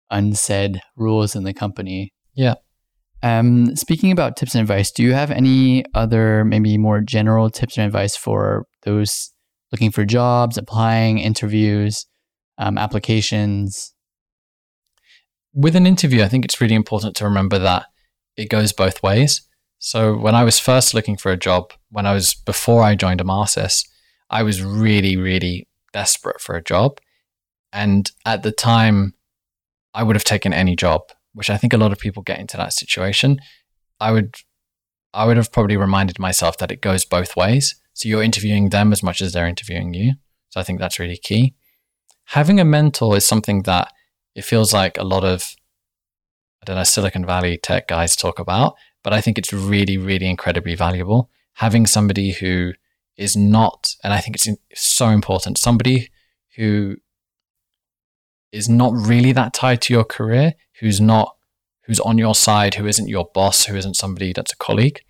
unsaid 0.09 0.81
rules 0.95 1.35
in 1.35 1.43
the 1.43 1.53
company. 1.53 2.13
Yeah. 2.33 2.55
Um, 3.23 3.75
speaking 3.75 4.11
about 4.11 4.35
tips 4.35 4.55
and 4.55 4.61
advice, 4.61 4.91
do 4.91 5.03
you 5.03 5.13
have 5.13 5.31
any 5.31 5.85
other 5.93 6.43
maybe 6.43 6.77
more 6.77 7.01
general 7.01 7.49
tips 7.49 7.77
and 7.77 7.85
advice 7.85 8.15
for 8.15 8.65
those 8.83 9.31
looking 9.71 9.91
for 9.91 10.05
jobs, 10.05 10.57
applying, 10.57 11.19
interviews, 11.19 12.05
um, 12.57 12.77
applications? 12.77 13.93
With 15.53 15.75
an 15.75 15.85
interview, 15.85 16.23
I 16.23 16.29
think 16.29 16.45
it's 16.45 16.59
really 16.61 16.75
important 16.75 17.15
to 17.17 17.25
remember 17.25 17.59
that 17.59 17.85
it 18.37 18.49
goes 18.49 18.73
both 18.73 19.03
ways. 19.03 19.41
So 19.79 20.15
when 20.15 20.35
I 20.35 20.43
was 20.43 20.59
first 20.59 20.93
looking 20.93 21.17
for 21.17 21.31
a 21.31 21.37
job, 21.37 21.73
when 21.89 22.05
I 22.05 22.13
was 22.13 22.33
before 22.33 22.83
I 22.83 22.95
joined 22.95 23.19
Emarsys, 23.19 23.87
I 24.29 24.43
was 24.43 24.63
really, 24.63 25.17
really 25.17 25.67
desperate 25.91 26.39
for 26.39 26.55
a 26.55 26.63
job. 26.63 26.99
And 27.73 28.09
at 28.25 28.43
the 28.43 28.51
time, 28.51 29.13
I 29.93 30.03
would 30.03 30.15
have 30.15 30.23
taken 30.23 30.53
any 30.53 30.75
job, 30.75 31.01
which 31.33 31.49
I 31.49 31.57
think 31.57 31.73
a 31.73 31.77
lot 31.77 31.91
of 31.91 31.99
people 31.99 32.23
get 32.23 32.39
into 32.39 32.57
that 32.57 32.73
situation. 32.73 33.39
I 33.99 34.11
would 34.11 34.35
I 35.13 35.25
would 35.25 35.37
have 35.37 35.51
probably 35.51 35.77
reminded 35.77 36.19
myself 36.19 36.57
that 36.57 36.71
it 36.71 36.81
goes 36.81 37.05
both 37.05 37.35
ways. 37.35 37.75
So 37.93 38.07
you're 38.07 38.23
interviewing 38.23 38.69
them 38.69 38.93
as 38.93 39.03
much 39.03 39.21
as 39.21 39.33
they're 39.33 39.47
interviewing 39.47 39.93
you. 39.93 40.13
So 40.49 40.59
I 40.59 40.63
think 40.63 40.79
that's 40.79 40.99
really 40.99 41.17
key. 41.17 41.53
Having 42.25 42.59
a 42.59 42.65
mentor 42.65 43.17
is 43.17 43.25
something 43.25 43.63
that 43.63 43.91
it 44.35 44.45
feels 44.45 44.73
like 44.73 44.97
a 44.97 45.03
lot 45.03 45.23
of 45.23 45.55
I 46.61 46.65
don't 46.65 46.75
know 46.75 46.83
Silicon 46.83 47.25
Valley 47.25 47.57
tech 47.57 47.87
guys 47.87 48.15
talk 48.15 48.39
about, 48.39 48.75
but 49.03 49.13
I 49.13 49.21
think 49.21 49.37
it's 49.37 49.51
really 49.51 49.97
really 49.97 50.29
incredibly 50.29 50.75
valuable 50.75 51.29
having 51.55 51.85
somebody 51.85 52.31
who 52.31 52.73
is 53.17 53.35
not 53.35 53.95
and 54.03 54.13
I 54.13 54.19
think 54.19 54.35
it's 54.35 54.49
so 54.73 55.09
important 55.09 55.57
somebody 55.57 56.09
who 56.55 56.97
is 58.51 58.67
not 58.67 58.93
really 58.93 59.31
that 59.31 59.53
tied 59.53 59.81
to 59.83 59.93
your 59.93 60.03
career, 60.03 60.53
who's 60.79 60.99
not 60.99 61.35
who's 61.85 61.99
on 62.01 62.17
your 62.17 62.35
side, 62.35 62.75
who 62.75 62.85
isn't 62.85 63.07
your 63.07 63.27
boss, 63.33 63.65
who 63.65 63.75
isn't 63.75 63.95
somebody 63.95 64.33
that's 64.33 64.53
a 64.53 64.57
colleague, 64.57 65.01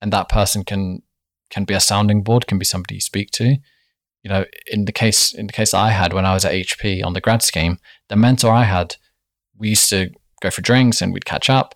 and 0.00 0.12
that 0.12 0.28
person 0.28 0.64
can 0.64 1.02
can 1.50 1.64
be 1.64 1.74
a 1.74 1.80
sounding 1.80 2.22
board, 2.22 2.46
can 2.46 2.58
be 2.58 2.64
somebody 2.64 2.96
you 2.96 3.00
speak 3.00 3.30
to. 3.32 3.56
You 4.22 4.30
know, 4.30 4.44
in 4.66 4.86
the 4.86 4.92
case 4.92 5.34
in 5.34 5.46
the 5.46 5.52
case 5.52 5.74
I 5.74 5.90
had 5.90 6.12
when 6.12 6.26
I 6.26 6.34
was 6.34 6.44
at 6.44 6.52
HP 6.52 7.04
on 7.04 7.12
the 7.12 7.20
grad 7.20 7.42
scheme, 7.42 7.78
the 8.08 8.16
mentor 8.16 8.52
I 8.52 8.64
had, 8.64 8.96
we 9.56 9.70
used 9.70 9.88
to 9.90 10.10
go 10.40 10.50
for 10.50 10.62
drinks 10.62 11.02
and 11.02 11.12
we'd 11.12 11.26
catch 11.26 11.50
up, 11.50 11.74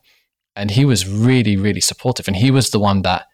and 0.57 0.71
he 0.71 0.85
was 0.85 1.09
really 1.09 1.57
really 1.57 1.81
supportive, 1.81 2.29
and 2.29 2.37
he 2.37 2.51
was 2.51 2.71
the 2.71 2.81
one 2.81 3.03
that 3.03 3.27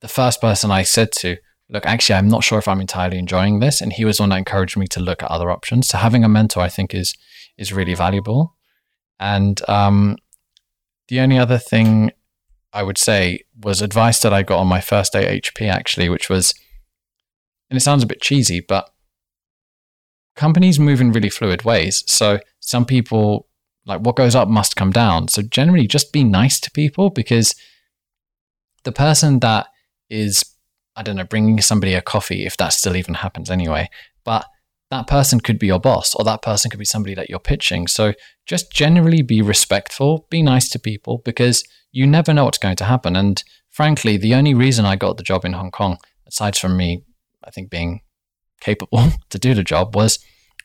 the 0.00 0.08
first 0.08 0.40
person 0.40 0.70
I 0.70 0.82
said 0.82 1.12
to, 1.12 1.36
look, 1.68 1.86
actually, 1.86 2.16
I'm 2.16 2.28
not 2.28 2.44
sure 2.44 2.58
if 2.58 2.68
I'm 2.68 2.80
entirely 2.80 3.18
enjoying 3.18 3.60
this. 3.60 3.80
And 3.80 3.92
he 3.92 4.04
was 4.04 4.20
one 4.20 4.28
that 4.30 4.38
encouraged 4.38 4.76
me 4.76 4.86
to 4.88 5.00
look 5.00 5.22
at 5.22 5.30
other 5.30 5.50
options. 5.50 5.88
So 5.88 5.98
having 5.98 6.24
a 6.24 6.28
mentor, 6.28 6.60
I 6.60 6.68
think, 6.68 6.94
is 6.94 7.14
is 7.58 7.72
really 7.72 7.94
valuable. 7.94 8.56
And 9.20 9.60
um, 9.68 10.16
the 11.08 11.20
only 11.20 11.38
other 11.38 11.58
thing 11.58 12.12
I 12.72 12.82
would 12.82 12.98
say 12.98 13.44
was 13.62 13.82
advice 13.82 14.20
that 14.20 14.32
I 14.32 14.42
got 14.42 14.58
on 14.58 14.66
my 14.66 14.80
first 14.80 15.12
day 15.12 15.26
at 15.26 15.42
HP, 15.44 15.68
actually, 15.68 16.08
which 16.08 16.28
was, 16.28 16.54
and 17.70 17.76
it 17.76 17.80
sounds 17.80 18.02
a 18.02 18.06
bit 18.06 18.22
cheesy, 18.22 18.60
but 18.60 18.90
companies 20.34 20.80
move 20.80 21.00
in 21.00 21.12
really 21.12 21.28
fluid 21.28 21.64
ways. 21.64 22.02
So 22.06 22.40
some 22.60 22.86
people, 22.86 23.46
like 23.84 24.00
what 24.00 24.16
goes 24.16 24.34
up 24.34 24.48
must 24.48 24.76
come 24.76 24.90
down. 24.90 25.28
So 25.28 25.42
generally, 25.42 25.86
just 25.86 26.12
be 26.12 26.24
nice 26.24 26.58
to 26.60 26.70
people 26.70 27.10
because 27.10 27.54
the 28.84 28.92
person 28.92 29.40
that 29.40 29.66
is 30.08 30.44
I 30.96 31.02
don't 31.02 31.16
know, 31.16 31.24
bringing 31.24 31.60
somebody 31.60 31.94
a 31.94 32.02
coffee, 32.02 32.44
if 32.44 32.56
that 32.58 32.72
still 32.72 32.96
even 32.96 33.14
happens 33.14 33.50
anyway. 33.50 33.88
But 34.24 34.46
that 34.90 35.06
person 35.06 35.40
could 35.40 35.58
be 35.58 35.68
your 35.68 35.80
boss, 35.80 36.14
or 36.14 36.24
that 36.24 36.42
person 36.42 36.70
could 36.70 36.78
be 36.78 36.84
somebody 36.84 37.14
that 37.14 37.30
you're 37.30 37.38
pitching. 37.38 37.86
So 37.86 38.12
just 38.46 38.70
generally 38.70 39.22
be 39.22 39.40
respectful, 39.40 40.26
be 40.28 40.42
nice 40.42 40.68
to 40.70 40.78
people, 40.78 41.22
because 41.24 41.64
you 41.92 42.06
never 42.06 42.34
know 42.34 42.44
what's 42.44 42.58
going 42.58 42.76
to 42.76 42.84
happen. 42.84 43.16
And 43.16 43.42
frankly, 43.70 44.16
the 44.18 44.34
only 44.34 44.52
reason 44.52 44.84
I 44.84 44.96
got 44.96 45.16
the 45.16 45.22
job 45.22 45.44
in 45.44 45.54
Hong 45.54 45.70
Kong, 45.70 45.96
aside 46.26 46.56
from 46.56 46.76
me, 46.76 47.04
I 47.42 47.50
think 47.50 47.70
being 47.70 48.02
capable 48.60 49.08
to 49.30 49.38
do 49.38 49.54
the 49.54 49.64
job, 49.64 49.96
was 49.96 50.18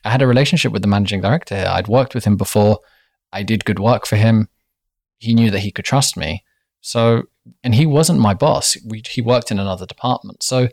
I 0.04 0.10
had 0.10 0.22
a 0.22 0.26
relationship 0.26 0.72
with 0.72 0.82
the 0.82 0.88
managing 0.88 1.22
director 1.22 1.56
here. 1.56 1.68
I'd 1.68 1.88
worked 1.88 2.14
with 2.14 2.24
him 2.24 2.36
before. 2.36 2.80
I 3.32 3.42
did 3.42 3.64
good 3.64 3.78
work 3.78 4.06
for 4.06 4.16
him. 4.16 4.48
He 5.18 5.34
knew 5.34 5.50
that 5.50 5.60
he 5.60 5.72
could 5.72 5.84
trust 5.84 6.16
me. 6.16 6.44
So 6.88 7.24
and 7.62 7.74
he 7.74 7.84
wasn't 7.84 8.18
my 8.18 8.32
boss. 8.32 8.74
We, 8.82 9.02
he 9.06 9.20
worked 9.20 9.50
in 9.50 9.58
another 9.58 9.84
department. 9.84 10.42
So 10.42 10.68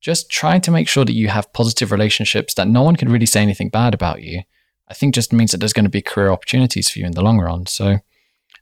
just 0.00 0.28
trying 0.28 0.60
to 0.62 0.72
make 0.72 0.88
sure 0.88 1.04
that 1.04 1.14
you 1.14 1.28
have 1.28 1.52
positive 1.52 1.92
relationships 1.92 2.54
that 2.54 2.66
no 2.66 2.82
one 2.82 2.96
can 2.96 3.08
really 3.08 3.26
say 3.26 3.40
anything 3.40 3.68
bad 3.68 3.94
about 3.94 4.20
you. 4.20 4.42
I 4.88 4.94
think 4.94 5.14
just 5.14 5.32
means 5.32 5.52
that 5.52 5.58
there's 5.58 5.72
going 5.72 5.84
to 5.84 5.98
be 5.98 6.02
career 6.02 6.30
opportunities 6.30 6.90
for 6.90 6.98
you 6.98 7.06
in 7.06 7.12
the 7.12 7.22
long 7.22 7.38
run. 7.38 7.66
So, 7.66 7.98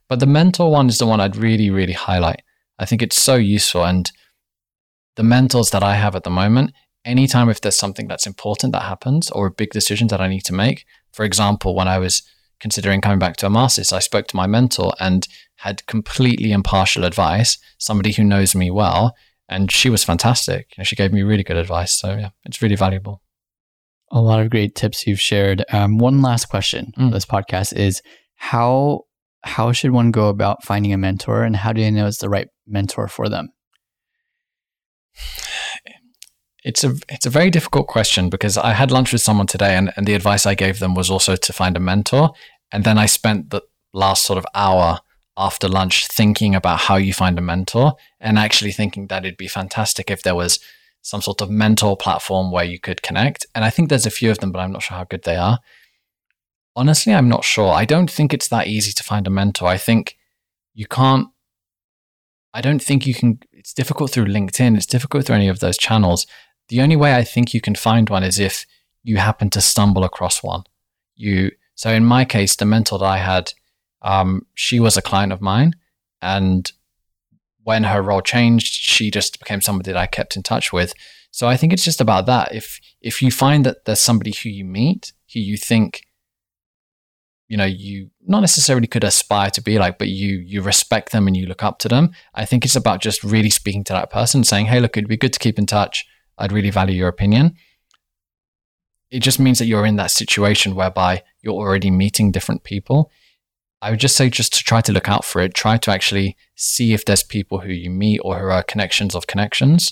but 0.07 0.19
the 0.19 0.27
mentor 0.27 0.69
one 0.69 0.87
is 0.87 0.99
the 0.99 1.07
one 1.07 1.19
I'd 1.19 1.35
really, 1.35 1.71
really 1.71 1.93
highlight. 1.93 2.43
I 2.77 2.85
think 2.85 3.01
it's 3.01 3.19
so 3.19 3.35
useful. 3.35 3.83
And 3.83 4.11
the 5.15 5.23
mentors 5.23 5.71
that 5.71 5.81
I 5.81 5.95
have 5.95 6.15
at 6.15 6.23
the 6.23 6.29
moment, 6.29 6.73
anytime 7.03 7.49
if 7.49 7.59
there's 7.59 7.75
something 7.75 8.07
that's 8.07 8.27
important 8.27 8.71
that 8.73 8.83
happens 8.83 9.31
or 9.31 9.47
a 9.47 9.51
big 9.51 9.71
decision 9.71 10.09
that 10.09 10.21
I 10.21 10.27
need 10.27 10.45
to 10.45 10.53
make, 10.53 10.85
for 11.11 11.25
example, 11.25 11.75
when 11.75 11.87
I 11.87 11.97
was 11.97 12.21
considering 12.59 13.01
coming 13.01 13.19
back 13.19 13.35
to 13.37 13.47
Emarsys, 13.47 13.91
I 13.91 13.99
spoke 13.99 14.27
to 14.27 14.37
my 14.37 14.45
mentor 14.45 14.93
and 14.99 15.27
had 15.63 15.85
completely 15.87 16.51
impartial 16.51 17.05
advice, 17.05 17.57
somebody 17.77 18.11
who 18.11 18.23
knows 18.25 18.53
me 18.53 18.69
well, 18.69 19.15
and 19.47 19.71
she 19.71 19.89
was 19.89 20.03
fantastic. 20.03 20.73
she 20.83 20.97
gave 20.97 21.13
me 21.13 21.21
really 21.21 21.41
good 21.43 21.55
advice. 21.55 21.97
So 21.97 22.17
yeah, 22.17 22.31
it's 22.43 22.61
really 22.61 22.75
valuable. 22.75 23.21
A 24.11 24.19
lot 24.19 24.41
of 24.41 24.49
great 24.49 24.75
tips 24.75 25.07
you've 25.07 25.21
shared. 25.21 25.63
Um, 25.71 25.99
one 25.99 26.21
last 26.21 26.47
question 26.49 26.91
mm. 26.97 27.13
this 27.13 27.25
podcast 27.25 27.71
is 27.77 28.01
how 28.35 29.05
how 29.43 29.71
should 29.71 29.91
one 29.91 30.11
go 30.11 30.27
about 30.27 30.65
finding 30.65 30.91
a 30.91 30.97
mentor, 30.97 31.43
and 31.43 31.55
how 31.55 31.71
do 31.71 31.79
you 31.81 31.91
know 31.91 32.07
it's 32.07 32.17
the 32.17 32.29
right 32.29 32.49
mentor 32.67 33.07
for 33.07 33.29
them? 33.29 33.47
It's 36.65 36.83
a 36.83 36.93
it's 37.07 37.25
a 37.25 37.29
very 37.29 37.49
difficult 37.49 37.87
question 37.87 38.29
because 38.29 38.57
I 38.57 38.73
had 38.73 38.91
lunch 38.91 39.13
with 39.13 39.21
someone 39.21 39.47
today, 39.47 39.77
and, 39.77 39.93
and 39.95 40.05
the 40.05 40.13
advice 40.13 40.45
I 40.45 40.55
gave 40.55 40.79
them 40.79 40.93
was 40.93 41.09
also 41.09 41.37
to 41.37 41.53
find 41.53 41.77
a 41.77 41.79
mentor. 41.79 42.31
And 42.73 42.83
then 42.83 42.97
I 42.97 43.05
spent 43.05 43.51
the 43.51 43.61
last 43.93 44.25
sort 44.25 44.37
of 44.37 44.45
hour 44.53 44.99
after 45.35 45.67
lunch 45.67 46.07
thinking 46.07 46.53
about 46.53 46.81
how 46.81 46.95
you 46.95 47.13
find 47.13 47.37
a 47.39 47.41
mentor 47.41 47.93
and 48.19 48.37
actually 48.37 48.71
thinking 48.71 49.07
that 49.07 49.25
it'd 49.25 49.37
be 49.37 49.47
fantastic 49.47 50.11
if 50.11 50.23
there 50.23 50.35
was 50.35 50.59
some 51.01 51.21
sort 51.21 51.41
of 51.41 51.49
mentor 51.49 51.97
platform 51.97 52.51
where 52.51 52.63
you 52.63 52.79
could 52.79 53.01
connect. 53.01 53.45
And 53.53 53.65
I 53.65 53.69
think 53.69 53.89
there's 53.89 54.05
a 54.05 54.11
few 54.11 54.31
of 54.31 54.39
them, 54.39 54.51
but 54.51 54.59
I'm 54.59 54.71
not 54.71 54.83
sure 54.83 54.97
how 54.97 55.03
good 55.03 55.23
they 55.23 55.35
are. 55.35 55.59
Honestly, 56.75 57.13
I'm 57.13 57.29
not 57.29 57.43
sure. 57.43 57.71
I 57.71 57.85
don't 57.85 58.09
think 58.09 58.33
it's 58.33 58.47
that 58.47 58.67
easy 58.67 58.91
to 58.93 59.03
find 59.03 59.27
a 59.27 59.31
mentor. 59.31 59.67
I 59.67 59.77
think 59.77 60.17
you 60.73 60.87
can't, 60.87 61.27
I 62.53 62.61
don't 62.61 62.81
think 62.81 63.05
you 63.05 63.13
can, 63.13 63.39
it's 63.51 63.73
difficult 63.73 64.11
through 64.11 64.25
LinkedIn, 64.25 64.77
it's 64.77 64.85
difficult 64.85 65.25
through 65.25 65.35
any 65.35 65.49
of 65.49 65.59
those 65.59 65.77
channels. 65.77 66.25
The 66.69 66.81
only 66.81 66.95
way 66.95 67.15
I 67.15 67.23
think 67.23 67.53
you 67.53 67.61
can 67.61 67.75
find 67.75 68.09
one 68.09 68.23
is 68.23 68.39
if 68.39 68.65
you 69.03 69.17
happen 69.17 69.49
to 69.51 69.61
stumble 69.61 70.03
across 70.03 70.41
one. 70.41 70.63
You, 71.15 71.51
so 71.75 71.89
in 71.89 72.05
my 72.05 72.23
case, 72.23 72.55
the 72.55 72.65
mentor 72.65 72.99
that 72.99 73.05
I 73.05 73.17
had, 73.17 73.53
um, 74.03 74.45
she 74.53 74.79
was 74.79 74.97
a 74.97 75.01
client 75.01 75.31
of 75.31 75.41
mine, 75.41 75.73
and 76.21 76.71
when 77.63 77.85
her 77.85 78.01
role 78.01 78.21
changed, 78.21 78.73
she 78.73 79.09
just 79.09 79.39
became 79.39 79.61
somebody 79.61 79.91
that 79.91 79.99
I 79.99 80.05
kept 80.05 80.35
in 80.35 80.43
touch 80.43 80.73
with. 80.73 80.93
So 81.31 81.47
I 81.47 81.57
think 81.57 81.73
it's 81.73 81.85
just 81.85 82.01
about 82.01 82.25
that. 82.27 82.53
If 82.53 82.79
if 83.01 83.21
you 83.21 83.31
find 83.31 83.65
that 83.65 83.85
there's 83.85 83.99
somebody 83.99 84.31
who 84.31 84.49
you 84.49 84.65
meet, 84.65 85.13
who 85.33 85.39
you 85.39 85.57
think, 85.57 86.03
you 87.47 87.57
know, 87.57 87.65
you 87.65 88.11
not 88.27 88.41
necessarily 88.41 88.87
could 88.87 89.03
aspire 89.03 89.49
to 89.51 89.61
be 89.61 89.79
like, 89.79 89.97
but 89.97 90.09
you 90.09 90.37
you 90.37 90.61
respect 90.61 91.11
them 91.11 91.25
and 91.25 91.35
you 91.35 91.47
look 91.47 91.63
up 91.63 91.79
to 91.79 91.87
them. 91.87 92.11
I 92.35 92.45
think 92.45 92.65
it's 92.65 92.75
about 92.75 93.01
just 93.01 93.23
really 93.23 93.49
speaking 93.49 93.83
to 93.85 93.93
that 93.93 94.11
person, 94.11 94.43
saying, 94.43 94.67
"Hey, 94.67 94.79
look, 94.79 94.95
it'd 94.97 95.09
be 95.09 95.17
good 95.17 95.33
to 95.33 95.39
keep 95.39 95.57
in 95.57 95.65
touch. 95.65 96.05
I'd 96.37 96.51
really 96.51 96.69
value 96.69 96.95
your 96.95 97.09
opinion." 97.09 97.55
It 99.09 99.19
just 99.19 99.39
means 99.39 99.59
that 99.59 99.65
you're 99.65 99.85
in 99.85 99.95
that 99.97 100.11
situation 100.11 100.75
whereby 100.75 101.23
you're 101.41 101.53
already 101.53 101.91
meeting 101.91 102.31
different 102.31 102.63
people 102.63 103.11
I 103.83 103.89
would 103.89 103.99
just 103.99 104.15
say 104.15 104.29
just 104.29 104.53
to 104.53 104.63
try 104.63 104.79
to 104.79 104.93
look 104.93 105.09
out 105.09 105.25
for 105.25 105.41
it. 105.41 105.53
Try 105.53 105.75
to 105.75 105.91
actually 105.91 106.37
see 106.55 106.93
if 106.93 107.03
there's 107.03 107.21
people 107.21 107.59
who 107.59 107.73
you 107.73 107.89
meet 107.89 108.19
or 108.23 108.39
who 108.39 108.47
are 108.47 108.63
connections 108.63 109.13
of 109.13 109.27
connections, 109.27 109.91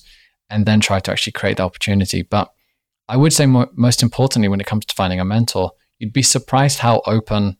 and 0.49 0.65
then 0.65 0.79
try 0.79 1.01
to 1.01 1.11
actually 1.11 1.33
create 1.33 1.57
the 1.57 1.63
opportunity. 1.63 2.21
But 2.21 2.53
I 3.09 3.17
would 3.17 3.33
say 3.33 3.45
mo- 3.45 3.69
most 3.75 4.01
importantly, 4.01 4.47
when 4.47 4.61
it 4.61 4.65
comes 4.65 4.85
to 4.85 4.95
finding 4.95 5.19
a 5.19 5.25
mentor, 5.25 5.71
you'd 5.99 6.13
be 6.13 6.21
surprised 6.21 6.79
how 6.79 7.01
open 7.05 7.57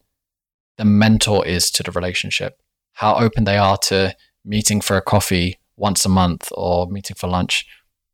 the 0.77 0.85
mentor 0.85 1.45
is 1.45 1.69
to 1.71 1.83
the 1.83 1.91
relationship, 1.91 2.61
how 2.93 3.15
open 3.15 3.43
they 3.43 3.57
are 3.57 3.77
to 3.89 4.15
meeting 4.45 4.79
for 4.79 4.95
a 4.95 5.01
coffee 5.01 5.59
once 5.75 6.05
a 6.05 6.09
month 6.09 6.49
or 6.55 6.87
meeting 6.87 7.17
for 7.17 7.27
lunch. 7.27 7.65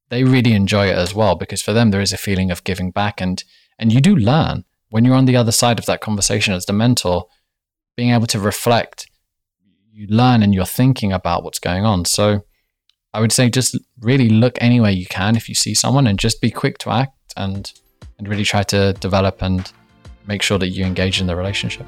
They 0.10 0.24
really 0.24 0.54
enjoy 0.54 0.88
it 0.88 0.98
as 0.98 1.14
well 1.14 1.36
because 1.36 1.62
for 1.62 1.72
them 1.72 1.92
there 1.92 2.02
is 2.02 2.14
a 2.14 2.18
feeling 2.18 2.50
of 2.50 2.64
giving 2.64 2.90
back 2.90 3.22
and 3.22 3.44
and 3.78 3.94
you 3.94 4.02
do 4.02 4.16
learn 4.16 4.66
when 4.90 5.06
you're 5.06 5.14
on 5.14 5.26
the 5.26 5.36
other 5.36 5.52
side 5.52 5.78
of 5.78 5.86
that 5.86 6.02
conversation 6.02 6.56
as 6.56 6.66
the 6.66 6.74
mentor 6.74 7.28
being 7.98 8.12
able 8.12 8.28
to 8.28 8.40
reflect, 8.40 9.10
you 9.92 10.08
learn 10.08 10.44
and 10.44 10.54
you're 10.54 10.66
thinking 10.66 11.12
about 11.12 11.44
what's 11.44 11.60
going 11.60 11.84
on. 11.84 12.06
So 12.06 12.46
I 13.14 13.20
would 13.20 13.34
say 13.34 13.50
just 13.50 13.78
really 14.00 14.30
look 14.30 14.58
anywhere 14.62 14.92
you 14.92 15.08
can 15.08 15.36
if 15.36 15.50
you 15.50 15.56
see 15.56 15.74
someone 15.74 16.08
and 16.08 16.18
just 16.18 16.40
be 16.40 16.52
quick 16.52 16.78
to 16.80 16.92
act 16.92 17.34
and 17.36 17.74
and 18.18 18.28
really 18.28 18.44
try 18.44 18.64
to 18.64 18.94
develop 18.94 19.42
and 19.42 19.72
make 20.28 20.42
sure 20.42 20.58
that 20.58 20.70
you 20.70 20.86
engage 20.86 21.20
in 21.22 21.28
the 21.28 21.36
relationship. 21.36 21.86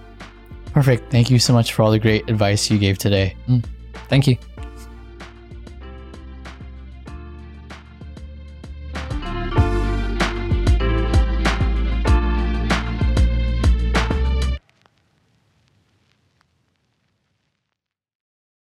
Perfect. 0.73 1.11
Thank 1.11 1.31
you 1.31 1.39
so 1.39 1.53
much 1.53 1.73
for 1.73 1.81
all 1.83 1.91
the 1.91 1.99
great 1.99 2.29
advice 2.29 2.69
you 2.69 2.77
gave 2.77 2.97
today. 2.97 3.35
Mm. 3.47 3.63
Thank 4.07 4.27
you. 4.27 4.37